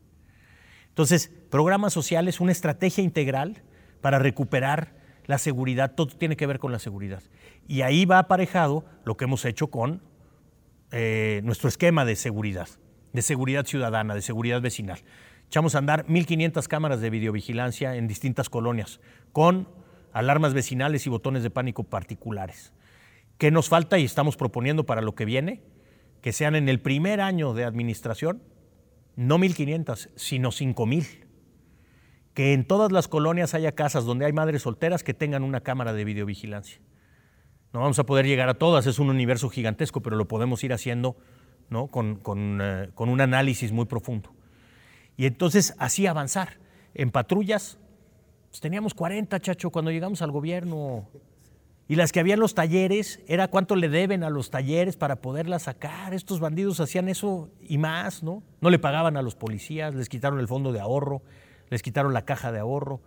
Entonces, 0.88 1.31
programas 1.51 1.92
sociales, 1.92 2.40
una 2.40 2.53
estrategia 2.53 3.05
integral 3.05 3.62
para 4.01 4.19
recuperar 4.19 4.97
la 5.27 5.38
seguridad, 5.38 5.95
todo 5.95 6.09
tiene 6.16 6.37
que 6.37 6.47
ver 6.47 6.59
con 6.59 6.73
la 6.73 6.79
seguridad. 6.79 7.23
Y 7.68 7.83
ahí 7.83 8.05
va 8.05 8.18
aparejado 8.18 8.85
lo 9.05 9.16
que 9.16 9.24
hemos 9.24 9.44
hecho 9.44 9.68
con 9.68 10.02
eh, 10.92 11.40
nuestro 11.44 11.68
esquema 11.68 12.05
de 12.05 12.16
seguridad, 12.16 12.68
de 13.12 13.22
seguridad 13.22 13.66
ciudadana, 13.66 14.14
de 14.14 14.22
seguridad 14.22 14.61
vecinal. 14.61 15.00
Echamos 15.46 15.74
a 15.74 15.79
andar 15.79 16.07
1.500 16.07 16.66
cámaras 16.68 17.00
de 17.00 17.11
videovigilancia 17.11 17.96
en 17.96 18.09
distintas 18.09 18.48
colonias, 18.48 19.00
con 19.33 19.68
alarmas 20.12 20.55
vecinales 20.55 21.07
y 21.07 21.11
botones 21.11 21.42
de 21.42 21.50
pánico 21.50 21.85
particulares. 21.85 22.72
¿Qué 23.38 23.50
nos 23.50 23.68
falta 23.68 23.98
y 23.98 24.05
estamos 24.05 24.37
proponiendo 24.37 24.87
para 24.87 25.02
lo 25.02 25.14
que 25.14 25.24
viene? 25.24 25.62
Que 26.22 26.33
sean 26.33 26.55
en 26.57 26.68
el 26.68 26.81
primer 26.81 27.20
año 27.20 27.52
de 27.52 27.64
administración, 27.64 28.42
no 29.14 29.38
1.500, 29.38 30.11
sino 30.16 30.50
5.000 30.50 31.26
que 32.37 32.52
en 32.52 32.66
todas 32.66 32.92
las 32.92 33.09
colonias 33.09 33.55
haya 33.55 33.72
casas 33.72 34.05
donde 34.05 34.26
hay 34.26 34.33
madres 34.35 34.61
solteras 34.61 35.02
que 35.02 35.14
tengan 35.14 35.42
una 35.42 35.62
cámara 35.62 35.94
de 35.94 36.05
videovigilancia. 36.05 36.83
No 37.77 37.83
vamos 37.83 37.99
a 37.99 38.07
poder 38.07 38.25
llegar 38.25 38.49
a 38.49 38.55
todas, 38.55 38.87
es 38.87 38.99
un 38.99 39.11
universo 39.11 39.51
gigantesco, 39.51 40.01
pero 40.01 40.17
lo 40.17 40.27
podemos 40.27 40.65
ir 40.65 40.73
haciendo 40.73 41.15
¿no? 41.69 41.89
con, 41.89 42.23
eh, 42.62 42.89
un 42.97 43.21
análisis 43.21 43.71
muy 43.71 43.85
profundo. 43.85 44.33
Y 45.19 45.27
entonces 45.27 45.75
así 45.77 46.07
avanzar. 46.07 46.59
En 46.95 47.11
patrullas, 47.11 47.77
pues 48.49 48.62
teníamos 48.62 48.95
40, 48.95 49.39
chacho, 49.41 49.69
cuando 49.69 49.91
llegamos 49.91 50.23
al 50.23 50.31
gobierno. 50.31 51.07
Y 51.87 51.97
las 51.97 52.12
que 52.12 52.21
había 52.21 52.33
en 52.33 52.41
los 52.41 52.55
talleres, 52.55 53.21
era 53.29 53.49
cuánto 53.49 53.77
le 53.77 53.91
deben 53.91 54.25
a 54.25 54.31
los 54.31 54.49
talleres 54.49 54.97
para 54.97 55.17
poderlas 55.17 55.65
sacar. 55.65 56.15
Estos 56.15 56.41
bandidos 56.41 56.81
hacían 56.81 57.11
eso 57.11 57.51
y 57.61 57.77
más, 57.77 58.23
¿no? 58.23 58.43
No 58.62 58.71
le 58.71 58.79
pagaban 58.79 59.19
a 59.19 59.23
los 59.23 59.35
policías, 59.35 59.95
les 59.95 60.09
quitaron 60.09 60.41
el 60.41 60.49
fondo 60.49 60.73
de 60.73 60.81
ahorro 60.81 61.21
les 61.69 61.83
quitaron 61.83 62.12
la 62.15 62.25
caja 62.25 62.53
de 62.53 62.59
ahorro, 62.59 63.01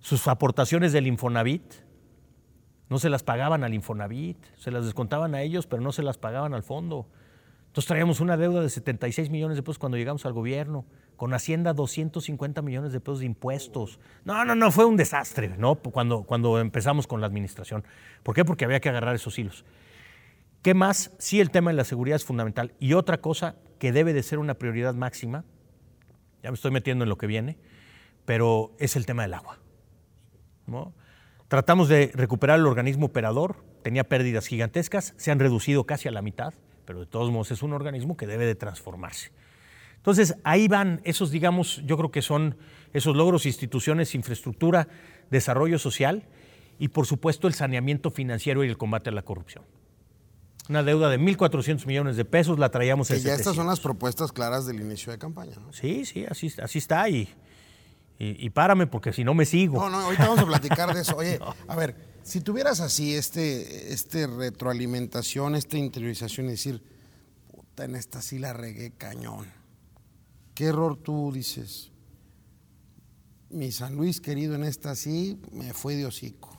sus 0.00 0.28
aportaciones 0.28 0.92
del 0.92 1.06
Infonavit, 1.06 1.62
no 2.88 2.98
se 2.98 3.08
las 3.08 3.22
pagaban 3.22 3.64
al 3.64 3.74
Infonavit, 3.74 4.38
se 4.56 4.70
las 4.70 4.84
descontaban 4.84 5.34
a 5.34 5.42
ellos, 5.42 5.66
pero 5.66 5.82
no 5.82 5.92
se 5.92 6.02
las 6.02 6.18
pagaban 6.18 6.54
al 6.54 6.62
fondo. 6.62 7.06
Entonces 7.66 7.88
traíamos 7.88 8.20
una 8.20 8.36
deuda 8.36 8.60
de 8.60 8.68
76 8.68 9.30
millones 9.30 9.56
de 9.56 9.62
pesos 9.62 9.78
cuando 9.78 9.96
llegamos 9.96 10.26
al 10.26 10.32
gobierno, 10.32 10.84
con 11.16 11.32
Hacienda 11.32 11.72
250 11.72 12.60
millones 12.62 12.92
de 12.92 13.00
pesos 13.00 13.20
de 13.20 13.26
impuestos. 13.26 13.98
No, 14.24 14.44
no, 14.44 14.54
no, 14.54 14.70
fue 14.70 14.84
un 14.84 14.96
desastre, 14.96 15.56
¿no? 15.56 15.76
Cuando, 15.76 16.24
cuando 16.24 16.60
empezamos 16.60 17.06
con 17.06 17.20
la 17.20 17.26
administración. 17.26 17.84
¿Por 18.22 18.34
qué? 18.34 18.44
Porque 18.44 18.64
había 18.64 18.80
que 18.80 18.88
agarrar 18.88 19.14
esos 19.14 19.38
hilos. 19.38 19.64
¿Qué 20.60 20.74
más? 20.74 21.12
Sí, 21.18 21.40
el 21.40 21.50
tema 21.50 21.70
de 21.70 21.76
la 21.76 21.84
seguridad 21.84 22.16
es 22.16 22.24
fundamental. 22.24 22.74
Y 22.78 22.92
otra 22.92 23.20
cosa 23.20 23.56
que 23.78 23.92
debe 23.92 24.12
de 24.12 24.22
ser 24.22 24.38
una 24.38 24.54
prioridad 24.54 24.94
máxima 24.94 25.44
ya 26.42 26.50
me 26.50 26.56
estoy 26.56 26.72
metiendo 26.72 27.04
en 27.04 27.08
lo 27.08 27.16
que 27.16 27.26
viene, 27.26 27.56
pero 28.24 28.72
es 28.78 28.96
el 28.96 29.06
tema 29.06 29.22
del 29.22 29.34
agua. 29.34 29.58
Tratamos 31.52 31.86
de 31.90 32.10
recuperar 32.14 32.58
el 32.58 32.66
organismo 32.66 33.04
operador, 33.04 33.56
tenía 33.82 34.04
pérdidas 34.04 34.46
gigantescas, 34.46 35.12
se 35.18 35.30
han 35.30 35.38
reducido 35.38 35.84
casi 35.84 36.08
a 36.08 36.10
la 36.10 36.22
mitad, 36.22 36.54
pero 36.86 37.00
de 37.00 37.04
todos 37.04 37.30
modos 37.30 37.50
es 37.50 37.62
un 37.62 37.74
organismo 37.74 38.16
que 38.16 38.26
debe 38.26 38.46
de 38.46 38.54
transformarse. 38.54 39.32
Entonces, 39.96 40.34
ahí 40.44 40.66
van 40.66 41.02
esos, 41.04 41.30
digamos, 41.30 41.82
yo 41.84 41.98
creo 41.98 42.10
que 42.10 42.22
son 42.22 42.56
esos 42.94 43.14
logros, 43.14 43.44
instituciones, 43.44 44.14
infraestructura, 44.14 44.88
desarrollo 45.30 45.78
social 45.78 46.26
y, 46.78 46.88
por 46.88 47.04
supuesto, 47.04 47.48
el 47.48 47.52
saneamiento 47.52 48.10
financiero 48.10 48.64
y 48.64 48.68
el 48.68 48.78
combate 48.78 49.10
a 49.10 49.12
la 49.12 49.20
corrupción. 49.20 49.62
Una 50.70 50.82
deuda 50.82 51.10
de 51.10 51.20
1.400 51.20 51.84
millones 51.84 52.16
de 52.16 52.24
pesos, 52.24 52.58
la 52.58 52.70
traíamos 52.70 53.10
en 53.10 53.20
ya 53.20 53.34
estas 53.34 53.56
son 53.56 53.66
las 53.66 53.80
propuestas 53.80 54.32
claras 54.32 54.64
del 54.64 54.80
inicio 54.80 55.12
de 55.12 55.18
campaña, 55.18 55.56
¿no? 55.60 55.70
Sí, 55.74 56.06
sí, 56.06 56.24
así, 56.26 56.50
así 56.62 56.78
está 56.78 57.06
y, 57.10 57.28
y, 58.18 58.50
párame 58.50 58.86
porque 58.86 59.12
si 59.12 59.24
no 59.24 59.34
me 59.34 59.44
sigo. 59.44 59.78
No, 59.78 59.90
no, 59.90 59.98
ahorita 60.00 60.28
vamos 60.28 60.40
a 60.40 60.46
platicar 60.46 60.94
de 60.94 61.00
eso. 61.00 61.16
Oye, 61.18 61.40
a 61.66 61.74
ver, 61.74 61.96
si 62.22 62.40
tuvieras 62.40 62.80
así 62.80 63.14
este, 63.14 63.92
este 63.92 64.28
retroalimentación, 64.28 65.56
esta 65.56 65.76
interiorización 65.76 66.46
y 66.46 66.50
decir, 66.50 66.82
puta, 67.48 67.84
en 67.84 67.96
esta 67.96 68.22
sí 68.22 68.38
la 68.38 68.52
regué 68.52 68.92
cañón. 68.92 69.46
¿Qué 70.54 70.66
error 70.66 70.96
tú 70.96 71.32
dices? 71.32 71.90
Mi 73.50 73.72
San 73.72 73.96
Luis 73.96 74.20
querido, 74.20 74.54
en 74.54 74.64
esta 74.64 74.94
sí 74.94 75.40
me 75.50 75.72
fue 75.72 75.96
de 75.96 76.06
hocico. 76.06 76.56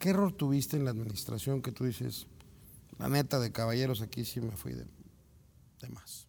¿Qué 0.00 0.10
error 0.10 0.32
tuviste 0.32 0.76
en 0.76 0.86
la 0.86 0.90
administración 0.90 1.62
que 1.62 1.72
tú 1.72 1.84
dices, 1.84 2.26
la 2.98 3.08
neta 3.08 3.38
de 3.38 3.52
caballeros 3.52 4.02
aquí 4.02 4.24
sí 4.24 4.40
me 4.40 4.52
fui 4.52 4.72
de, 4.72 4.86
más. 5.88 6.26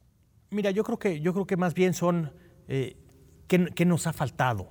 Mira, 0.50 0.72
yo 0.72 0.84
creo 0.84 1.00
que, 1.00 1.20
yo 1.20 1.34
creo 1.34 1.46
que 1.46 1.58
más 1.58 1.74
bien 1.74 1.94
son 1.94 2.32
eh, 2.68 2.96
¿qué, 3.58 3.86
nos 3.86 4.08
ha 4.08 4.14
faltado. 4.14 4.70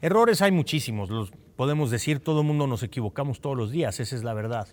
Errores 0.00 0.40
hay 0.42 0.52
muchísimos, 0.52 1.10
los 1.10 1.30
podemos 1.56 1.90
decir, 1.90 2.20
todo 2.20 2.40
el 2.40 2.46
mundo 2.46 2.66
nos 2.66 2.82
equivocamos 2.82 3.40
todos 3.40 3.56
los 3.56 3.70
días, 3.70 4.00
esa 4.00 4.16
es 4.16 4.24
la 4.24 4.34
verdad. 4.34 4.68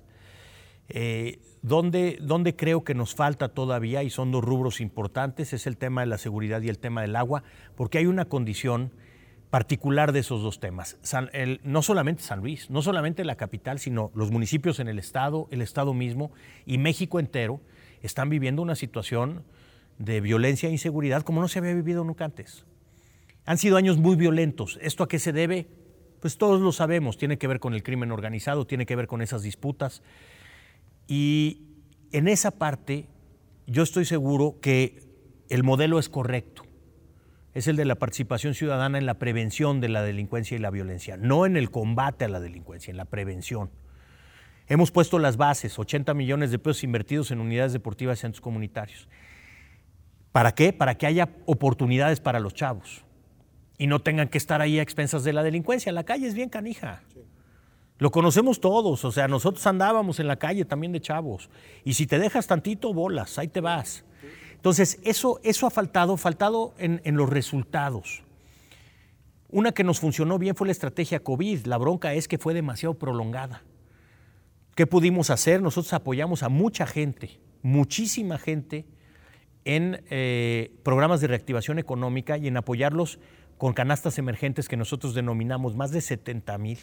Eh, 0.89 1.39
donde, 1.61 2.17
donde 2.21 2.55
creo 2.55 2.83
que 2.83 2.93
nos 2.93 3.15
falta 3.15 3.49
todavía, 3.49 4.03
y 4.03 4.09
son 4.09 4.31
dos 4.31 4.43
rubros 4.43 4.81
importantes, 4.81 5.53
es 5.53 5.67
el 5.67 5.77
tema 5.77 6.01
de 6.01 6.07
la 6.07 6.17
seguridad 6.17 6.61
y 6.61 6.69
el 6.69 6.79
tema 6.79 7.01
del 7.01 7.15
agua, 7.15 7.43
porque 7.75 7.97
hay 7.97 8.05
una 8.05 8.25
condición 8.25 8.91
particular 9.49 10.13
de 10.13 10.19
esos 10.19 10.41
dos 10.41 10.59
temas. 10.59 10.97
no 11.63 11.81
solamente 11.83 12.23
San 12.23 12.39
Luis, 12.39 12.69
no 12.69 12.81
solamente 12.81 13.23
la 13.23 13.35
capital, 13.35 13.77
sino 13.77 14.11
los 14.15 14.31
municipios 14.31 14.79
en 14.79 14.87
el 14.87 14.99
estado, 14.99 15.47
el 15.51 15.61
estado 15.61 15.93
mismo 15.93 16.31
y 16.65 16.79
México 16.79 17.19
entero 17.19 17.61
están 18.01 18.29
viviendo 18.29 18.61
una 18.61 18.75
situación 18.75 19.43
de 19.99 20.21
violencia 20.21 20.69
e 20.69 20.71
inseguridad 20.71 21.21
como 21.21 21.39
no 21.39 21.47
se 21.47 21.59
había 21.59 21.73
vivido 21.75 22.03
nunca 22.03 22.25
antes. 22.25 22.65
Han 23.45 23.57
sido 23.57 23.77
años 23.77 23.97
muy 23.97 24.15
violentos. 24.15 24.79
¿Esto 24.81 25.03
a 25.03 25.07
qué 25.07 25.19
se 25.19 25.33
debe? 25.33 25.67
Pues 26.21 26.37
todos 26.37 26.61
lo 26.61 26.71
sabemos, 26.71 27.17
tiene 27.17 27.37
que 27.37 27.47
ver 27.47 27.59
con 27.59 27.73
el 27.73 27.83
crimen 27.83 28.11
organizado, 28.11 28.65
tiene 28.65 28.85
que 28.85 28.95
ver 28.95 29.07
con 29.07 29.21
esas 29.21 29.43
disputas. 29.43 30.01
Y, 31.07 31.67
en 32.13 32.27
esa 32.27 32.51
parte 32.51 33.07
yo 33.65 33.81
estoy 33.83 34.05
seguro 34.05 34.59
que 34.61 35.01
el 35.49 35.63
modelo 35.63 35.99
es 35.99 36.09
correcto. 36.09 36.63
Es 37.53 37.67
el 37.67 37.75
de 37.75 37.85
la 37.85 37.95
participación 37.95 38.53
ciudadana 38.53 38.97
en 38.97 39.05
la 39.05 39.19
prevención 39.19 39.81
de 39.81 39.89
la 39.89 40.03
delincuencia 40.03 40.55
y 40.55 40.59
la 40.59 40.69
violencia, 40.69 41.17
no 41.17 41.45
en 41.45 41.57
el 41.57 41.71
combate 41.71 42.25
a 42.25 42.29
la 42.29 42.39
delincuencia, 42.39 42.91
en 42.91 42.97
la 42.97 43.05
prevención. 43.05 43.71
Hemos 44.67 44.91
puesto 44.91 45.19
las 45.19 45.37
bases, 45.37 45.77
80 45.77 46.13
millones 46.13 46.51
de 46.51 46.59
pesos 46.59 46.83
invertidos 46.83 47.31
en 47.31 47.39
unidades 47.39 47.73
deportivas 47.73 48.19
y 48.19 48.21
centros 48.21 48.41
comunitarios. 48.41 49.09
¿Para 50.31 50.53
qué? 50.53 50.71
Para 50.71 50.95
que 50.95 51.05
haya 51.05 51.29
oportunidades 51.45 52.19
para 52.19 52.39
los 52.39 52.53
chavos 52.53 53.02
y 53.83 53.87
no 53.87 53.99
tengan 53.99 54.29
que 54.29 54.37
estar 54.37 54.61
ahí 54.61 54.79
a 54.79 54.81
expensas 54.81 55.25
de 55.25 55.33
la 55.33 55.43
delincuencia. 55.43 55.91
La 55.91 56.05
calle 56.05 56.25
es 56.25 56.33
bien 56.33 56.47
canija. 56.47 57.03
Lo 57.97 58.11
conocemos 58.11 58.61
todos, 58.61 59.03
o 59.03 59.11
sea, 59.11 59.27
nosotros 59.27 59.67
andábamos 59.67 60.21
en 60.21 60.27
la 60.27 60.37
calle 60.37 60.63
también 60.63 60.93
de 60.93 61.01
chavos. 61.01 61.49
Y 61.83 61.95
si 61.95 62.07
te 62.07 62.17
dejas 62.17 62.47
tantito, 62.47 62.93
bolas, 62.93 63.37
ahí 63.37 63.49
te 63.49 63.59
vas. 63.59 64.05
Entonces, 64.53 65.01
eso, 65.03 65.41
eso 65.43 65.67
ha 65.67 65.69
faltado, 65.69 66.15
faltado 66.15 66.73
en, 66.77 67.01
en 67.03 67.17
los 67.17 67.29
resultados. 67.29 68.23
Una 69.49 69.73
que 69.73 69.83
nos 69.83 69.99
funcionó 69.99 70.39
bien 70.39 70.55
fue 70.55 70.67
la 70.67 70.71
estrategia 70.71 71.19
COVID. 71.19 71.65
La 71.65 71.77
bronca 71.77 72.13
es 72.13 72.29
que 72.29 72.37
fue 72.37 72.53
demasiado 72.53 72.93
prolongada. 72.93 73.63
¿Qué 74.75 74.87
pudimos 74.87 75.29
hacer? 75.29 75.61
Nosotros 75.61 75.91
apoyamos 75.91 76.41
a 76.41 76.47
mucha 76.47 76.87
gente, 76.87 77.37
muchísima 77.63 78.37
gente, 78.37 78.85
en 79.65 80.03
eh, 80.09 80.71
programas 80.83 81.21
de 81.21 81.27
reactivación 81.27 81.79
económica 81.79 82.37
y 82.37 82.47
en 82.47 82.55
apoyarlos 82.55 83.19
con 83.57 83.73
canastas 83.73 84.17
emergentes 84.17 84.67
que 84.67 84.77
nosotros 84.77 85.13
denominamos 85.13 85.75
más 85.75 85.91
de 85.91 86.01
70 86.01 86.57
mil 86.57 86.79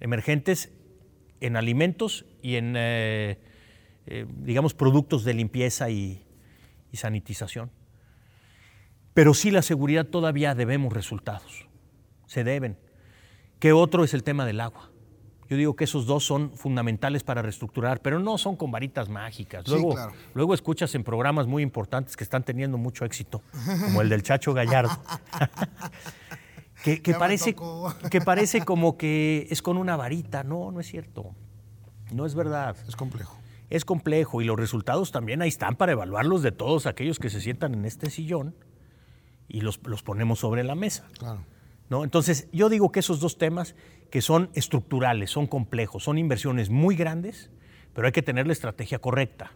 emergentes 0.00 0.72
en 1.40 1.56
alimentos 1.56 2.26
y 2.42 2.56
en, 2.56 2.74
eh, 2.76 3.38
eh, 4.06 4.26
digamos, 4.38 4.74
productos 4.74 5.24
de 5.24 5.34
limpieza 5.34 5.90
y, 5.90 6.24
y 6.92 6.96
sanitización. 6.96 7.70
Pero 9.14 9.34
sí 9.34 9.50
la 9.50 9.62
seguridad 9.62 10.06
todavía 10.06 10.54
debemos 10.54 10.92
resultados, 10.92 11.66
se 12.26 12.44
deben. 12.44 12.78
¿Qué 13.58 13.72
otro 13.72 14.04
es 14.04 14.12
el 14.12 14.22
tema 14.22 14.44
del 14.44 14.60
agua? 14.60 14.90
Yo 15.48 15.56
digo 15.56 15.76
que 15.76 15.84
esos 15.84 16.06
dos 16.06 16.24
son 16.24 16.50
fundamentales 16.52 17.22
para 17.22 17.42
reestructurar, 17.42 18.00
pero 18.00 18.18
no 18.18 18.36
son 18.38 18.56
con 18.56 18.70
varitas 18.70 19.08
mágicas. 19.08 19.66
Luego, 19.68 19.96
luego 20.34 20.54
escuchas 20.54 20.94
en 20.94 21.04
programas 21.04 21.46
muy 21.46 21.62
importantes 21.62 22.16
que 22.16 22.24
están 22.24 22.42
teniendo 22.42 22.78
mucho 22.78 23.04
éxito, 23.04 23.42
como 23.84 24.02
el 24.02 24.08
del 24.08 24.22
Chacho 24.22 24.52
Gallardo, 24.54 24.90
que, 26.82 27.14
parece, 27.14 27.54
que 28.10 28.20
parece 28.20 28.64
como 28.64 28.96
que 28.96 29.46
es 29.50 29.62
con 29.62 29.76
una 29.76 29.96
varita. 29.96 30.42
No, 30.42 30.72
no 30.72 30.80
es 30.80 30.86
cierto. 30.88 31.34
No 32.12 32.26
es 32.26 32.34
verdad. 32.34 32.76
Es 32.88 32.96
complejo. 32.96 33.38
Es 33.70 33.84
complejo 33.84 34.42
y 34.42 34.44
los 34.44 34.58
resultados 34.58 35.10
también 35.10 35.42
ahí 35.42 35.48
están 35.48 35.76
para 35.76 35.92
evaluarlos 35.92 36.42
de 36.42 36.52
todos 36.52 36.86
aquellos 36.86 37.18
que 37.18 37.30
se 37.30 37.40
sientan 37.40 37.74
en 37.74 37.84
este 37.84 38.10
sillón 38.10 38.54
y 39.48 39.60
los, 39.60 39.80
los 39.84 40.02
ponemos 40.02 40.38
sobre 40.40 40.64
la 40.64 40.74
mesa. 40.74 41.08
Claro. 41.18 41.44
¿No? 41.88 42.04
Entonces, 42.04 42.48
yo 42.52 42.68
digo 42.68 42.92
que 42.92 43.00
esos 43.00 43.20
dos 43.20 43.38
temas 43.38 43.74
que 44.10 44.20
son 44.20 44.50
estructurales, 44.54 45.30
son 45.30 45.46
complejos, 45.46 46.04
son 46.04 46.18
inversiones 46.18 46.70
muy 46.70 46.96
grandes, 46.96 47.50
pero 47.94 48.06
hay 48.06 48.12
que 48.12 48.22
tener 48.22 48.46
la 48.46 48.52
estrategia 48.52 48.98
correcta. 48.98 49.52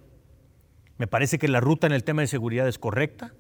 Me 0.99 1.07
parece 1.07 1.39
que 1.39 1.49
la 1.49 1.61
ruta 1.61 1.87
en 1.87 1.93
el 1.93 2.05
tema 2.05 2.23
de 2.23 2.29
seguridad 2.29 2.69
es 2.69 2.79
correcta, 2.79 3.35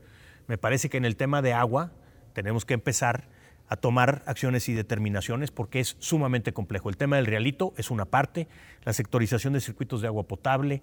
me 0.47 0.59
parece 0.59 0.89
que 0.89 0.97
en 0.97 1.05
el 1.05 1.17
tema 1.17 1.43
de 1.43 1.53
agua 1.53 1.93
tenemos 2.33 2.65
que 2.65 2.75
empezar 2.75 3.29
a 3.69 3.77
tomar 3.77 4.23
acciones 4.27 4.69
y 4.69 4.75
determinaciones 4.75 5.53
porque 5.53 5.79
es 5.79 5.97
sumamente 6.01 6.53
complejo. 6.53 6.89
El 6.89 6.97
tema 6.97 7.17
del 7.17 7.27
realito 7.27 7.73
es 7.77 7.91
una 7.91 8.05
parte, 8.05 8.49
la 8.85 8.93
sectorización 8.93 9.53
de 9.53 9.61
circuitos 9.61 10.01
de 10.01 10.09
agua 10.09 10.25
potable, 10.25 10.83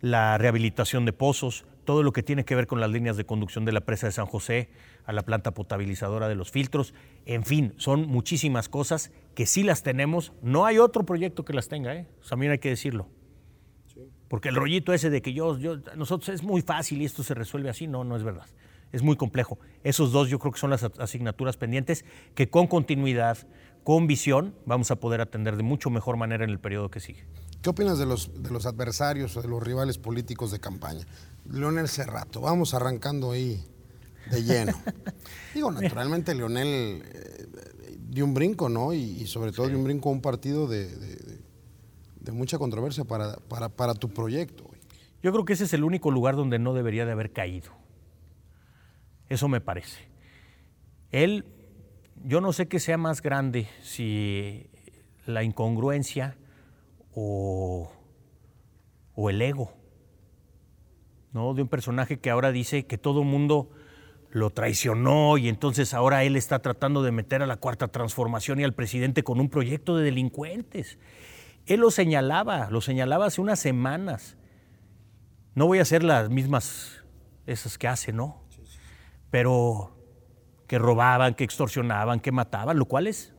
la 0.00 0.38
rehabilitación 0.38 1.04
de 1.04 1.12
pozos, 1.12 1.64
todo 1.84 2.02
lo 2.02 2.12
que 2.12 2.22
tiene 2.22 2.44
que 2.44 2.54
ver 2.54 2.66
con 2.66 2.80
las 2.80 2.90
líneas 2.90 3.16
de 3.16 3.24
conducción 3.24 3.64
de 3.64 3.72
la 3.72 3.80
presa 3.80 4.06
de 4.06 4.12
San 4.12 4.26
José 4.26 4.68
a 5.04 5.12
la 5.12 5.22
planta 5.22 5.52
potabilizadora 5.52 6.28
de 6.28 6.34
los 6.34 6.50
filtros. 6.50 6.94
En 7.24 7.44
fin, 7.44 7.74
son 7.76 8.06
muchísimas 8.06 8.68
cosas 8.68 9.12
que 9.34 9.46
sí 9.46 9.62
las 9.62 9.82
tenemos. 9.82 10.32
No 10.42 10.66
hay 10.66 10.78
otro 10.78 11.06
proyecto 11.06 11.44
que 11.44 11.52
las 11.52 11.68
tenga, 11.68 11.94
¿eh? 11.94 12.06
también 12.28 12.52
hay 12.52 12.58
que 12.58 12.70
decirlo. 12.70 13.08
Porque 14.28 14.48
el 14.48 14.56
rollito 14.56 14.92
ese 14.92 15.08
de 15.08 15.22
que 15.22 15.32
yo, 15.32 15.56
yo, 15.58 15.76
nosotros 15.94 16.28
es 16.30 16.42
muy 16.42 16.60
fácil 16.60 17.00
y 17.00 17.04
esto 17.04 17.22
se 17.22 17.34
resuelve 17.34 17.70
así, 17.70 17.86
no, 17.86 18.02
no 18.02 18.16
es 18.16 18.24
verdad. 18.24 18.46
Es 18.92 19.02
muy 19.02 19.16
complejo. 19.16 19.58
Esos 19.84 20.12
dos 20.12 20.28
yo 20.28 20.38
creo 20.38 20.52
que 20.52 20.58
son 20.58 20.70
las 20.70 20.82
asignaturas 20.82 21.56
pendientes 21.56 22.04
que 22.34 22.48
con 22.48 22.66
continuidad, 22.66 23.38
con 23.86 24.08
visión, 24.08 24.52
vamos 24.64 24.90
a 24.90 24.96
poder 24.96 25.20
atender 25.20 25.56
de 25.56 25.62
mucho 25.62 25.90
mejor 25.90 26.16
manera 26.16 26.42
en 26.42 26.50
el 26.50 26.58
periodo 26.58 26.90
que 26.90 26.98
sigue. 26.98 27.24
¿Qué 27.62 27.70
opinas 27.70 28.00
de 28.00 28.04
los, 28.04 28.42
de 28.42 28.50
los 28.50 28.66
adversarios 28.66 29.36
o 29.36 29.42
de 29.42 29.46
los 29.46 29.62
rivales 29.62 29.96
políticos 29.96 30.50
de 30.50 30.58
campaña? 30.58 31.06
Leonel 31.48 31.88
Cerrato, 31.88 32.40
vamos 32.40 32.74
arrancando 32.74 33.30
ahí 33.30 33.64
de 34.28 34.42
lleno. 34.42 34.72
Digo, 35.54 35.70
naturalmente 35.70 36.34
Leonel 36.34 37.00
eh, 37.04 37.46
dio 38.08 38.24
un 38.24 38.34
brinco, 38.34 38.68
¿no? 38.68 38.92
Y, 38.92 39.24
sobre 39.28 39.52
todo 39.52 39.68
dio 39.68 39.78
un 39.78 39.84
brinco 39.84 40.08
a 40.08 40.12
un 40.14 40.20
partido 40.20 40.66
de, 40.66 40.90
mucha 42.32 42.58
controversia 42.58 43.04
para, 43.04 43.36
para, 43.36 43.94
tu 43.94 44.08
proyecto. 44.08 44.68
Yo 45.22 45.30
creo 45.30 45.44
que 45.44 45.52
ese 45.52 45.62
es 45.62 45.72
el 45.74 45.84
único 45.84 46.10
lugar 46.10 46.34
donde 46.34 46.58
no 46.58 46.74
debería 46.74 47.06
de 47.06 47.12
haber 47.12 47.32
caído. 47.32 47.70
Eso 49.28 49.46
me 49.46 49.60
parece. 49.60 50.08
Él, 51.12 51.44
yo 52.24 52.40
no 52.40 52.52
sé 52.52 52.68
qué 52.68 52.80
sea 52.80 52.98
más 52.98 53.22
grande, 53.22 53.68
si 53.82 54.68
la 55.26 55.42
incongruencia 55.42 56.36
o, 57.14 57.92
el 59.28 59.42
ego, 59.42 59.72
¿no? 61.32 61.54
De 61.54 61.62
un 61.62 61.68
personaje 61.68 62.18
que 62.18 62.30
ahora 62.30 62.52
dice 62.52 62.86
que 62.86 62.98
todo 62.98 63.22
el 63.22 63.26
mundo 63.26 63.70
lo 64.30 64.50
traicionó 64.50 65.38
y 65.38 65.48
entonces 65.48 65.94
ahora 65.94 66.24
él 66.24 66.36
está 66.36 66.60
tratando 66.60 67.02
de 67.02 67.12
meter 67.12 67.42
a 67.42 67.46
la 67.46 67.56
cuarta 67.56 67.88
transformación 67.88 68.60
y 68.60 68.64
al 68.64 68.74
presidente 68.74 69.24
con 69.24 69.40
un 69.40 69.48
proyecto 69.48 69.96
de 69.96 70.04
delincuentes. 70.04 70.98
Él 71.64 71.80
lo 71.80 71.90
señalaba, 71.90 72.70
lo 72.70 72.80
señalaba 72.80 73.26
hace 73.26 73.40
unas 73.40 73.58
semanas. 73.58 74.36
No 75.54 75.66
voy 75.66 75.78
a 75.78 75.82
hacer 75.82 76.04
las 76.04 76.28
mismas 76.28 77.02
esas 77.46 77.78
que 77.78 77.88
hace, 77.88 78.12
¿no? 78.12 78.42
Pero 79.30 79.95
que 80.66 80.78
robaban, 80.78 81.34
que 81.34 81.44
extorsionaban, 81.44 82.20
que 82.20 82.32
mataban, 82.32 82.78
lo 82.78 82.86
cual 82.86 83.06
es 83.06 83.32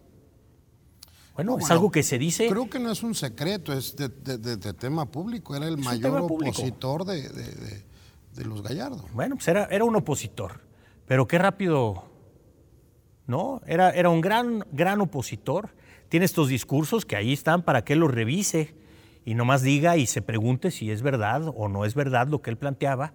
bueno, 1.37 1.59
es 1.59 1.69
algo 1.69 1.91
que 1.91 2.01
se 2.01 2.17
dice. 2.17 2.47
Creo 2.49 2.67
que 2.67 2.79
no 2.79 2.91
es 2.91 3.03
un 3.03 3.13
secreto, 3.13 3.71
es 3.71 3.95
de, 3.95 4.09
tema 4.73 5.05
público. 5.05 5.55
Era 5.55 5.67
el 5.67 5.77
mayor 5.77 6.21
opositor 6.21 7.05
de, 7.05 7.83
los 8.43 8.63
Gallardo. 8.63 9.05
Bueno, 9.13 9.35
pues 9.35 9.47
era, 9.47 9.65
era 9.65 9.85
un 9.85 9.95
opositor. 9.95 10.61
Pero 11.05 11.27
qué 11.27 11.37
rápido. 11.37 12.05
¿No? 13.27 13.61
Era, 13.67 13.91
era 13.91 14.09
un 14.09 14.19
gran, 14.19 14.65
gran 14.71 14.99
opositor. 14.99 15.75
Tiene 16.09 16.25
estos 16.25 16.47
discursos 16.47 17.05
que 17.05 17.15
ahí 17.15 17.33
están 17.33 17.61
para 17.61 17.83
que 17.83 17.93
él 17.93 17.99
los 17.99 18.11
revise 18.11 18.73
y 19.23 19.35
nomás 19.35 19.61
diga 19.61 19.95
y 19.95 20.07
se 20.07 20.23
pregunte 20.23 20.71
si 20.71 20.89
es 20.89 21.03
verdad 21.03 21.53
o 21.55 21.67
no 21.67 21.85
es 21.85 21.93
verdad 21.93 22.29
lo 22.29 22.41
que 22.41 22.49
él 22.49 22.57
planteaba. 22.57 23.13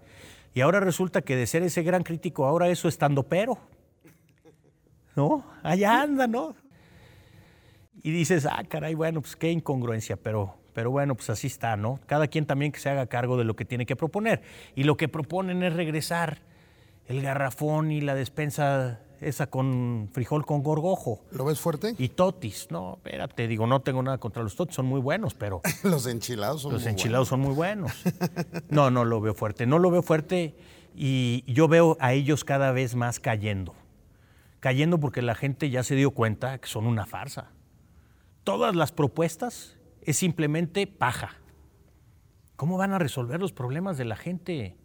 Y 0.54 0.60
ahora 0.60 0.78
resulta 0.78 1.22
que 1.22 1.34
de 1.34 1.48
ser 1.48 1.64
ese 1.64 1.82
gran 1.82 2.04
crítico, 2.04 2.46
ahora 2.46 2.68
eso 2.68 2.86
estando 2.86 3.24
pero. 3.24 3.58
¿No? 5.14 5.44
Allá 5.62 6.02
anda, 6.02 6.26
¿no? 6.26 6.54
y 8.02 8.10
dices, 8.10 8.46
ah, 8.46 8.64
caray, 8.68 8.94
bueno, 8.94 9.20
pues 9.20 9.36
qué 9.36 9.50
incongruencia, 9.50 10.16
pero, 10.16 10.56
pero 10.72 10.90
bueno, 10.90 11.14
pues 11.14 11.30
así 11.30 11.46
está, 11.46 11.76
¿no? 11.76 12.00
Cada 12.06 12.26
quien 12.26 12.46
también 12.46 12.72
que 12.72 12.80
se 12.80 12.90
haga 12.90 13.06
cargo 13.06 13.36
de 13.36 13.44
lo 13.44 13.54
que 13.54 13.64
tiene 13.64 13.86
que 13.86 13.94
proponer. 13.94 14.42
Y 14.74 14.84
lo 14.84 14.96
que 14.96 15.08
proponen 15.08 15.62
es 15.62 15.72
regresar 15.72 16.42
el 17.06 17.22
garrafón 17.22 17.92
y 17.92 18.00
la 18.00 18.14
despensa 18.14 19.00
esa 19.20 19.46
con 19.46 20.08
frijol 20.12 20.44
con 20.44 20.64
gorgojo. 20.64 21.20
¿Lo 21.30 21.44
ves 21.44 21.60
fuerte? 21.60 21.94
Y 21.96 22.08
totis. 22.08 22.68
No, 22.70 22.94
espérate, 22.96 23.46
digo, 23.46 23.68
no 23.68 23.80
tengo 23.82 24.02
nada 24.02 24.18
contra 24.18 24.42
los 24.42 24.56
totis, 24.56 24.74
son 24.74 24.86
muy 24.86 25.00
buenos, 25.00 25.34
pero... 25.34 25.60
los 25.84 26.06
enchilados 26.06 26.62
son 26.62 26.72
los 26.72 26.82
muy 26.82 26.90
enchilados 26.90 27.28
son 27.28 27.40
muy 27.40 27.54
buenos. 27.54 27.92
no, 28.68 28.90
no 28.90 29.04
lo 29.04 29.20
veo 29.20 29.34
fuerte. 29.34 29.64
No 29.64 29.78
lo 29.78 29.92
veo 29.92 30.02
fuerte 30.02 30.56
y 30.96 31.44
yo 31.46 31.68
veo 31.68 31.96
a 32.00 32.14
ellos 32.14 32.42
cada 32.42 32.72
vez 32.72 32.96
más 32.96 33.20
cayendo. 33.20 33.74
Cayendo 34.62 34.98
porque 34.98 35.20
la 35.20 35.34
gente 35.34 35.68
ya 35.68 35.82
se 35.82 35.96
dio 35.96 36.12
cuenta 36.12 36.56
que 36.56 36.68
son 36.68 36.86
una 36.86 37.04
farsa 37.04 37.52
todas 38.44 38.74
las 38.74 38.92
propuestas 38.92 39.76
es 40.02 40.16
simplemente 40.16 40.86
paja. 40.86 41.36
¿Cómo 42.56 42.76
van 42.76 42.92
a 42.92 42.98
resolver 42.98 43.40
los 43.40 43.52
problemas 43.52 43.96
de 43.98 44.04
la 44.04 44.16
gente? 44.16 44.76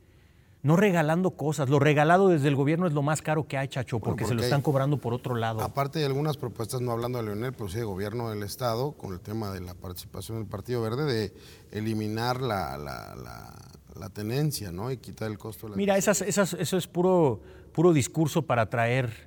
No 0.64 0.76
regalando 0.76 1.32
cosas. 1.32 1.70
Lo 1.70 1.80
regalado 1.80 2.30
desde 2.30 2.48
el 2.48 2.56
gobierno 2.56 2.88
es 2.88 2.94
lo 2.94 3.02
más 3.02 3.22
caro 3.22 3.48
que 3.48 3.58
hay, 3.58 3.68
Chacho, 3.68 4.00
porque, 4.00 4.26
se 4.26 4.34
lo 4.34 4.42
están 4.42 4.62
cobrando 4.62 4.98
por 4.98 5.14
otro 5.14 5.36
lado. 5.36 5.62
Aparte 5.62 6.00
de 6.00 6.06
algunas 6.06 6.38
propuestas, 6.38 6.82
no 6.82 6.92
hablando 6.92 7.20
de 7.20 7.26
Leonel, 7.26 7.54
pero 7.54 7.70
sí 7.70 7.78
de 7.78 7.84
gobierno 7.84 8.30
del 8.30 8.44
Estado, 8.44 8.94
con 8.94 9.14
el 9.14 9.20
tema 9.20 9.52
de 9.52 9.62
la 9.62 9.76
participación 9.76 10.40
del 10.40 10.48
Partido 10.48 10.82
Verde, 10.82 11.06
de 11.06 11.34
eliminar 11.72 12.42
la, 12.42 12.78
la, 12.78 14.10
tenencia 14.14 14.72
¿no? 14.72 14.90
y 14.90 14.98
quitar 14.98 15.30
el 15.30 15.38
costo 15.38 15.68
de 15.68 15.72
la 15.72 15.78
Mira, 15.78 15.98
esas, 15.98 16.22
esas, 16.22 16.54
eso 16.54 16.78
es 16.78 16.88
puro, 16.88 17.42
puro 17.74 17.94
discurso 17.94 18.44
para 18.44 18.64
atraer 18.64 19.27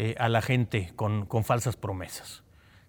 eh, 0.00 0.14
a 0.20 0.28
la 0.28 0.42
gente 0.42 0.92
con, 0.94 1.26
con 1.26 1.42
falsas 1.42 1.74
promesas. 1.74 2.44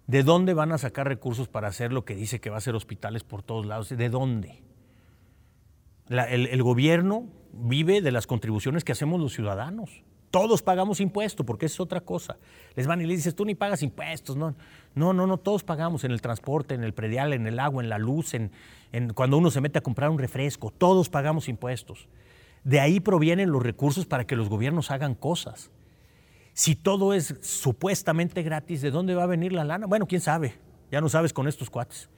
¿De 0.06 0.22
dónde 0.22 0.54
van 0.54 0.70
a 0.70 0.78
sacar 0.78 1.08
recursos 1.08 1.48
para 1.48 1.66
hacer 1.66 1.92
lo 1.92 2.04
que 2.04 2.14
dice 2.14 2.40
que 2.40 2.50
va 2.50 2.58
a 2.58 2.60
ser 2.60 2.76
hospitales 2.76 3.24
por 3.24 3.42
todos 3.42 3.66
lados? 3.66 3.88
¿De 3.88 4.08
dónde? 4.08 4.62
el, 6.08 6.62
gobierno 6.62 7.26
vive 7.52 8.00
de 8.00 8.12
las 8.12 8.28
contribuciones 8.28 8.84
que 8.84 8.92
hacemos 8.92 9.20
los 9.20 9.32
ciudadanos. 9.32 10.04
Todos 10.30 10.62
pagamos 10.62 11.00
impuestos, 11.00 11.44
porque 11.44 11.66
es 11.66 11.80
otra 11.80 12.00
cosa. 12.00 12.36
Les 12.76 12.86
van 12.86 13.00
y 13.00 13.06
les 13.06 13.16
dices, 13.16 13.34
tú 13.34 13.44
ni 13.44 13.56
pagas 13.56 13.82
impuestos. 13.82 14.36
No, 14.36 14.54
no, 14.94 15.12
no, 15.12 15.26
no 15.26 15.36
todos 15.36 15.64
pagamos 15.64 16.04
en 16.04 16.12
el 16.12 16.20
transporte, 16.20 16.76
en 16.76 16.84
el 16.84 16.94
predial, 16.94 17.32
en 17.32 17.48
el 17.48 17.58
agua, 17.58 17.82
en 17.82 17.88
la 17.88 17.98
luz, 17.98 18.34
en, 18.34 18.52
cuando 19.14 19.36
uno 19.36 19.50
se 19.50 19.60
mete 19.60 19.80
a 19.80 19.82
comprar 19.82 20.10
un 20.10 20.18
refresco. 20.20 20.70
Todos 20.70 21.08
pagamos 21.08 21.48
impuestos. 21.48 22.08
De 22.62 22.78
ahí 22.78 23.00
provienen 23.00 23.50
los 23.50 23.64
recursos 23.64 24.06
para 24.06 24.28
que 24.28 24.36
los 24.36 24.48
gobiernos 24.48 24.92
hagan 24.92 25.16
cosas. 25.16 25.72
Si 26.60 26.76
todo 26.76 27.14
es 27.14 27.36
supuestamente 27.40 28.42
gratis, 28.42 28.82
¿de 28.82 28.90
dónde 28.90 29.14
va 29.14 29.22
a 29.22 29.26
venir 29.26 29.50
la 29.50 29.64
lana? 29.64 29.86
Bueno, 29.86 30.06
quién 30.06 30.20
sabe. 30.20 30.58
Ya 30.90 31.00
no 31.00 31.08
sabes 31.08 31.32
con 31.32 31.48
estos 31.48 31.70
cuates, 31.70 32.10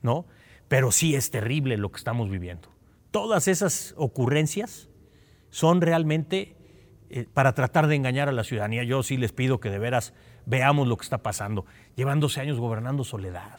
¿no? 0.00 0.26
Pero 0.68 0.92
sí 0.92 1.16
es 1.16 1.32
terrible 1.32 1.76
lo 1.76 1.90
que 1.90 1.98
estamos 1.98 2.30
viviendo. 2.30 2.68
Todas 3.10 3.48
esas 3.48 3.92
ocurrencias 3.96 4.88
son 5.48 5.80
realmente 5.80 6.54
eh, 7.08 7.26
para 7.34 7.52
tratar 7.52 7.88
de 7.88 7.96
engañar 7.96 8.28
a 8.28 8.32
la 8.32 8.44
ciudadanía. 8.44 8.84
Yo 8.84 9.02
sí 9.02 9.16
les 9.16 9.32
pido 9.32 9.58
que 9.58 9.70
de 9.70 9.80
veras 9.80 10.14
veamos 10.46 10.86
lo 10.86 10.96
que 10.96 11.02
está 11.02 11.24
pasando. 11.24 11.66
Llevan 11.96 12.20
12 12.20 12.42
años 12.42 12.60
gobernando 12.60 13.02
soledad. 13.02 13.58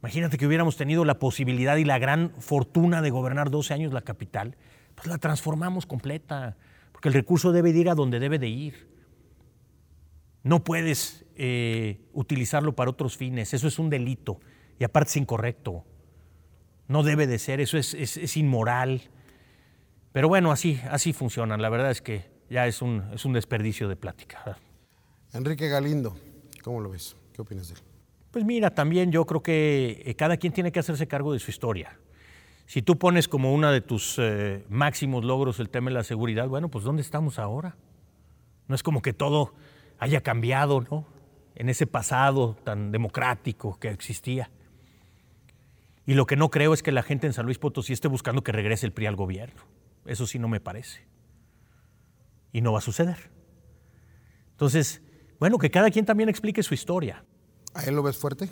Imagínate 0.00 0.38
que 0.38 0.46
hubiéramos 0.46 0.78
tenido 0.78 1.04
la 1.04 1.18
posibilidad 1.18 1.76
y 1.76 1.84
la 1.84 1.98
gran 1.98 2.32
fortuna 2.38 3.02
de 3.02 3.10
gobernar 3.10 3.50
12 3.50 3.74
años 3.74 3.92
la 3.92 4.00
capital, 4.00 4.56
pues 4.94 5.06
la 5.06 5.18
transformamos 5.18 5.84
completa, 5.84 6.56
porque 6.92 7.08
el 7.08 7.14
recurso 7.14 7.52
debe 7.52 7.68
ir 7.68 7.90
a 7.90 7.94
donde 7.94 8.20
debe 8.20 8.38
de 8.38 8.48
ir. 8.48 8.97
No 10.48 10.64
puedes 10.64 11.26
eh, 11.36 12.00
utilizarlo 12.14 12.74
para 12.74 12.90
otros 12.90 13.18
fines, 13.18 13.52
eso 13.52 13.68
es 13.68 13.78
un 13.78 13.90
delito 13.90 14.40
y 14.78 14.84
aparte 14.84 15.10
es 15.10 15.16
incorrecto. 15.18 15.84
No 16.86 17.02
debe 17.02 17.26
de 17.26 17.38
ser, 17.38 17.60
eso 17.60 17.76
es, 17.76 17.92
es 17.92 18.36
inmoral. 18.38 19.02
Pero 20.12 20.26
bueno, 20.28 20.50
así, 20.50 20.80
así 20.90 21.12
funcionan. 21.12 21.60
La 21.60 21.68
verdad 21.68 21.90
es 21.90 22.00
que 22.00 22.30
ya 22.48 22.66
es 22.66 22.80
un, 22.80 23.04
es 23.12 23.26
un 23.26 23.34
desperdicio 23.34 23.90
de 23.90 23.96
plática. 23.96 24.56
Enrique 25.34 25.68
Galindo, 25.68 26.16
¿cómo 26.62 26.80
lo 26.80 26.88
ves? 26.88 27.14
¿Qué 27.34 27.42
opinas 27.42 27.68
de 27.68 27.74
él? 27.74 27.80
Pues 28.30 28.46
mira, 28.46 28.70
también 28.70 29.12
yo 29.12 29.26
creo 29.26 29.42
que 29.42 30.02
eh, 30.06 30.14
cada 30.14 30.38
quien 30.38 30.54
tiene 30.54 30.72
que 30.72 30.80
hacerse 30.80 31.06
cargo 31.06 31.34
de 31.34 31.40
su 31.40 31.50
historia. 31.50 32.00
Si 32.64 32.80
tú 32.80 32.98
pones 32.98 33.28
como 33.28 33.52
uno 33.52 33.70
de 33.70 33.82
tus 33.82 34.16
eh, 34.18 34.64
máximos 34.70 35.26
logros 35.26 35.60
el 35.60 35.68
tema 35.68 35.90
de 35.90 35.94
la 35.94 36.04
seguridad, 36.04 36.48
bueno, 36.48 36.70
pues 36.70 36.84
¿dónde 36.84 37.02
estamos 37.02 37.38
ahora? 37.38 37.76
No 38.66 38.74
es 38.74 38.82
como 38.82 39.02
que 39.02 39.12
todo 39.12 39.52
haya 39.98 40.20
cambiado, 40.22 40.80
¿no? 40.80 41.06
En 41.54 41.68
ese 41.68 41.86
pasado 41.86 42.56
tan 42.64 42.92
democrático 42.92 43.78
que 43.78 43.88
existía. 43.88 44.50
Y 46.06 46.14
lo 46.14 46.26
que 46.26 46.36
no 46.36 46.50
creo 46.50 46.72
es 46.72 46.82
que 46.82 46.92
la 46.92 47.02
gente 47.02 47.26
en 47.26 47.32
San 47.32 47.44
Luis 47.44 47.58
Potosí 47.58 47.92
esté 47.92 48.08
buscando 48.08 48.42
que 48.42 48.52
regrese 48.52 48.86
el 48.86 48.92
PRI 48.92 49.06
al 49.06 49.16
gobierno. 49.16 49.62
Eso 50.06 50.26
sí 50.26 50.38
no 50.38 50.48
me 50.48 50.60
parece 50.60 51.06
y 52.52 52.60
no 52.60 52.72
va 52.72 52.78
a 52.78 52.82
suceder. 52.82 53.16
Entonces, 54.52 55.02
bueno, 55.38 55.58
que 55.58 55.70
cada 55.70 55.90
quien 55.90 56.04
también 56.04 56.28
explique 56.28 56.62
su 56.62 56.74
historia. 56.74 57.24
¿A 57.74 57.84
él 57.84 57.94
lo 57.94 58.02
ves 58.02 58.16
fuerte? 58.16 58.48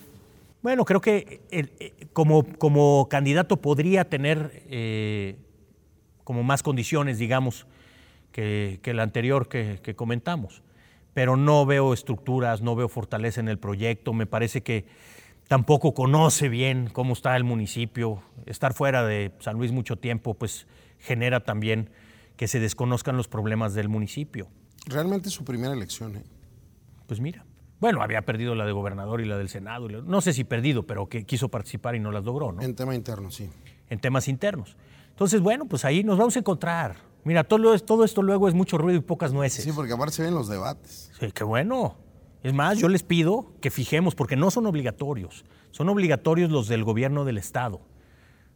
Bueno, 0.62 0.84
creo 0.84 1.00
que 1.00 1.42
eh, 1.50 2.08
como, 2.12 2.44
como, 2.58 3.08
candidato 3.08 3.56
podría 3.56 4.08
tener 4.08 4.64
eh, 4.68 5.38
como 6.24 6.42
más 6.42 6.62
condiciones, 6.62 7.18
digamos, 7.18 7.66
que, 8.32 8.80
el 8.84 9.00
anterior 9.00 9.48
que, 9.48 9.80
que, 9.82 9.94
comentamos. 9.94 10.62
Pero 11.16 11.38
no 11.38 11.64
veo 11.64 11.94
estructuras, 11.94 12.60
no 12.60 12.76
veo 12.76 12.90
fortaleza 12.90 13.40
en 13.40 13.48
el 13.48 13.58
proyecto. 13.58 14.12
Me 14.12 14.26
parece 14.26 14.62
que 14.62 14.84
tampoco 15.48 15.94
conoce 15.94 16.50
bien 16.50 16.90
cómo 16.92 17.14
está 17.14 17.34
el 17.38 17.42
municipio. 17.42 18.22
Estar 18.44 18.74
fuera 18.74 19.02
de 19.02 19.32
San 19.40 19.56
Luis 19.56 19.72
mucho 19.72 19.96
tiempo, 19.96 20.34
pues 20.34 20.66
genera 20.98 21.40
también 21.40 21.88
que 22.36 22.48
se 22.48 22.60
desconozcan 22.60 23.16
los 23.16 23.28
problemas 23.28 23.72
del 23.72 23.88
municipio. 23.88 24.48
Realmente 24.84 25.30
su 25.30 25.42
primera 25.42 25.72
elección. 25.72 26.16
¿eh? 26.16 26.22
Pues 27.06 27.18
mira. 27.18 27.46
Bueno, 27.80 28.02
había 28.02 28.20
perdido 28.26 28.54
la 28.54 28.66
de 28.66 28.72
gobernador 28.72 29.22
y 29.22 29.24
la 29.24 29.38
del 29.38 29.48
Senado. 29.48 29.88
No 29.88 30.20
sé 30.20 30.34
si 30.34 30.44
perdido, 30.44 30.86
pero 30.86 31.08
que 31.08 31.24
quiso 31.24 31.48
participar 31.48 31.94
y 31.94 31.98
no 31.98 32.12
las 32.12 32.24
logró, 32.24 32.52
¿no? 32.52 32.60
En 32.60 32.74
tema 32.74 32.94
interno, 32.94 33.30
sí. 33.30 33.48
En 33.88 34.00
temas 34.00 34.28
internos. 34.28 34.76
Entonces, 35.12 35.40
bueno, 35.40 35.64
pues 35.64 35.86
ahí 35.86 36.04
nos 36.04 36.18
vamos 36.18 36.36
a 36.36 36.40
encontrar. 36.40 37.05
Mira, 37.26 37.42
todo, 37.42 37.76
todo 37.80 38.04
esto 38.04 38.22
luego 38.22 38.46
es 38.46 38.54
mucho 38.54 38.78
ruido 38.78 39.00
y 39.00 39.02
pocas 39.02 39.32
nueces. 39.32 39.64
Sí, 39.64 39.72
porque 39.72 39.92
aparte 39.92 40.14
se 40.14 40.22
ven 40.22 40.32
los 40.32 40.46
debates. 40.46 41.10
Sí, 41.18 41.32
qué 41.32 41.42
bueno. 41.42 41.96
Es 42.44 42.54
más, 42.54 42.78
yo 42.78 42.88
les 42.88 43.02
pido 43.02 43.52
que 43.60 43.72
fijemos, 43.72 44.14
porque 44.14 44.36
no 44.36 44.52
son 44.52 44.64
obligatorios, 44.66 45.44
son 45.72 45.88
obligatorios 45.88 46.52
los 46.52 46.68
del 46.68 46.84
gobierno 46.84 47.24
del 47.24 47.38
Estado. 47.38 47.80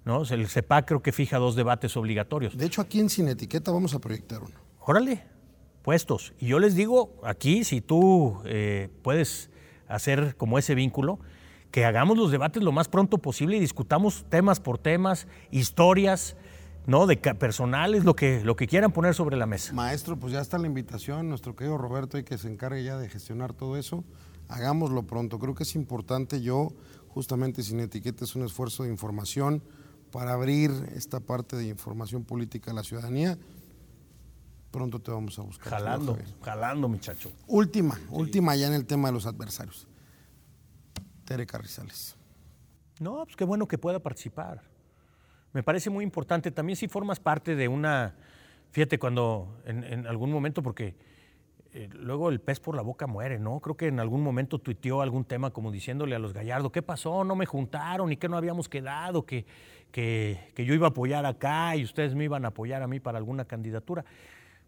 ¿no? 0.05 0.23
El 0.23 0.47
CEPAC 0.47 0.87
creo 0.87 1.03
que 1.03 1.11
fija 1.11 1.39
dos 1.39 1.57
debates 1.57 1.97
obligatorios. 1.97 2.57
De 2.57 2.65
hecho, 2.65 2.81
aquí 2.81 3.01
en 3.01 3.11
Sin 3.11 3.27
Etiqueta 3.27 3.73
vamos 3.73 3.93
a 3.95 3.99
proyectar 3.99 4.41
uno. 4.41 4.55
Órale, 4.79 5.25
puestos. 5.83 6.33
Y 6.39 6.47
yo 6.47 6.61
les 6.61 6.77
digo, 6.77 7.19
aquí, 7.25 7.65
si 7.65 7.81
tú 7.81 8.41
eh, 8.45 8.89
puedes 9.03 9.51
hacer 9.89 10.37
como 10.37 10.59
ese 10.59 10.77
vínculo, 10.77 11.19
que 11.73 11.85
hagamos 11.85 12.17
los 12.17 12.31
debates 12.31 12.63
lo 12.63 12.71
más 12.71 12.87
pronto 12.87 13.19
posible 13.19 13.57
y 13.57 13.61
discutamos 13.61 14.25
temas 14.29 14.61
por 14.61 14.79
temas, 14.79 15.27
historias, 15.51 16.37
¿no? 16.87 17.07
De 17.07 17.17
personales, 17.17 18.05
lo 18.05 18.15
que, 18.15 18.43
lo 18.45 18.57
que 18.57 18.67
quieran 18.67 18.93
poner 18.93 19.15
sobre 19.15 19.37
la 19.37 19.47
mesa. 19.47 19.73
Maestro, 19.73 20.19
pues 20.19 20.33
ya 20.33 20.41
está 20.41 20.59
la 20.59 20.67
invitación, 20.67 21.29
nuestro 21.29 21.55
querido 21.55 21.79
Roberto, 21.79 22.17
hay 22.17 22.25
que 22.25 22.39
se 22.39 22.49
encargue 22.49 22.83
ya 22.83 22.97
de 22.97 23.09
gestionar 23.09 23.53
todo 23.53 23.77
eso. 23.77 24.05
Hagámoslo 24.49 25.05
pronto. 25.05 25.39
Creo 25.39 25.55
que 25.55 25.63
es 25.63 25.77
importante 25.77 26.43
yo, 26.43 26.73
justamente 27.09 27.63
sin 27.63 27.81
etiqueta, 27.81 28.25
es 28.25 28.35
un 28.35 28.43
esfuerzo 28.43 28.83
de 28.83 28.91
información 28.91 29.63
para 30.11 30.33
abrir 30.33 30.71
esta 30.95 31.21
parte 31.21 31.57
de 31.57 31.67
información 31.69 32.25
política 32.25 32.73
a 32.73 32.75
la 32.75 32.83
ciudadanía. 32.83 33.39
Pronto 34.71 35.01
te 35.01 35.11
vamos 35.11 35.39
a 35.39 35.43
buscar. 35.43 35.73
Jalando, 35.73 36.19
jalando, 36.43 36.89
muchacho. 36.89 37.31
Última, 37.47 37.99
última 38.11 38.55
ya 38.57 38.69
en 38.69 38.75
el 38.75 38.87
tema 38.87 39.09
de 39.09 39.15
los 39.15 39.27
adversarios. 39.27 39.87
Tere 41.25 41.47
Carrizales. 41.47 42.17
No, 43.01 43.25
pues 43.25 43.37
qué 43.37 43.45
bueno 43.45 43.67
que 43.67 43.79
pueda 43.79 44.01
participar. 44.01 44.63
Me 45.53 45.63
parece 45.63 45.91
muy 45.91 46.05
importante. 46.05 46.51
También 46.51 46.77
si 46.77 46.87
formas 46.87 47.19
parte 47.19 47.57
de 47.57 47.67
una, 47.67 48.15
fíjate, 48.71 48.99
cuando 48.99 49.61
en, 49.65 50.07
algún 50.07 50.31
momento, 50.31 50.63
porque 50.63 50.95
eh, 51.73 51.89
luego 51.93 52.29
el 52.29 52.41
pez 52.41 52.61
por 52.61 52.77
la 52.77 52.83
boca 52.83 53.09
muere, 53.09 53.39
¿no? 53.39 53.59
Creo 53.61 53.77
que 53.77 53.89
en 53.89 53.99
algún 53.99 54.23
momento 54.23 54.59
tuiteó 54.61 55.03
algún 55.03 55.25
tema 55.25 55.51
como 55.51 55.73
diciéndole 55.73 56.15
a 56.15 56.21
los 56.21 56.33
Gallardo, 56.33 56.71
¿qué 56.71 56.83
pasó? 56.83 57.25
No 57.25 57.35
me 57.35 57.47
juntaron 57.47 58.13
y 58.13 58.17
que 58.17 58.29
no 58.29 58.37
habíamos 58.37 58.69
quedado, 58.69 59.27
que, 59.27 59.45
que, 59.91 60.39
yo 60.57 60.73
iba 60.73 60.87
a 60.87 60.91
apoyar 60.91 61.27
acá 61.27 61.75
y 61.75 61.83
ustedes 61.83 62.15
me 62.15 62.25
iban 62.25 62.45
a 62.45 62.49
apoyar 62.49 62.83
a 62.83 62.87
mí 62.87 63.01
para 63.01 63.19
alguna 63.19 63.45
candidatura. 63.45 64.05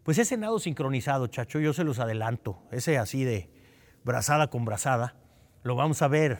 Pues 0.03 0.17
ese 0.17 0.35
nado 0.35 0.59
sincronizado, 0.59 1.27
chacho, 1.27 1.61
yo 1.61 1.71
se 1.71 1.85
los 1.85 1.99
adelanto, 1.99 2.61
ese 2.71 2.97
así 2.97 3.23
de 3.23 3.49
brazada 4.03 4.49
con 4.49 4.65
brazada, 4.65 5.15
lo 5.63 5.75
vamos 5.75 6.01
a 6.01 6.09
ver, 6.09 6.39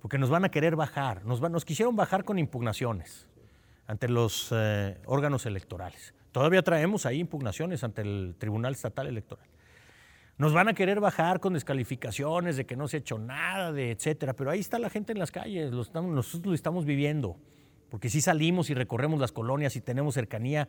porque 0.00 0.18
nos 0.18 0.30
van 0.30 0.44
a 0.44 0.50
querer 0.50 0.76
bajar, 0.76 1.24
nos, 1.24 1.40
nos 1.40 1.64
quisieron 1.64 1.96
bajar 1.96 2.22
con 2.22 2.38
impugnaciones 2.38 3.26
ante 3.86 4.08
los 4.08 4.48
eh, 4.52 4.98
órganos 5.06 5.46
electorales. 5.46 6.14
Todavía 6.32 6.62
traemos 6.62 7.04
ahí 7.06 7.20
impugnaciones 7.20 7.84
ante 7.84 8.02
el 8.02 8.34
Tribunal 8.38 8.72
Estatal 8.72 9.06
Electoral. 9.06 9.46
Nos 10.38 10.54
van 10.54 10.68
a 10.68 10.74
querer 10.74 10.98
bajar 10.98 11.40
con 11.40 11.52
descalificaciones 11.52 12.56
de 12.56 12.64
que 12.64 12.74
no 12.74 12.88
se 12.88 12.96
ha 12.96 13.00
hecho 13.00 13.18
nada, 13.18 13.70
de 13.70 13.90
etcétera, 13.90 14.32
pero 14.32 14.50
ahí 14.50 14.60
está 14.60 14.78
la 14.78 14.88
gente 14.88 15.12
en 15.12 15.18
las 15.18 15.30
calles, 15.30 15.70
nosotros 15.70 16.46
lo 16.46 16.54
estamos 16.54 16.86
viviendo, 16.86 17.36
porque 17.90 18.08
si 18.08 18.20
salimos 18.22 18.70
y 18.70 18.74
recorremos 18.74 19.20
las 19.20 19.30
colonias 19.30 19.76
y 19.76 19.82
tenemos 19.82 20.14
cercanía 20.14 20.68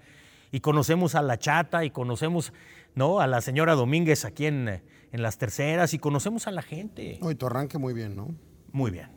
y 0.51 0.59
conocemos 0.59 1.15
a 1.15 1.21
la 1.21 1.39
chata 1.39 1.85
y 1.85 1.89
conocemos 1.89 2.53
¿no? 2.93 3.21
a 3.21 3.25
la 3.25 3.41
señora 3.41 3.73
Domínguez 3.73 4.25
aquí 4.25 4.45
en, 4.45 4.67
en 4.67 5.21
las 5.21 5.37
terceras 5.37 5.93
y 5.93 5.99
conocemos 5.99 6.45
a 6.45 6.51
la 6.51 6.61
gente. 6.61 7.17
Hoy 7.21 7.35
tu 7.35 7.47
arranque 7.47 7.77
muy 7.77 7.93
bien, 7.93 8.15
¿no? 8.15 8.35
Muy 8.71 8.91
bien, 8.91 9.09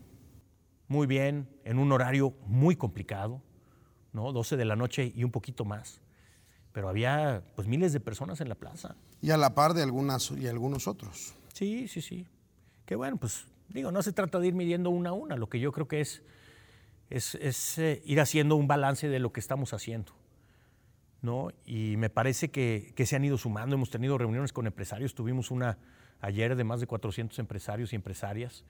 muy 0.86 1.07
bien, 1.07 1.49
en 1.64 1.78
un 1.78 1.90
horario 1.90 2.34
muy 2.47 2.76
complicado, 2.76 3.42
¿no? 4.17 4.33
12 4.33 4.57
de 4.57 4.64
la 4.64 4.75
noche 4.75 5.12
y 5.14 5.23
un 5.23 5.31
poquito 5.31 5.64
más 5.64 6.01
pero 6.77 6.91
había 6.91 7.43
pues 7.55 7.67
miles 7.67 7.95
de 7.95 8.01
personas 8.01 8.43
en 8.43 8.51
la 8.51 8.55
plaza. 8.55 8.97
Y 9.23 9.31
a 9.31 9.39
la 9.39 9.55
par 9.55 9.73
de 9.73 9.83
algunas 9.83 10.31
y 10.33 10.47
algunos 10.47 10.87
otros. 10.87 11.35
Sí, 11.55 11.89
sí, 11.89 12.03
sí. 12.03 12.27
Que 12.85 12.97
bueno, 12.97 13.17
pues 13.17 13.47
digo, 13.71 13.91
no 13.91 14.03
se 14.03 14.12
trata 14.12 14.39
de 14.39 14.49
ir 14.49 14.55
midiendo 14.55 14.91
una 14.91 15.09
a 15.09 15.12
una, 15.14 15.39
lo 15.39 15.49
que 15.49 15.59
yo 15.59 15.73
creo 15.73 15.89
que 15.89 16.03
es, 16.03 16.23
es, 17.09 17.79
eh, 17.79 18.03
ir 18.05 18.21
haciendo 18.21 18.57
un 18.57 18.69
balance 18.69 19.09
de 19.09 19.19
lo 19.21 19.33
que 19.33 19.41
estamos 19.41 19.73
haciendo. 19.73 20.12
¿no? 21.23 21.49
Y 21.64 21.97
me 21.97 22.11
parece 22.11 22.51
que, 22.51 22.93
que, 22.95 23.07
se 23.07 23.17
han 23.17 23.25
ido 23.25 23.39
sumando, 23.39 23.75
hemos 23.75 23.89
tenido 23.89 24.19
reuniones 24.19 24.53
con 24.53 24.67
empresarios, 24.67 25.14
tuvimos 25.14 25.51
una 25.51 25.79
ayer 26.21 26.57
de 26.57 26.64
más 26.64 26.81
de 26.81 26.87
400 26.87 27.39
empresarios 27.39 27.95
y 27.95 27.97
empresarias 27.97 28.67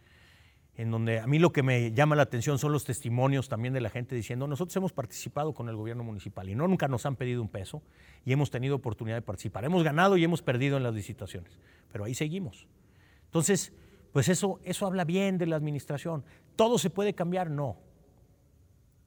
en 0.76 0.90
donde 0.90 1.20
a 1.20 1.26
mí 1.26 1.38
lo 1.38 1.52
que 1.52 1.62
me 1.62 1.92
llama 1.92 2.16
la 2.16 2.22
atención 2.22 2.58
son 2.58 2.72
los 2.72 2.84
testimonios 2.84 3.48
también 3.48 3.72
de 3.72 3.80
la 3.80 3.88
gente 3.88 4.14
diciendo, 4.14 4.46
nosotros 4.46 4.76
hemos 4.76 4.92
participado 4.92 5.54
con 5.54 5.68
el 5.68 5.76
gobierno 5.76 6.04
municipal 6.04 6.48
y 6.48 6.54
no 6.54 6.68
nunca 6.68 6.86
nos 6.86 7.06
han 7.06 7.16
pedido 7.16 7.40
un 7.40 7.48
peso 7.48 7.82
y 8.24 8.32
hemos 8.32 8.50
tenido 8.50 8.76
oportunidad 8.76 9.16
de 9.16 9.22
participar. 9.22 9.64
Hemos 9.64 9.82
ganado 9.82 10.16
y 10.18 10.24
hemos 10.24 10.42
perdido 10.42 10.76
en 10.76 10.82
las 10.82 10.94
licitaciones, 10.94 11.58
pero 11.90 12.04
ahí 12.04 12.14
seguimos. 12.14 12.66
Entonces, 13.24 13.72
pues 14.12 14.28
eso, 14.28 14.60
eso 14.64 14.86
habla 14.86 15.04
bien 15.04 15.38
de 15.38 15.46
la 15.46 15.56
administración. 15.56 16.24
¿Todo 16.56 16.78
se 16.78 16.90
puede 16.90 17.14
cambiar? 17.14 17.50
No. 17.50 17.78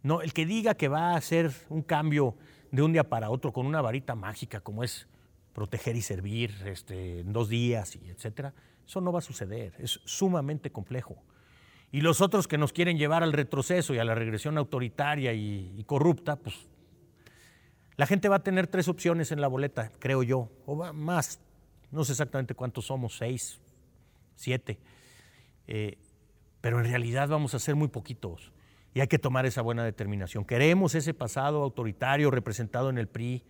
No, 0.01 0.21
el 0.21 0.33
que 0.33 0.45
diga 0.45 0.73
que 0.75 0.87
va 0.87 1.11
a 1.11 1.17
hacer 1.17 1.51
un 1.69 1.83
cambio 1.83 2.35
de 2.71 2.81
un 2.81 2.93
día 2.93 3.03
para 3.03 3.29
otro 3.29 3.51
con 3.51 3.65
una 3.65 3.81
varita 3.81 4.15
mágica 4.15 4.61
como 4.61 4.83
es 4.83 5.07
proteger 5.53 5.95
y 5.95 6.01
servir 6.01 6.51
este, 6.65 7.19
en 7.19 7.33
dos 7.33 7.49
días, 7.49 7.95
y 7.95 8.09
etcétera, 8.09 8.53
eso 8.87 9.01
no 9.01 9.11
va 9.11 9.19
a 9.19 9.23
suceder. 9.23 9.73
Es 9.77 9.99
sumamente 10.05 10.71
complejo. 10.71 11.21
Y 11.91 12.01
los 12.01 12.21
otros 12.21 12.47
que 12.47 12.57
nos 12.57 12.71
quieren 12.71 12.97
llevar 12.97 13.23
al 13.23 13.33
retroceso 13.33 13.93
y 13.93 13.97
a 13.97 14.03
la 14.03 14.13
regresión 14.13 14.57
autoritaria 14.57 15.33
y, 15.33 15.83
corrupta, 15.85 16.35
pues 16.35 16.67
la 17.95 18.05
gente 18.05 18.29
va 18.29 18.37
a 18.37 18.43
tener 18.43 18.67
tres 18.67 18.87
opciones 18.87 19.31
en 19.31 19.41
la 19.41 19.47
boleta, 19.47 19.91
creo 19.99 20.23
yo, 20.23 20.51
o 20.65 20.93
más. 20.93 21.41
No 21.91 22.05
sé 22.05 22.11
exactamente 22.11 22.53
cuántos 22.53 22.85
somos, 22.85 23.17
seis, 23.17 23.59
siete. 24.35 24.79
Eh, 25.67 25.97
pero 26.61 26.79
en 26.79 26.85
realidad 26.85 27.27
vamos 27.27 27.55
a 27.55 27.59
ser 27.59 27.75
muy 27.75 27.87
poquitos 27.87 28.51
y 28.93 29.01
hay 29.01 29.07
que 29.07 29.19
tomar 29.19 29.45
esa 29.45 29.61
buena 29.61 29.83
determinación. 29.83 30.45
Queremos 30.45 30.95
ese 30.95 31.13
pasado 31.13 31.63
autoritario 31.63 32.31
representado 32.31 32.89
en 32.89 32.97
el 32.97 33.07
PRI, 33.07 33.43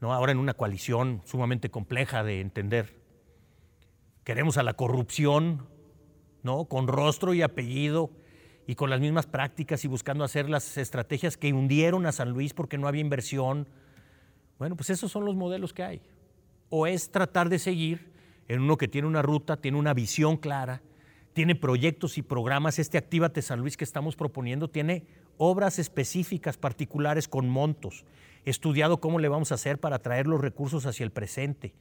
¿no? 0.00 0.12
ahora 0.12 0.32
en 0.32 0.38
una 0.38 0.54
coalición 0.54 1.22
sumamente 1.24 1.70
compleja 1.70 2.24
de 2.24 2.40
entender. 2.40 3.00
Queremos 4.24 4.56
a 4.58 4.62
la 4.62 4.74
corrupción, 4.74 5.68
¿no? 6.46 6.64
con 6.64 6.86
rostro 6.86 7.34
y 7.34 7.42
apellido 7.42 8.10
y 8.66 8.76
con 8.76 8.88
las 8.88 9.00
mismas 9.00 9.26
prácticas 9.26 9.84
y 9.84 9.88
buscando 9.88 10.24
hacer 10.24 10.48
las 10.48 10.78
estrategias 10.78 11.36
que 11.36 11.52
hundieron 11.52 12.06
a 12.06 12.12
San 12.12 12.30
Luis 12.30 12.54
porque 12.54 12.78
no 12.78 12.88
había 12.88 13.00
inversión. 13.02 13.68
Bueno, 14.58 14.76
pues 14.76 14.88
esos 14.90 15.10
son 15.12 15.24
los 15.24 15.34
modelos 15.34 15.74
que 15.74 15.82
hay. 15.82 16.00
O 16.70 16.86
es 16.86 17.10
tratar 17.10 17.48
de 17.48 17.58
seguir 17.58 18.12
en 18.48 18.62
uno 18.62 18.76
que 18.76 18.88
tiene 18.88 19.08
una 19.08 19.22
ruta, 19.22 19.56
tiene 19.56 19.76
una 19.76 19.92
visión 19.92 20.36
clara, 20.36 20.82
tiene 21.32 21.56
proyectos 21.56 22.16
y 22.16 22.22
programas. 22.22 22.78
Este 22.78 22.96
Actívate 22.96 23.42
San 23.42 23.60
Luis 23.60 23.76
que 23.76 23.84
estamos 23.84 24.14
proponiendo 24.14 24.70
tiene 24.70 25.04
obras 25.38 25.80
específicas, 25.80 26.56
particulares, 26.56 27.28
con 27.28 27.48
montos. 27.48 28.04
estudiado 28.44 29.00
cómo 29.00 29.18
le 29.18 29.28
vamos 29.28 29.50
a 29.50 29.56
hacer 29.56 29.80
para 29.80 29.98
traer 29.98 30.28
los 30.28 30.40
recursos 30.40 30.86
hacia 30.86 31.02
el 31.02 31.10
presente, 31.10 31.74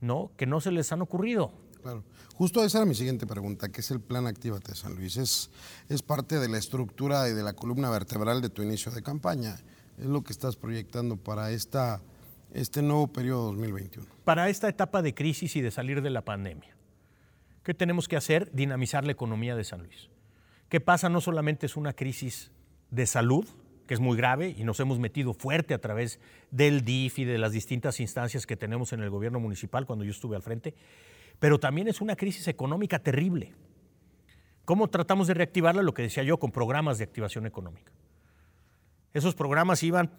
¿no? 0.00 0.30
Que 0.36 0.46
no 0.46 0.60
se 0.60 0.70
les 0.70 0.92
han 0.92 1.02
ocurrido. 1.02 1.52
Claro. 1.82 2.04
Justo 2.36 2.64
esa 2.64 2.78
era 2.78 2.86
mi 2.86 2.94
siguiente 2.94 3.26
pregunta, 3.26 3.68
¿qué 3.68 3.80
es 3.80 3.90
el 3.90 4.00
plan 4.00 4.26
Actívate 4.26 4.74
San 4.74 4.94
Luis? 4.94 5.16
Es, 5.16 5.50
es 5.88 6.02
parte 6.02 6.38
de 6.38 6.48
la 6.48 6.58
estructura 6.58 7.28
y 7.28 7.34
de 7.34 7.42
la 7.42 7.54
columna 7.54 7.90
vertebral 7.90 8.40
de 8.40 8.48
tu 8.48 8.62
inicio 8.62 8.92
de 8.92 9.02
campaña. 9.02 9.56
Es 9.98 10.06
lo 10.06 10.22
que 10.22 10.32
estás 10.32 10.56
proyectando 10.56 11.16
para 11.16 11.50
esta, 11.50 12.00
este 12.54 12.82
nuevo 12.82 13.08
periodo 13.08 13.46
2021. 13.46 14.06
Para 14.24 14.48
esta 14.48 14.68
etapa 14.68 15.02
de 15.02 15.14
crisis 15.14 15.56
y 15.56 15.60
de 15.60 15.70
salir 15.70 16.02
de 16.02 16.10
la 16.10 16.24
pandemia. 16.24 16.76
¿Qué 17.64 17.74
tenemos 17.74 18.08
que 18.08 18.16
hacer? 18.16 18.50
Dinamizar 18.52 19.04
la 19.04 19.12
economía 19.12 19.56
de 19.56 19.64
San 19.64 19.82
Luis. 19.82 20.08
¿Qué 20.68 20.80
pasa? 20.80 21.08
No 21.08 21.20
solamente 21.20 21.66
es 21.66 21.76
una 21.76 21.92
crisis 21.92 22.50
de 22.90 23.06
salud, 23.06 23.44
que 23.86 23.94
es 23.94 24.00
muy 24.00 24.16
grave 24.16 24.54
y 24.56 24.64
nos 24.64 24.80
hemos 24.80 24.98
metido 24.98 25.34
fuerte 25.34 25.74
a 25.74 25.80
través 25.80 26.18
del 26.50 26.84
DIF 26.84 27.18
y 27.18 27.24
de 27.24 27.38
las 27.38 27.52
distintas 27.52 28.00
instancias 28.00 28.46
que 28.46 28.56
tenemos 28.56 28.92
en 28.92 29.00
el 29.00 29.10
gobierno 29.10 29.40
municipal 29.40 29.86
cuando 29.86 30.04
yo 30.04 30.12
estuve 30.12 30.36
al 30.36 30.42
frente, 30.42 30.74
pero 31.42 31.58
también 31.58 31.88
es 31.88 32.00
una 32.00 32.14
crisis 32.14 32.46
económica 32.46 33.00
terrible. 33.00 33.52
¿Cómo 34.64 34.86
tratamos 34.86 35.26
de 35.26 35.34
reactivarla? 35.34 35.82
Lo 35.82 35.92
que 35.92 36.02
decía 36.02 36.22
yo, 36.22 36.38
con 36.38 36.52
programas 36.52 36.98
de 36.98 37.04
activación 37.04 37.46
económica. 37.46 37.90
Esos 39.12 39.34
programas 39.34 39.82
iban, 39.82 40.12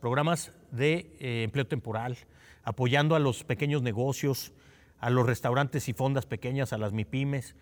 programas 0.00 0.52
de 0.70 1.14
eh, 1.20 1.42
empleo 1.42 1.66
temporal, 1.66 2.16
apoyando 2.62 3.14
a 3.14 3.18
los 3.18 3.44
pequeños 3.44 3.82
negocios, 3.82 4.54
a 5.00 5.10
los 5.10 5.26
restaurantes 5.26 5.86
y 5.90 5.92
fondas 5.92 6.24
pequeñas, 6.24 6.72
a 6.72 6.78
las 6.78 6.94
MIPIMES, 6.94 7.56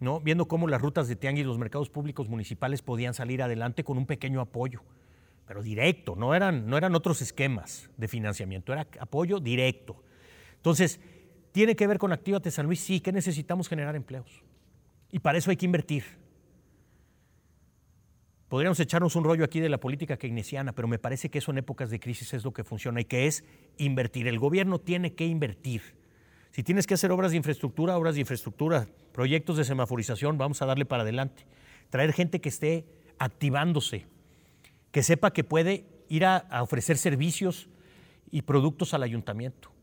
¿no? 0.00 0.20
viendo 0.20 0.48
cómo 0.48 0.66
las 0.66 0.80
rutas 0.80 1.06
de 1.06 1.16
tianguis 1.16 1.44
y 1.44 1.46
los 1.46 1.58
mercados 1.58 1.90
públicos 1.90 2.30
municipales 2.30 2.80
podían 2.80 3.12
salir 3.12 3.42
adelante 3.42 3.84
con 3.84 3.98
un 3.98 4.06
pequeño 4.06 4.40
apoyo, 4.40 4.80
pero 5.46 5.62
directo, 5.62 6.16
no 6.16 6.34
eran, 6.34 6.66
no 6.66 6.78
eran 6.78 6.94
otros 6.94 7.20
esquemas 7.20 7.90
de 7.98 8.08
financiamiento, 8.08 8.72
era 8.72 8.88
apoyo 9.00 9.38
directo. 9.38 10.02
Entonces, 10.56 10.98
¿tiene 11.54 11.76
que 11.76 11.86
ver 11.86 11.98
con 11.98 12.12
Actívate 12.12 12.50
San 12.50 12.66
Luis? 12.66 12.80
Sí, 12.80 12.98
que 12.98 13.12
necesitamos 13.12 13.68
generar 13.70 13.94
empleos. 13.94 14.42
Y 15.12 15.20
para 15.20 15.38
eso 15.38 15.50
hay 15.50 15.56
que 15.56 15.66
invertir. 15.66 16.04
Podríamos 18.48 18.78
echarnos 18.80 19.14
un 19.14 19.22
rollo 19.22 19.44
aquí 19.44 19.60
de 19.60 19.68
la 19.68 19.78
política 19.78 20.16
keynesiana, 20.16 20.72
pero 20.72 20.88
me 20.88 20.98
parece 20.98 21.30
que 21.30 21.38
eso 21.38 21.52
en 21.52 21.58
épocas 21.58 21.90
de 21.90 22.00
crisis 22.00 22.34
es 22.34 22.44
lo 22.44 22.52
que 22.52 22.64
funciona 22.64 23.00
y 23.00 23.04
que 23.04 23.26
es 23.26 23.44
invertir. 23.78 24.26
El 24.26 24.38
gobierno 24.38 24.80
tiene 24.80 25.14
que 25.14 25.26
invertir 25.26 25.82
si 26.54 26.62
tienes 26.62 26.86
que 26.86 26.94
hacer 26.94 27.10
obras 27.10 27.32
de 27.32 27.36
infraestructura, 27.36 27.98
obras 27.98 28.14
de 28.14 28.20
infraestructura, 28.20 28.86
proyectos 29.10 29.56
de 29.56 29.64
semaforización, 29.64 30.38
vamos 30.38 30.62
a 30.62 30.66
darle 30.66 30.84
para 30.84 31.02
adelante. 31.02 31.44
Traer 31.90 32.12
gente 32.12 32.40
que 32.40 32.48
esté 32.48 32.86
activándose, 33.18 34.06
que 34.92 35.02
sepa 35.02 35.32
que 35.32 35.42
puede 35.42 35.84
ir 36.08 36.24
a, 36.24 36.46
ofrecer 36.62 36.96
servicios 36.96 37.68
y 38.30 38.42
productos 38.42 38.94
al 38.94 39.02
ayuntamiento. 39.02 39.73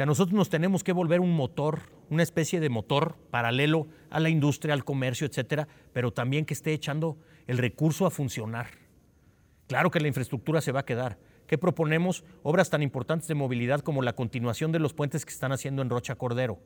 Sea, 0.00 0.06
nosotros 0.06 0.32
nos 0.32 0.48
tenemos 0.48 0.82
que 0.82 0.92
volver 0.92 1.20
un 1.20 1.36
motor, 1.36 1.80
una 2.08 2.22
especie 2.22 2.58
de 2.58 2.70
motor 2.70 3.18
paralelo 3.30 3.86
a 4.08 4.18
la 4.18 4.30
industria, 4.30 4.72
al 4.72 4.82
comercio, 4.82 5.26
etcétera, 5.26 5.68
pero 5.92 6.10
también 6.10 6.46
que 6.46 6.54
esté 6.54 6.72
echando 6.72 7.18
el 7.46 7.58
recurso 7.58 8.06
a 8.06 8.10
funcionar. 8.10 8.68
Claro 9.66 9.90
que 9.90 10.00
la 10.00 10.08
infraestructura 10.08 10.62
se 10.62 10.72
va 10.72 10.80
a 10.80 10.86
quedar, 10.86 11.18
¿Qué 11.46 11.58
proponemos? 11.58 12.24
Obras 12.44 12.70
tan 12.70 12.80
importantes 12.80 13.28
de 13.28 13.34
movilidad 13.34 13.80
como 13.80 14.00
la 14.00 14.14
continuación 14.14 14.72
de 14.72 14.78
los 14.78 14.94
puentes 14.94 15.26
que 15.26 15.32
están 15.32 15.52
haciendo 15.52 15.82
en 15.82 15.90
Rocha 15.90 16.14
Cordero. 16.14 16.60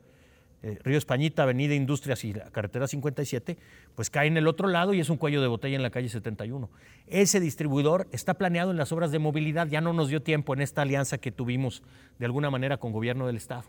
Eh, 0.65 0.79
Río 0.83 0.97
Españita, 0.97 1.43
Avenida 1.43 1.75
Industrias 1.75 2.23
y 2.25 2.33
la 2.33 2.49
carretera 2.49 2.87
57, 2.87 3.55
pues 3.93 4.09
cae 4.09 4.25
en 4.25 4.35
el 4.35 4.47
otro 4.47 4.67
lado 4.67 4.95
y 4.95 4.99
es 4.99 5.11
un 5.11 5.17
cuello 5.17 5.39
de 5.39 5.45
botella 5.47 5.75
en 5.75 5.83
la 5.83 5.91
calle 5.91 6.09
71. 6.09 6.71
Ese 7.05 7.39
distribuidor 7.39 8.07
está 8.11 8.33
planeado 8.33 8.71
en 8.71 8.77
las 8.77 8.91
obras 8.91 9.11
de 9.11 9.19
movilidad, 9.19 9.67
ya 9.67 9.79
no 9.79 9.93
nos 9.93 10.09
dio 10.09 10.23
tiempo 10.23 10.55
en 10.55 10.61
esta 10.61 10.81
alianza 10.81 11.19
que 11.19 11.31
tuvimos 11.31 11.83
de 12.17 12.25
alguna 12.25 12.49
manera 12.49 12.77
con 12.77 12.93
gobierno 12.93 13.27
del 13.27 13.35
Estado. 13.35 13.65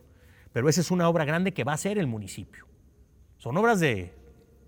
Pero 0.54 0.70
esa 0.70 0.80
es 0.80 0.90
una 0.90 1.06
obra 1.06 1.26
grande 1.26 1.52
que 1.52 1.64
va 1.64 1.72
a 1.72 1.74
hacer 1.74 1.98
el 1.98 2.06
municipio. 2.06 2.66
Son 3.36 3.54
obras 3.58 3.78
de 3.78 4.14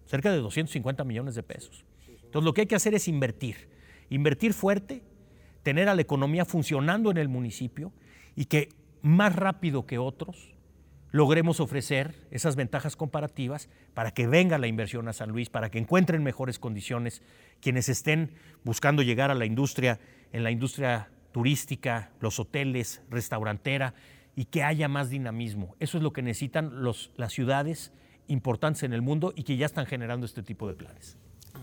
cerca 0.05 0.31
de 0.31 0.37
250 0.37 1.05
millones 1.05 1.35
de 1.35 1.43
pesos. 1.43 1.87
Entonces 2.07 2.45
lo 2.45 2.53
que 2.53 2.61
hay 2.61 2.67
que 2.67 2.77
hacer 2.77 2.93
es 2.93 3.09
invertir, 3.09 3.71
invertir 4.11 4.53
fuerte 4.53 5.03
tener 5.63 5.89
a 5.89 5.95
la 5.95 6.03
economía 6.03 6.45
funcionando 6.45 7.11
en 7.11 7.17
el 7.17 7.29
municipio 7.29 7.91
y 8.37 8.45
que 8.45 8.69
más 9.01 9.35
rápido 9.35 9.87
que 9.87 9.97
otros 9.97 10.58
logremos 11.11 11.61
ofrecer 11.61 12.15
esas 12.31 12.57
ventajas 12.57 12.97
comparativas 12.97 13.69
para 13.95 14.11
que 14.11 14.27
venga 14.27 14.59
la 14.59 14.67
inversión 14.67 15.09
a 15.09 15.13
San 15.13 15.31
Luis, 15.31 15.51
para 15.51 15.71
que 15.71 15.79
encuentren 15.79 16.23
mejores 16.23 16.59
condiciones 16.59 17.23
quienes 17.61 17.89
estén 17.89 18.31
buscando 18.65 19.03
llegar 19.03 19.31
a 19.31 19.35
la 19.35 19.47
industria, 19.47 19.99
en 20.33 20.45
la 20.45 20.51
industria 20.51 21.11
turística, 21.33 22.11
los 22.21 22.39
hoteles, 22.39 23.03
restaurantera, 23.11 23.95
y 24.37 24.45
que 24.45 24.63
haya 24.63 24.89
más 24.89 25.11
dinamismo. 25.11 25.75
Eso 25.81 25.99
es 25.99 26.05
lo 26.05 26.13
que 26.13 26.23
necesitan 26.23 26.83
los, 26.83 27.11
las 27.17 27.33
ciudades 27.33 27.93
importantes 28.29 28.85
en 28.85 28.93
el 28.93 29.03
mundo 29.03 29.33
y 29.35 29.43
que 29.43 29.57
ya 29.57 29.67
están 29.67 29.87
generando 29.87 30.27
este 30.27 30.43
tipo 30.43 30.69
de 30.69 30.75
planes. 30.75 31.17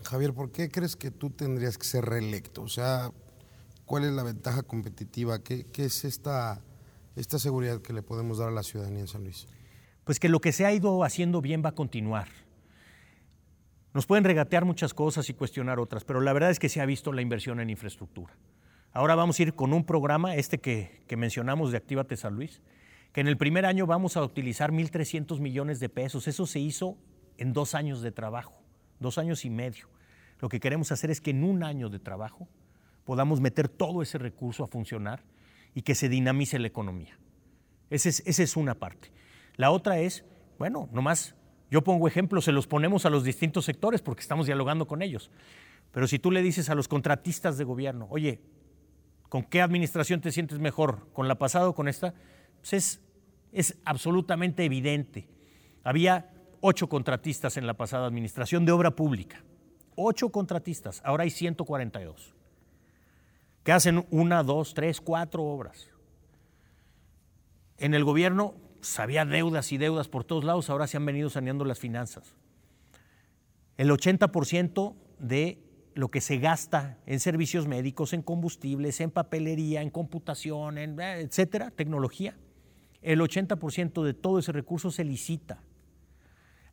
Javier, 0.03 0.33
¿por 0.33 0.51
qué 0.51 0.69
crees 0.69 0.95
que 0.95 1.09
tú 1.09 1.29
tendrías 1.29 1.77
que 1.77 1.85
ser 1.85 2.03
reelecto? 2.03 2.63
O 2.63 2.67
sea, 2.67 3.11
¿Cuál 3.85 4.05
es 4.05 4.11
la 4.13 4.23
ventaja 4.23 4.63
competitiva? 4.63 5.39
¿Qué, 5.43 5.67
es 5.75 6.05
esta, 6.05 6.61
esta 7.15 7.39
seguridad 7.39 7.81
que 7.81 7.93
le 7.93 8.01
podemos 8.01 8.37
dar 8.37 8.49
a 8.49 8.51
la 8.51 8.63
ciudadanía 8.63 9.01
en 9.01 9.07
San 9.07 9.23
Luis? 9.23 9.47
Pues 10.03 10.19
que 10.19 10.29
lo 10.29 10.39
que 10.39 10.51
se 10.51 10.65
ha 10.65 10.73
ido 10.73 11.03
haciendo 11.03 11.41
bien 11.41 11.63
va 11.63 11.69
a 11.69 11.75
continuar. 11.75 12.27
Nos 13.93 14.05
pueden 14.05 14.23
regatear 14.25 14.65
muchas 14.65 14.93
cosas 14.93 15.29
y 15.29 15.33
cuestionar 15.33 15.79
otras, 15.79 16.03
pero 16.03 16.19
la 16.19 16.33
verdad 16.33 16.51
es 16.51 16.59
que 16.59 16.69
se 16.69 16.81
ha 16.81 16.85
visto 16.85 17.13
la 17.13 17.21
inversión 17.21 17.59
en 17.59 17.69
infraestructura. 17.69 18.33
Ahora 18.91 19.15
vamos 19.15 19.39
a 19.39 19.43
ir 19.43 19.53
con 19.53 19.73
un 19.73 19.85
programa, 19.85 20.35
este 20.35 20.59
que, 20.59 21.03
que 21.07 21.17
mencionamos 21.17 21.71
de 21.71 21.77
Actívate 21.77 22.17
San 22.17 22.35
Luis, 22.35 22.61
que 23.13 23.21
en 23.21 23.27
el 23.27 23.37
primer 23.37 23.65
año 23.65 23.85
vamos 23.85 24.17
a 24.17 24.23
utilizar 24.23 24.71
1.300 24.71 25.39
millones 25.39 25.79
de 25.79 25.89
pesos. 25.89 26.27
Eso 26.27 26.45
se 26.45 26.59
hizo 26.59 26.97
en 27.37 27.53
dos 27.53 27.73
años 27.73 28.01
de 28.01 28.11
trabajo, 28.11 28.53
dos 28.99 29.17
años 29.17 29.45
y 29.45 29.49
medio. 29.49 29.87
Lo 30.39 30.49
que 30.49 30.59
queremos 30.59 30.91
hacer 30.91 31.11
es 31.11 31.21
que 31.21 31.31
en 31.31 31.43
un 31.43 31.63
año 31.63 31.89
de 31.89 31.99
trabajo 31.99 32.49
podamos 33.05 33.39
meter 33.39 33.69
todo 33.69 34.01
ese 34.01 34.17
recurso 34.17 34.63
a 34.63 34.67
funcionar 34.67 35.23
y 35.75 35.83
que 35.83 35.93
se 35.93 36.09
dinamice 36.09 36.57
la 36.57 36.67
economía. 36.67 37.19
Esa 37.91 38.09
es, 38.09 38.23
esa 38.25 38.41
es 38.41 38.55
una 38.55 38.73
parte. 38.73 39.11
La 39.57 39.69
otra 39.69 39.99
es, 39.99 40.25
bueno, 40.57 40.89
nomás 40.91 41.35
yo 41.69 41.83
pongo 41.83 42.07
ejemplos, 42.07 42.45
se 42.45 42.53
los 42.53 42.65
ponemos 42.65 43.05
a 43.05 43.09
los 43.09 43.23
distintos 43.23 43.65
sectores 43.65 44.01
porque 44.01 44.21
estamos 44.21 44.47
dialogando 44.47 44.87
con 44.87 45.01
ellos. 45.01 45.29
Pero 45.91 46.07
si 46.07 46.17
tú 46.17 46.31
le 46.31 46.41
dices 46.41 46.69
a 46.69 46.75
los 46.75 46.87
contratistas 46.87 47.57
de 47.57 47.65
gobierno, 47.65 48.07
oye, 48.09 48.41
¿con 49.29 49.43
qué 49.43 49.61
administración 49.61 50.21
te 50.21 50.31
sientes 50.31 50.59
mejor? 50.59 51.09
¿Con 51.13 51.27
la 51.27 51.35
pasada 51.35 51.67
o 51.67 51.75
con 51.75 51.87
esta? 51.87 52.13
Pues 52.61 52.73
es, 52.73 53.01
es 53.51 53.77
absolutamente 53.83 54.63
evidente. 54.63 55.27
Había 55.83 56.31
ocho 56.61 56.87
contratistas 56.87 57.57
en 57.57 57.67
la 57.67 57.75
pasada 57.75 58.07
administración 58.07 58.65
de 58.65 58.71
obra 58.71 58.95
pública. 58.95 59.43
Ocho 59.95 60.29
contratistas, 60.31 61.01
ahora 61.05 61.23
hay 61.23 61.29
142 61.29 62.34
que 63.65 63.71
hacen 63.71 64.05
una, 64.11 64.43
dos, 64.43 64.75
tres, 64.75 65.01
cuatro 65.01 65.43
obras. 65.43 65.89
En 67.77 67.95
el 67.95 68.03
gobierno 68.03 68.53
había 68.99 69.25
deudas 69.25 69.71
y 69.71 69.79
deudas 69.79 70.07
por 70.07 70.23
todos 70.23 70.43
lados, 70.43 70.69
ahora 70.69 70.85
se 70.85 70.97
han 70.97 71.05
venido 71.05 71.31
saneando 71.31 71.65
las 71.65 71.79
finanzas. 71.79 72.35
El 73.77 73.89
80% 73.89 74.93
de 75.17 75.57
lo 75.95 76.11
que 76.11 76.21
se 76.21 76.37
gasta 76.37 76.99
en 77.07 77.19
servicios 77.19 77.67
médicos, 77.67 78.13
en 78.13 78.21
combustibles, 78.21 79.01
en 79.01 79.09
papelería, 79.09 79.81
en 79.81 79.89
computación, 79.89 80.77
en 80.77 80.99
eh, 80.99 81.21
etcétera, 81.21 81.71
tecnología, 81.71 82.37
el 83.01 83.19
80% 83.19 84.03
de 84.03 84.13
todo 84.13 84.37
ese 84.37 84.51
recurso 84.51 84.91
se 84.91 85.03
licita. 85.03 85.63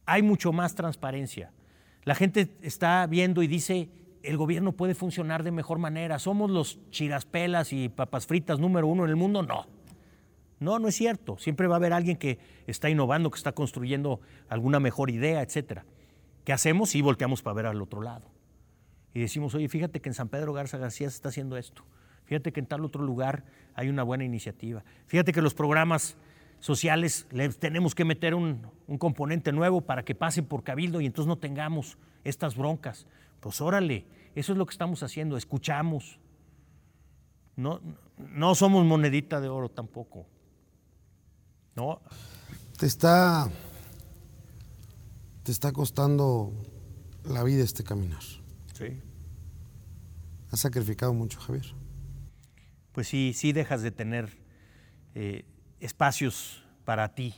Hay 0.04 0.20
mucho 0.20 0.52
más 0.52 0.74
transparencia. 0.74 1.52
La 2.04 2.14
gente 2.14 2.54
está 2.60 3.06
viendo 3.06 3.42
y 3.42 3.46
dice, 3.46 3.88
el 4.22 4.36
gobierno 4.36 4.72
puede 4.72 4.94
funcionar 4.94 5.42
de 5.42 5.50
mejor 5.50 5.78
manera. 5.78 6.18
¿Somos 6.18 6.50
los 6.50 6.78
chiraspelas 6.90 7.72
y 7.72 7.88
papas 7.88 8.26
fritas 8.26 8.58
número 8.58 8.86
uno 8.86 9.04
en 9.04 9.10
el 9.10 9.16
mundo? 9.16 9.42
No. 9.42 9.66
No, 10.60 10.78
no 10.78 10.88
es 10.88 10.94
cierto. 10.94 11.38
Siempre 11.38 11.66
va 11.66 11.74
a 11.74 11.78
haber 11.78 11.92
alguien 11.92 12.16
que 12.16 12.38
está 12.66 12.88
innovando, 12.88 13.30
que 13.30 13.36
está 13.36 13.52
construyendo 13.52 14.20
alguna 14.48 14.78
mejor 14.78 15.10
idea, 15.10 15.42
etcétera. 15.42 15.84
¿Qué 16.44 16.52
hacemos? 16.52 16.94
Y 16.94 17.02
volteamos 17.02 17.42
para 17.42 17.54
ver 17.54 17.66
al 17.66 17.82
otro 17.82 18.02
lado. 18.02 18.30
Y 19.14 19.20
decimos, 19.20 19.54
oye, 19.54 19.68
fíjate 19.68 20.00
que 20.00 20.08
en 20.08 20.14
San 20.14 20.28
Pedro 20.28 20.52
Garza 20.52 20.78
García 20.78 21.10
se 21.10 21.16
está 21.16 21.28
haciendo 21.28 21.56
esto. 21.56 21.84
Fíjate 22.24 22.52
que 22.52 22.60
en 22.60 22.66
tal 22.66 22.84
otro 22.84 23.02
lugar 23.02 23.44
hay 23.74 23.88
una 23.88 24.02
buena 24.02 24.24
iniciativa. 24.24 24.84
Fíjate 25.06 25.32
que 25.32 25.42
los 25.42 25.54
programas 25.54 26.16
sociales 26.60 27.26
les 27.30 27.58
tenemos 27.58 27.94
que 27.94 28.04
meter 28.04 28.34
un, 28.34 28.66
componente 28.98 29.52
nuevo 29.52 29.80
para 29.80 30.04
que 30.04 30.14
pasen 30.14 30.44
por 30.44 30.62
cabildo 30.62 31.00
y 31.00 31.06
entonces 31.06 31.28
no 31.28 31.36
tengamos 31.36 31.98
estas 32.24 32.56
broncas. 32.56 33.06
Pues 33.42 33.60
órale, 33.60 34.06
eso 34.36 34.52
es 34.52 34.58
lo 34.58 34.64
que 34.64 34.70
estamos 34.70 35.02
haciendo, 35.02 35.36
escuchamos. 35.36 36.20
No, 37.56 37.80
no 38.16 38.54
somos 38.54 38.86
monedita 38.86 39.40
de 39.40 39.48
oro 39.48 39.68
tampoco. 39.68 40.26
No. 41.74 42.00
Te 42.78 42.86
está, 42.86 43.50
te 45.42 45.50
está 45.50 45.72
costando 45.72 46.52
la 47.24 47.42
vida 47.42 47.64
este 47.64 47.82
caminar. 47.82 48.22
Sí. 48.74 49.02
Has 50.52 50.60
sacrificado 50.60 51.12
mucho, 51.12 51.40
Javier. 51.40 51.74
Pues 52.92 53.08
sí, 53.08 53.32
sí 53.34 53.52
dejas 53.52 53.82
de 53.82 53.90
tener 53.90 54.38
eh, 55.16 55.44
espacios 55.80 56.62
para 56.84 57.16
ti, 57.16 57.34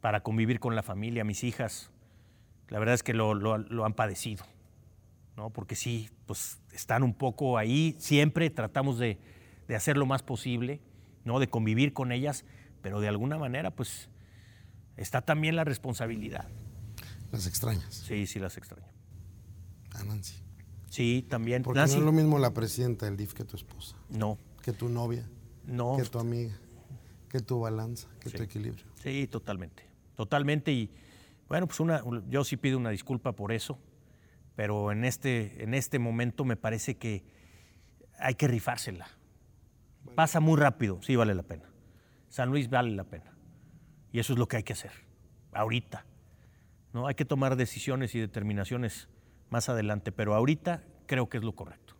para 0.00 0.22
convivir 0.22 0.60
con 0.60 0.76
la 0.76 0.84
familia, 0.84 1.24
mis 1.24 1.42
hijas. 1.42 1.90
La 2.68 2.78
verdad 2.78 2.94
es 2.94 3.02
que 3.02 3.14
lo, 3.14 3.34
lo, 3.34 3.84
han 3.84 3.94
padecido, 3.94 4.44
¿no? 5.36 5.50
Porque 5.50 5.74
sí, 5.76 6.08
pues 6.26 6.60
están 6.72 7.02
un 7.02 7.14
poco 7.14 7.58
ahí, 7.58 7.96
siempre 7.98 8.50
tratamos 8.50 8.98
de, 8.98 9.18
de 9.68 9.76
hacer 9.76 9.96
lo 9.96 10.06
más 10.06 10.22
posible, 10.22 10.80
¿no? 11.24 11.38
De 11.40 11.48
convivir 11.48 11.92
con 11.92 12.12
ellas, 12.12 12.44
pero 12.82 13.00
de 13.00 13.08
alguna 13.08 13.38
manera, 13.38 13.70
pues, 13.70 14.08
está 14.96 15.22
también 15.22 15.56
la 15.56 15.64
responsabilidad. 15.64 16.48
¿Las 17.32 17.46
extrañas? 17.46 18.04
Sí, 18.06 18.26
sí 18.26 18.38
las 18.38 18.56
extraño. 18.56 18.86
A 19.92 20.04
Nancy. 20.04 20.36
Sí, 20.88 21.26
también. 21.28 21.62
Porque 21.64 21.80
no 21.80 21.86
es 21.86 21.96
lo 21.96 22.12
mismo 22.12 22.38
la 22.38 22.54
presidenta 22.54 23.06
del 23.06 23.16
DIF 23.16 23.32
que 23.32 23.44
tu 23.44 23.56
esposa. 23.56 23.96
No. 24.10 24.38
Que 24.62 24.72
tu 24.72 24.88
novia. 24.88 25.28
No. 25.66 25.96
Que 25.96 26.04
tu 26.04 26.20
amiga. 26.20 26.56
Que 27.28 27.40
tu 27.40 27.58
balanza, 27.58 28.08
que 28.20 28.30
tu 28.30 28.42
equilibrio. 28.42 28.84
Sí, 29.02 29.26
totalmente. 29.26 29.82
Totalmente. 30.14 30.70
Y 30.70 30.90
bueno, 31.48 31.66
pues 31.66 31.80
una, 31.80 32.00
yo 32.28 32.44
sí 32.44 32.56
pido 32.56 32.78
una 32.78 32.90
disculpa 32.90 33.32
por 33.32 33.50
eso, 33.50 33.76
pero 34.54 34.92
en 34.92 35.04
este, 35.04 35.62
en 35.62 35.74
este 35.74 35.98
momento 35.98 36.44
me 36.44 36.56
parece 36.56 36.96
que 36.96 37.24
hay 38.18 38.34
que 38.34 38.48
rifársela. 38.48 39.08
Pasa 40.14 40.40
muy 40.40 40.58
rápido, 40.58 41.00
sí 41.02 41.16
vale 41.16 41.34
la 41.34 41.42
pena. 41.42 41.70
San 42.28 42.50
Luis 42.50 42.70
vale 42.70 42.90
la 42.90 43.04
pena. 43.04 43.36
Y 44.12 44.20
eso 44.20 44.32
es 44.32 44.38
lo 44.38 44.46
que 44.46 44.58
hay 44.58 44.62
que 44.62 44.74
hacer, 44.74 44.92
ahorita. 45.52 46.06
¿no? 46.92 47.06
Hay 47.06 47.14
que 47.14 47.24
tomar 47.24 47.56
decisiones 47.56 48.14
y 48.14 48.20
determinaciones 48.20 49.08
más 49.50 49.68
adelante, 49.68 50.12
pero 50.12 50.34
ahorita 50.34 50.84
creo 51.06 51.28
que 51.28 51.38
es 51.38 51.44
lo 51.44 51.54
correcto. 51.54 51.94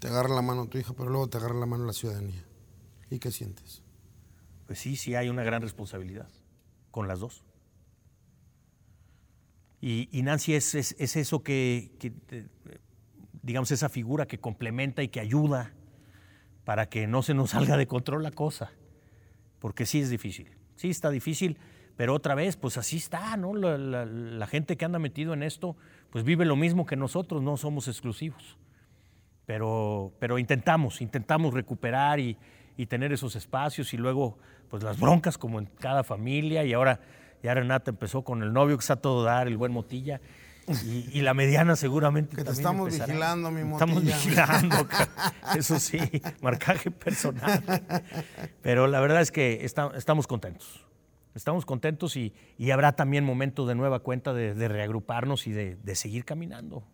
Te 0.00 0.08
agarra 0.08 0.34
la 0.34 0.42
mano 0.42 0.66
tu 0.66 0.78
hija, 0.78 0.92
pero 0.94 1.10
luego 1.10 1.28
te 1.28 1.38
agarra 1.38 1.54
la 1.54 1.66
mano 1.66 1.84
la 1.84 1.92
ciudadanía. 1.92 2.44
¿Y 3.10 3.18
qué 3.18 3.30
sientes? 3.30 3.84
Pues 4.66 4.78
sí, 4.78 4.96
sí 4.96 5.14
hay 5.14 5.28
una 5.28 5.42
gran 5.42 5.62
responsabilidad 5.62 6.28
con 6.90 7.06
las 7.06 7.20
dos. 7.20 7.44
Y, 9.80 10.08
Nancy 10.22 10.54
es, 10.54 10.74
eso 10.74 11.42
que, 11.42 11.90
digamos, 13.42 13.70
esa 13.70 13.88
figura 13.88 14.26
que 14.26 14.38
complementa 14.38 15.02
y 15.02 15.08
que 15.08 15.20
ayuda 15.20 15.72
para 16.64 16.88
que 16.88 17.06
no 17.06 17.22
se 17.22 17.34
nos 17.34 17.50
salga 17.50 17.76
de 17.76 17.86
control 17.86 18.22
la 18.22 18.30
cosa 18.30 18.70
porque 19.60 19.86
sí 19.86 20.00
es 20.00 20.10
difícil. 20.10 20.48
Sí 20.74 20.90
está 20.90 21.10
difícil, 21.10 21.58
pero 21.96 22.14
otra 22.14 22.34
vez, 22.34 22.56
pues 22.56 22.76
así 22.78 22.96
está, 22.96 23.36
¿no? 23.36 23.54
La, 23.54 24.46
gente 24.46 24.76
que 24.76 24.84
anda 24.84 24.98
metido 24.98 25.34
en 25.34 25.42
esto, 25.42 25.76
pues 26.08 26.24
vive 26.24 26.44
lo 26.44 26.56
mismo 26.56 26.86
que 26.86 26.96
nosotros, 26.96 27.42
no 27.42 27.56
somos 27.56 27.86
exclusivos. 27.86 28.58
Pero, 29.46 30.12
pero 30.18 30.38
intentamos, 30.38 31.00
intentamos 31.00 31.54
recuperar 31.54 32.18
y, 32.18 32.36
tener 32.88 33.12
esos 33.12 33.36
espacios 33.36 33.92
y 33.92 33.98
luego, 33.98 34.38
pues 34.70 34.82
las 34.82 34.98
broncas 34.98 35.36
como 35.36 35.58
en 35.58 35.66
cada 35.66 36.02
familia 36.02 36.64
y 36.64 36.72
ahora 36.72 36.98
ya 37.42 37.54
Renata 37.54 37.90
empezó 37.90 38.22
con 38.22 38.42
el 38.42 38.52
novio 38.52 38.76
que 38.76 38.82
está 38.82 38.96
todo 38.96 39.24
dar, 39.24 39.48
el 39.48 39.56
buen 39.56 39.72
Motilla. 39.72 40.20
Y, 40.84 41.22
la 41.22 41.34
mediana 41.34 41.74
seguramente. 41.74 42.36
Que 42.36 42.44
te 42.44 42.52
estamos 42.52 42.92
vigilando, 42.92 43.50
mi 43.50 43.64
motilla. 43.64 43.92
Estamos 43.92 44.04
vigilando, 44.04 44.88
eso 45.56 45.80
sí, 45.80 45.98
marcaje 46.42 46.90
personal. 46.90 47.62
Pero 48.62 48.86
la 48.86 49.00
verdad 49.00 49.20
es 49.20 49.32
que 49.32 49.64
estamos 49.64 50.26
contentos. 50.26 50.86
Estamos 51.34 51.64
contentos 51.64 52.16
y, 52.16 52.32
habrá 52.72 52.92
también 52.92 53.24
momentos 53.24 53.66
de 53.68 53.74
nueva 53.74 54.00
cuenta 54.00 54.32
de, 54.32 54.68
reagruparnos 54.68 55.46
y 55.46 55.52
de, 55.52 55.94
seguir 55.94 56.24
caminando. 56.24 56.84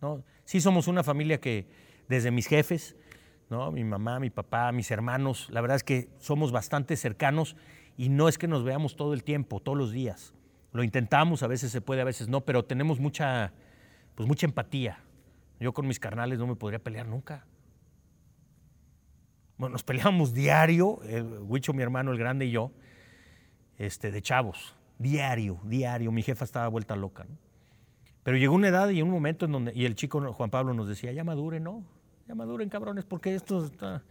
¿no? 0.00 0.24
Sí 0.44 0.60
somos 0.60 0.88
una 0.88 1.02
familia 1.02 1.40
que 1.40 1.68
desde 2.08 2.30
mis 2.30 2.46
jefes, 2.46 2.96
¿no? 3.50 3.70
mi 3.70 3.84
mamá, 3.84 4.20
mi 4.20 4.30
papá, 4.30 4.72
mis 4.72 4.90
hermanos, 4.90 5.48
la 5.50 5.60
verdad 5.60 5.76
es 5.76 5.84
que 5.84 6.08
somos 6.18 6.52
bastante 6.52 6.96
cercanos 6.96 7.56
y 7.98 8.08
no 8.08 8.28
es 8.28 8.38
que 8.38 8.46
nos 8.46 8.62
veamos 8.62 8.96
todo 8.96 9.12
el 9.12 9.24
tiempo, 9.24 9.60
todos 9.60 9.76
los 9.76 9.90
días. 9.90 10.32
Lo 10.72 10.84
intentamos, 10.84 11.42
a 11.42 11.48
veces 11.48 11.72
se 11.72 11.80
puede, 11.80 12.00
a 12.00 12.04
veces 12.04 12.28
no, 12.28 12.42
pero 12.42 12.64
tenemos 12.64 13.00
mucha, 13.00 13.52
pues 14.14 14.28
mucha 14.28 14.46
empatía. 14.46 15.00
Yo 15.58 15.74
con 15.74 15.86
mis 15.88 15.98
carnales 15.98 16.38
no 16.38 16.46
me 16.46 16.54
podría 16.54 16.78
pelear 16.78 17.08
nunca. 17.08 17.44
Bueno, 19.56 19.72
nos 19.72 19.82
peleábamos 19.82 20.32
diario, 20.32 21.00
el 21.02 21.40
Huicho, 21.40 21.72
mi 21.72 21.82
hermano, 21.82 22.12
el 22.12 22.18
grande 22.18 22.46
y 22.46 22.52
yo, 22.52 22.70
este, 23.78 24.12
de 24.12 24.22
chavos, 24.22 24.76
diario, 24.98 25.58
diario. 25.64 26.12
Mi 26.12 26.22
jefa 26.22 26.44
estaba 26.44 26.68
vuelta 26.68 26.94
loca. 26.94 27.26
Pero 28.22 28.36
llegó 28.36 28.54
una 28.54 28.68
edad 28.68 28.88
y 28.90 29.02
un 29.02 29.10
momento 29.10 29.46
en 29.46 29.52
donde, 29.52 29.72
y 29.74 29.86
el 29.86 29.96
chico 29.96 30.32
Juan 30.32 30.50
Pablo 30.50 30.72
nos 30.72 30.86
decía, 30.86 31.10
ya 31.10 31.24
maduren, 31.24 31.64
¿no? 31.64 31.82
Ya 32.28 32.36
maduren, 32.36 32.68
cabrones, 32.68 33.04
porque 33.04 33.34
esto 33.34 33.64
está... 33.64 34.04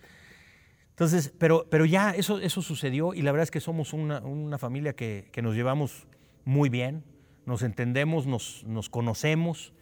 Entonces, 0.98 1.32
pero, 1.38 1.68
pero 1.70 1.86
ya 1.86 2.10
eso, 2.10 2.40
eso 2.40 2.64
sucedió 2.64 3.14
y 3.14 3.22
la 3.22 3.32
verdad 3.32 3.44
es 3.44 3.52
que 3.52 3.60
somos 3.60 3.94
una, 3.94 4.20
una 4.22 4.58
familia 4.58 4.94
que, 4.96 5.30
que 5.32 5.44
nos 5.44 5.54
llevamos 5.54 6.08
muy 6.44 6.70
bien, 6.70 7.04
nos 7.46 7.62
entendemos, 7.62 8.26
nos, 8.26 8.64
nos 8.64 8.90
conocemos 8.90 9.74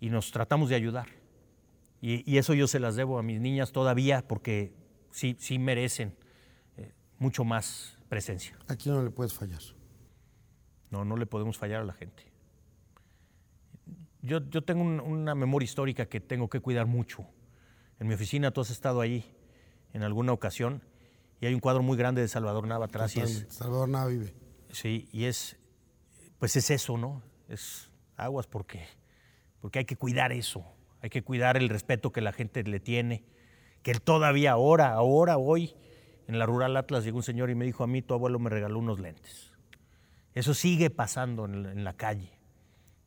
y 0.00 0.10
nos 0.10 0.32
tratamos 0.32 0.68
de 0.68 0.74
ayudar. 0.74 1.06
Y, 2.00 2.38
eso 2.38 2.54
yo 2.54 2.66
se 2.66 2.80
las 2.80 2.96
debo 2.96 3.20
a 3.20 3.22
mis 3.22 3.40
niñas 3.40 3.70
todavía 3.70 4.26
porque 4.26 4.72
sí, 5.12 5.36
sí 5.38 5.60
merecen 5.60 6.16
eh, 6.76 6.92
mucho 7.20 7.44
más 7.44 7.96
presencia. 8.08 8.58
Aquí 8.66 8.88
no 8.88 9.04
le 9.04 9.10
puedes 9.10 9.34
fallar. 9.34 9.62
No, 10.90 11.04
no 11.04 11.16
le 11.16 11.26
podemos 11.26 11.56
fallar 11.56 11.82
a 11.82 11.84
la 11.84 11.92
gente. 11.92 12.24
Yo, 14.22 14.40
yo 14.50 14.62
tengo 14.64 14.82
una 14.82 15.36
memoria 15.36 15.64
histórica 15.64 16.06
que 16.06 16.18
tengo 16.18 16.48
que 16.48 16.58
cuidar 16.58 16.86
mucho. 16.86 17.24
En 18.00 18.08
mi 18.08 18.14
oficina 18.14 18.50
tú 18.50 18.60
has 18.60 18.70
estado 18.70 19.00
ahí 19.00 19.37
en 19.98 20.04
alguna 20.04 20.32
ocasión 20.32 20.82
y 21.40 21.46
hay 21.46 21.54
un 21.54 21.60
cuadro 21.60 21.82
muy 21.82 21.98
grande 21.98 22.20
de 22.20 22.28
Salvador 22.28 22.66
Nava 22.66 22.86
atrás. 22.86 23.16
Y 23.16 23.20
es, 23.20 23.46
Salvador 23.48 23.88
Nava 23.88 24.06
vive. 24.06 24.32
Sí, 24.70 25.08
y 25.12 25.24
es 25.24 25.58
pues 26.38 26.54
es 26.56 26.70
eso, 26.70 26.96
¿no? 26.96 27.22
Es 27.48 27.90
aguas 28.16 28.46
porque, 28.46 28.86
porque 29.60 29.80
hay 29.80 29.84
que 29.84 29.96
cuidar 29.96 30.32
eso, 30.32 30.64
hay 31.02 31.10
que 31.10 31.22
cuidar 31.22 31.56
el 31.56 31.68
respeto 31.68 32.12
que 32.12 32.20
la 32.20 32.32
gente 32.32 32.62
le 32.62 32.80
tiene, 32.80 33.24
que 33.82 33.90
él 33.90 34.00
todavía 34.00 34.52
ahora, 34.52 34.92
ahora, 34.92 35.36
hoy, 35.36 35.74
en 36.26 36.38
la 36.38 36.46
Rural 36.46 36.76
Atlas 36.76 37.04
llegó 37.04 37.18
un 37.18 37.22
señor 37.22 37.50
y 37.50 37.54
me 37.54 37.64
dijo 37.64 37.82
a 37.82 37.86
mí, 37.86 38.02
tu 38.02 38.14
abuelo 38.14 38.38
me 38.38 38.50
regaló 38.50 38.78
unos 38.78 39.00
lentes. 39.00 39.52
Eso 40.34 40.54
sigue 40.54 40.90
pasando 40.90 41.46
en, 41.46 41.66
en 41.66 41.84
la 41.84 41.94
calle 41.94 42.38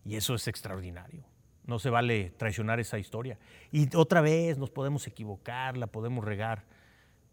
y 0.04 0.16
eso 0.16 0.36
es 0.36 0.48
extraordinario. 0.48 1.24
No 1.66 1.80
se 1.80 1.90
vale 1.90 2.32
traicionar 2.32 2.80
esa 2.80 2.98
historia. 2.98 3.38
Y 3.72 3.96
otra 3.96 4.20
vez 4.20 4.58
nos 4.58 4.72
podemos 4.72 5.08
equivocar, 5.08 5.78
la 5.78 5.88
podemos 5.88 6.26
regar, 6.26 6.66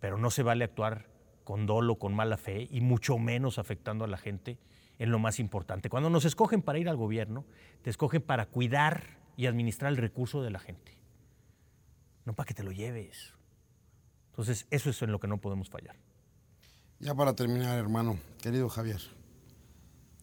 pero 0.01 0.19
no 0.19 0.31
se 0.31 0.43
vale 0.43 0.65
actuar 0.65 1.07
con 1.45 1.67
dolo, 1.67 1.99
con 1.99 2.15
mala 2.15 2.37
fe 2.37 2.69
y 2.71 2.81
mucho 2.81 3.19
menos 3.19 3.59
afectando 3.59 4.05
a 4.05 4.09
la 4.09 4.19
gente 4.19 4.59
en 4.99 5.11
lo 5.11 5.19
más 5.19 5.41
importante. 5.41 5.89
Cuando 5.89 6.11
nos 6.11 6.25
escogen 6.25 6.63
para 6.63 6.79
ir 6.79 6.89
al 6.89 6.97
gobierno, 6.97 7.47
te 7.83 7.91
escogen 7.91 8.23
para 8.23 8.47
cuidar 8.47 9.19
y 9.37 9.47
administrar 9.47 9.93
el 9.93 9.97
recurso 9.97 10.43
de 10.43 10.51
la 10.51 10.59
gente, 10.59 10.99
no 12.25 12.35
para 12.35 12.47
que 12.47 12.55
te 12.55 12.63
lo 12.63 12.73
lleves. 12.73 13.35
Entonces, 14.31 14.67
eso 14.71 14.91
es 14.91 15.01
en 15.03 15.11
lo 15.11 15.21
que 15.21 15.29
no 15.29 15.39
podemos 15.39 15.71
fallar. 15.71 15.97
Ya 17.01 17.15
para 17.15 17.35
terminar, 17.35 17.79
hermano, 17.79 18.19
querido 18.43 18.69
Javier, 18.69 19.01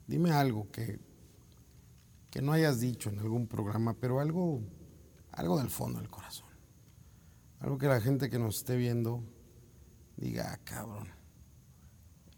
dime 0.07 0.31
algo 0.31 0.69
que, 0.71 0.99
que 2.29 2.41
no 2.41 2.51
hayas 2.51 2.79
dicho 2.79 3.09
en 3.09 3.19
algún 3.19 3.47
programa, 3.47 3.95
pero 3.99 4.19
algo, 4.19 4.61
algo 5.31 5.57
del 5.57 5.69
fondo 5.69 5.99
del 5.99 6.09
corazón. 6.09 6.49
Algo 7.59 7.77
que 7.77 7.87
la 7.87 8.01
gente 8.01 8.29
que 8.29 8.37
nos 8.37 8.57
esté 8.57 8.75
viendo 8.75 9.23
diga, 10.17 10.51
ah, 10.53 10.59
cabrón, 10.63 11.09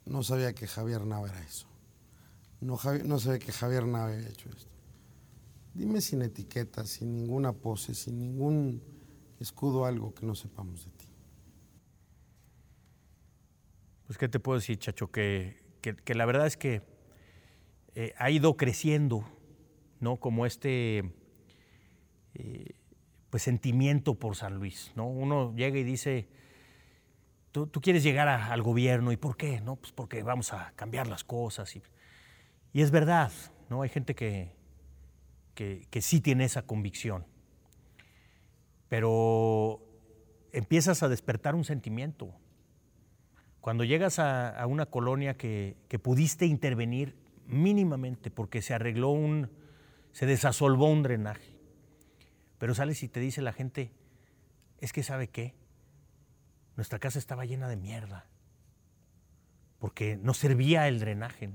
no 0.06 0.24
sabía 0.24 0.54
que 0.54 0.68
Javier 0.68 1.06
Nava 1.06 1.28
era 1.28 1.42
eso. 1.42 1.68
No, 2.62 2.80
no 3.06 3.20
sabía 3.20 3.40
que 3.40 3.52
Javier 3.52 3.86
Nava 3.86 4.14
había 4.14 4.30
hecho 4.30 4.50
esto. 4.50 4.72
Dime 5.74 6.02
sin 6.02 6.22
etiquetas, 6.24 6.90
sin 6.90 7.14
ninguna 7.14 7.54
pose, 7.54 7.94
sin 7.94 8.18
ningún 8.18 8.82
escudo, 9.40 9.86
algo 9.86 10.14
que 10.14 10.26
no 10.26 10.34
sepamos 10.34 10.86
de 10.86 10.92
ti. 10.92 11.06
Pues, 14.08 14.18
¿qué 14.18 14.28
te 14.28 14.40
puedo 14.40 14.58
decir, 14.58 14.80
Chacho? 14.80 15.12
Que, 15.12 15.58
que, 15.82 16.16
la 16.16 16.26
verdad 16.26 16.48
es 16.48 16.58
que 16.58 16.82
eh, 17.94 18.14
ha 18.18 18.32
ido 18.32 18.58
creciendo, 18.58 19.24
¿no? 20.00 20.18
Como 20.18 20.46
este 20.46 21.14
eh, 22.34 22.74
pues 23.30 23.44
sentimiento 23.44 24.16
por 24.16 24.36
San 24.36 24.56
Luis, 24.56 24.92
¿no? 24.96 25.08
Uno 25.08 25.54
llega 25.56 25.78
y 25.78 25.84
dice, 25.84 26.28
tú, 27.52 27.70
quieres 27.82 28.04
llegar 28.04 28.28
al 28.28 28.62
gobierno, 28.62 29.12
¿y 29.12 29.18
por 29.18 29.38
qué? 29.38 29.62
No, 29.62 29.76
pues 29.76 29.92
porque 29.92 30.24
vamos 30.24 30.54
a 30.54 30.72
cambiar 30.76 31.08
las 31.08 31.24
cosas. 31.24 31.76
Y, 31.76 31.82
es 32.74 32.92
verdad, 32.92 33.32
¿no? 33.70 33.82
Hay 33.82 33.90
gente 33.90 34.14
que, 34.14 34.56
que, 35.56 36.02
sí 36.02 36.22
tiene 36.22 36.46
esa 36.46 36.62
convicción. 36.62 37.26
Pero 38.90 39.82
empiezas 40.52 41.04
a 41.04 41.10
despertar 41.10 41.56
un 41.56 41.64
sentimiento. 41.64 42.34
Cuando 43.62 43.84
llegas 43.84 44.20
a, 44.20 44.66
una 44.68 44.86
colonia 44.86 45.36
que, 45.36 45.76
pudiste 46.02 46.46
intervenir 46.46 47.16
mínimamente 47.48 48.30
porque 48.30 48.62
se 48.62 48.74
arregló 48.74 49.10
un, 49.10 49.50
se 50.12 50.26
desasolvó 50.26 50.90
un 50.90 51.02
drenaje, 51.02 51.56
pero 52.60 52.76
sales 52.76 53.02
y 53.04 53.08
te 53.08 53.20
dice 53.20 53.42
la 53.42 53.54
gente, 53.54 53.92
es 54.80 54.94
que 54.94 55.02
sabe 55.02 55.30
qué, 55.30 55.56
nuestra 56.78 57.00
casa 57.00 57.20
estaba 57.20 57.44
llena 57.44 57.68
de 57.68 57.76
mierda, 57.76 58.28
porque 59.80 60.16
no 60.16 60.34
servía 60.34 60.88
el 60.88 61.00
drenaje. 61.00 61.50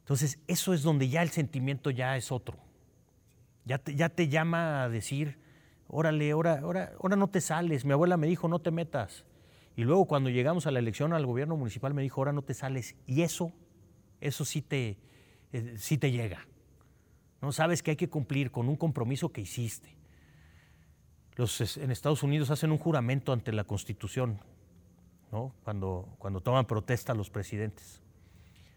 Entonces, 0.00 0.38
eso 0.46 0.74
es 0.74 0.82
donde 0.82 1.08
ya 1.08 1.22
el 1.22 1.30
sentimiento 1.30 1.90
ya 1.90 2.16
es 2.16 2.30
otro. 2.30 2.58
Ya 3.64 3.78
te, 3.78 4.28
llama 4.28 4.84
a 4.84 4.88
decir, 4.90 5.38
órale, 5.88 6.30
ahora, 6.30 6.60
ahora, 6.60 6.92
ahora 7.00 7.16
no 7.16 7.28
te 7.28 7.40
sales. 7.40 7.86
Mi 7.86 7.92
abuela 7.92 8.18
me 8.18 8.26
dijo, 8.26 8.46
no 8.46 8.58
te 8.58 8.70
metas. 8.70 9.24
Y 9.74 9.84
luego 9.84 10.06
cuando 10.06 10.28
llegamos 10.28 10.66
a 10.66 10.70
la 10.70 10.80
elección 10.80 11.14
al 11.14 11.24
gobierno 11.24 11.56
municipal 11.56 11.94
me 11.94 12.02
dijo, 12.02 12.20
ahora 12.20 12.34
no 12.34 12.42
te 12.42 12.52
sales. 12.52 12.94
Y 13.06 13.22
eso, 13.22 13.54
eso 14.20 14.44
sí 14.44 14.60
te, 14.60 14.98
eh, 15.52 15.76
sí 15.78 15.96
te 15.96 16.10
llega. 16.10 16.46
¿no? 17.40 17.52
Sabes 17.52 17.82
que 17.82 17.92
hay 17.92 17.96
que 17.96 18.10
cumplir 18.10 18.50
con 18.50 18.68
un 18.68 18.76
compromiso 18.76 19.32
que 19.32 19.40
hiciste. 19.40 19.96
Los, 21.36 21.76
en 21.76 21.90
Estados 21.90 22.22
Unidos 22.22 22.50
hacen 22.50 22.70
un 22.70 22.78
juramento 22.78 23.32
ante 23.32 23.52
la 23.52 23.64
Constitución, 23.64 24.40
¿no? 25.32 25.52
cuando, 25.64 26.40
toman 26.42 26.66
protesta 26.66 27.14
los 27.14 27.30
presidentes. 27.30 28.00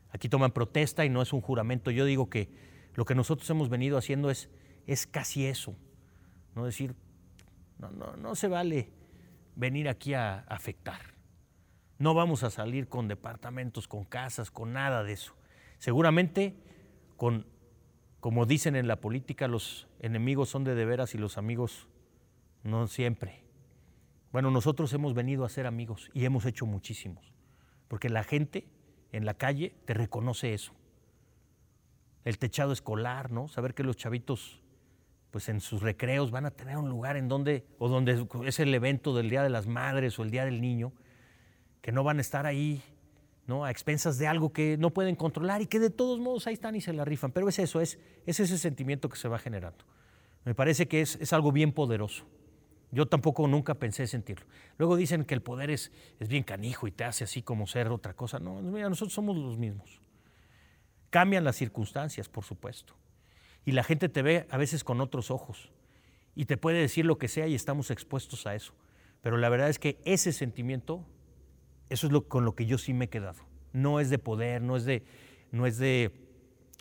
Aquí 0.10 0.30
toman 0.30 0.51
protesta 0.51 1.05
y 1.05 1.10
no 1.10 1.22
es 1.22 1.34
un 1.34 1.41
juramento. 1.41 1.91
Yo 1.91 2.05
digo 2.05 2.30
que 2.30 2.49
lo 2.95 3.05
que 3.05 3.14
nosotros 3.14 3.47
hemos 3.49 3.70
venido 3.70 3.97
haciendo 3.97 4.32
es 4.32 4.49
casi 5.12 5.45
eso. 5.45 5.76
No 6.55 6.66
decir, 6.66 6.95
no 8.18 8.36
se 8.36 8.47
vale 8.47 8.89
venir 9.55 9.89
aquí 9.89 10.14
a 10.14 10.39
afectar. 10.47 11.18
No 11.99 12.14
vamos 12.14 12.43
a 12.43 12.49
salir 12.49 12.88
con 12.88 13.08
departamentos, 13.08 13.88
con 13.88 14.05
casas, 14.05 14.51
con 14.51 14.74
nada 14.74 15.03
de 15.03 15.14
eso. 15.14 15.34
Seguramente, 15.80 16.55
con, 17.16 17.47
como 18.20 18.45
dicen 18.45 18.76
en 18.76 18.88
la 18.88 18.97
política, 18.97 19.47
los 19.47 19.88
enemigos 19.99 20.49
son 20.49 20.64
de 20.64 20.76
de 20.76 20.86
veras 20.86 21.16
y 21.16 21.18
los 21.18 21.38
amigos 21.38 21.88
no 22.64 22.88
siempre. 22.88 23.43
Bueno, 24.32 24.51
nosotros 24.51 24.91
hemos 24.93 25.14
venido 25.14 25.45
a 25.45 25.49
ser 25.49 25.68
amigos 25.68 26.10
y 26.14 26.26
hemos 26.26 26.45
hecho 26.45 26.66
muchísimos, 26.66 27.34
porque 27.88 28.10
la 28.10 28.24
gente 28.24 28.68
en 29.12 29.26
la 29.26 29.34
calle 29.34 29.76
te 29.86 29.93
reconoce 29.93 30.53
eso. 30.53 30.74
El 32.26 32.38
techado 32.38 32.74
escolar, 32.74 33.32
¿no? 33.32 33.47
Saber 33.47 33.74
que 33.74 33.84
los 33.84 33.95
chavitos 33.95 34.62
pues 35.32 35.49
en 35.49 35.62
sus 35.62 35.82
recreos 35.82 36.32
van 36.32 36.45
a 36.45 36.51
tener 36.51 36.78
un 36.78 36.89
lugar 36.89 37.18
en 37.18 37.28
donde, 37.28 37.66
o 37.80 37.89
donde 37.89 38.26
es 38.45 38.60
el 38.60 38.74
evento 38.74 39.16
del 39.16 39.30
Día 39.30 39.43
de 39.43 39.49
las 39.49 39.68
Madres 39.68 40.18
o 40.20 40.24
el 40.24 40.32
Día 40.32 40.45
del 40.45 40.62
Niño, 40.62 40.93
que 41.82 41.91
no 41.91 42.03
van 42.03 42.18
a 42.18 42.22
estar 42.22 42.45
ahí, 42.45 42.82
¿no? 43.45 43.64
A 43.64 43.72
expensas 43.72 44.18
de 44.18 44.28
algo 44.28 44.51
que 44.51 44.78
no 44.78 44.91
pueden 44.93 45.16
controlar 45.16 45.62
y 45.62 45.68
que 45.68 45.80
de 45.80 45.89
todos 45.89 46.20
modos 46.20 46.47
ahí 46.47 46.53
están 46.53 46.76
y 46.76 46.82
se 46.82 46.93
la 46.93 47.05
rifan. 47.05 47.32
Pero 47.32 47.47
es 47.49 47.60
eso, 47.60 47.82
es, 47.82 47.99
es 48.26 48.39
ese 48.39 48.58
sentimiento 48.58 49.10
que 49.10 49.18
se 49.18 49.28
va 49.28 49.38
generando. 49.38 49.86
Me 50.43 50.55
parece 50.55 50.88
que 50.88 51.01
es, 51.01 51.16
es 51.18 51.34
algo 51.34 51.51
bien 51.51 51.72
poderoso. 51.72 52.26
Yo 52.92 53.06
tampoco 53.06 53.48
nunca 53.48 53.76
pensé 53.76 54.08
sentirlo. 54.08 54.46
Luego 54.78 54.96
dicen 54.96 55.26
que 55.26 55.34
el 55.34 55.42
poder 55.42 55.70
es, 55.70 55.92
es 56.20 56.28
bien 56.28 56.44
canijo 56.44 56.88
y 56.88 56.92
te 56.92 57.04
hace 57.04 57.24
así 57.24 57.42
como 57.42 57.68
ser 57.68 57.90
otra 57.90 58.14
cosa. 58.14 58.40
No, 58.40 58.62
mira, 58.62 58.90
nosotros 58.90 59.14
somos 59.14 59.36
los 59.36 59.58
mismos. 59.58 60.02
Cambian 61.10 61.44
las 61.44 61.56
circunstancias, 61.56 62.30
por 62.30 62.44
supuesto 62.44 62.96
y 63.68 63.74
la 63.74 63.84
gente 63.84 64.08
te 64.08 64.22
ve 64.22 64.48
a 64.50 64.56
veces 64.56 64.86
con 64.86 65.02
otros 65.02 65.30
ojos 65.30 65.74
y 66.36 66.46
te 66.46 66.56
puede 66.56 66.80
decir 66.80 67.06
lo 67.06 67.18
que 67.18 67.28
sea 67.28 67.48
y 67.48 67.54
estamos 67.54 67.92
expuestos 67.92 68.48
a 68.48 68.56
eso. 68.56 68.74
Pero 69.22 69.36
la 69.36 69.50
verdad 69.50 69.68
es 69.68 69.78
que 69.78 70.00
ese 70.06 70.32
sentimiento, 70.32 71.06
eso 71.90 72.08
es 72.08 72.14
lo, 72.14 72.30
con 72.30 72.46
lo 72.46 72.56
que 72.56 72.66
yo 72.66 72.78
sí 72.78 72.94
me 72.94 73.06
he 73.06 73.10
quedado. 73.10 73.44
No 73.74 74.00
es 74.00 74.10
de 74.10 74.20
poder, 74.20 74.62
no 74.62 74.78
es 74.78 74.86
de, 74.86 75.04
no 75.52 75.66
es 75.66 75.78
de 75.80 76.14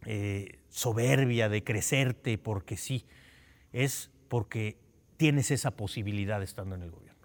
eh, 0.05 0.61
soberbia, 0.69 1.49
de 1.49 1.65
crecerte 1.65 2.39
porque 2.39 2.77
sí, 2.77 3.05
es 3.73 4.13
porque 4.29 4.79
tienes 5.17 5.51
esa 5.51 5.73
posibilidad 5.73 6.43
estando 6.43 6.75
en 6.75 6.83
el 6.83 6.91
gobierno. 6.91 7.17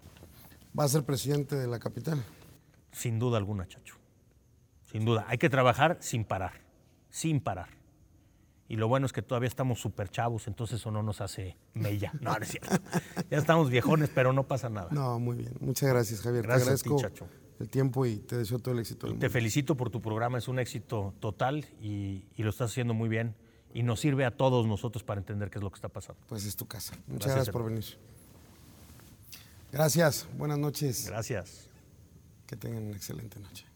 ¿Va 0.78 0.84
a 0.84 0.88
ser 0.88 1.04
presidente 1.04 1.56
de 1.56 1.66
la 1.66 1.78
capital? 1.78 2.22
Sin 2.92 3.18
duda 3.18 3.38
alguna, 3.38 3.66
Chacho. 3.66 3.96
Sin 4.90 5.04
duda. 5.04 5.24
Hay 5.28 5.38
que 5.38 5.50
trabajar 5.50 5.98
sin 6.00 6.24
parar, 6.24 6.52
sin 7.10 7.40
parar. 7.40 7.68
Y 8.68 8.76
lo 8.76 8.88
bueno 8.88 9.04
es 9.04 9.12
que 9.12 9.20
todavía 9.20 9.48
estamos 9.48 9.80
súper 9.80 10.08
chavos, 10.08 10.46
entonces 10.48 10.80
eso 10.80 10.90
no 10.90 11.02
nos 11.02 11.20
hace 11.20 11.58
mella. 11.74 12.12
No, 12.20 12.32
no 12.32 12.42
es 12.42 12.48
cierto. 12.48 12.74
Ya 13.30 13.36
estamos 13.36 13.68
viejones, 13.68 14.10
pero 14.14 14.32
no 14.32 14.46
pasa 14.46 14.70
nada. 14.70 14.88
No, 14.92 15.18
muy 15.18 15.36
bien. 15.36 15.52
Muchas 15.60 15.90
gracias, 15.90 16.22
Javier. 16.22 16.44
Gracias 16.44 16.82
te 16.82 16.88
agradezco 16.88 17.28
el 17.60 17.68
tiempo 17.68 18.06
y 18.06 18.16
te 18.16 18.36
deseo 18.36 18.58
todo 18.58 18.74
el 18.74 18.80
éxito. 18.80 19.14
te 19.14 19.28
felicito 19.28 19.76
por 19.76 19.90
tu 19.90 20.00
programa, 20.00 20.38
es 20.38 20.48
un 20.48 20.58
éxito 20.58 21.14
total 21.20 21.66
y, 21.80 22.24
lo 22.36 22.50
estás 22.50 22.70
haciendo 22.70 22.94
muy 22.94 23.08
bien. 23.08 23.34
Y 23.74 23.82
nos 23.82 24.00
sirve 24.00 24.24
a 24.24 24.30
todos 24.30 24.66
nosotros 24.66 25.02
para 25.02 25.20
entender 25.20 25.50
qué 25.50 25.58
es 25.58 25.62
lo 25.62 25.70
que 25.70 25.76
está 25.76 25.88
pasando. 25.88 26.20
Pues 26.28 26.44
es 26.44 26.56
tu 26.56 26.66
casa. 26.66 26.94
Muchas 27.06 27.32
gracias, 27.32 27.34
gracias 27.34 27.52
por 27.52 27.64
venir. 27.64 27.84
Gracias. 29.72 30.26
Buenas 30.36 30.58
noches. 30.58 31.06
Gracias. 31.06 31.68
Que 32.46 32.56
tengan 32.56 32.82
una 32.82 32.96
excelente 32.96 33.40
noche. 33.40 33.71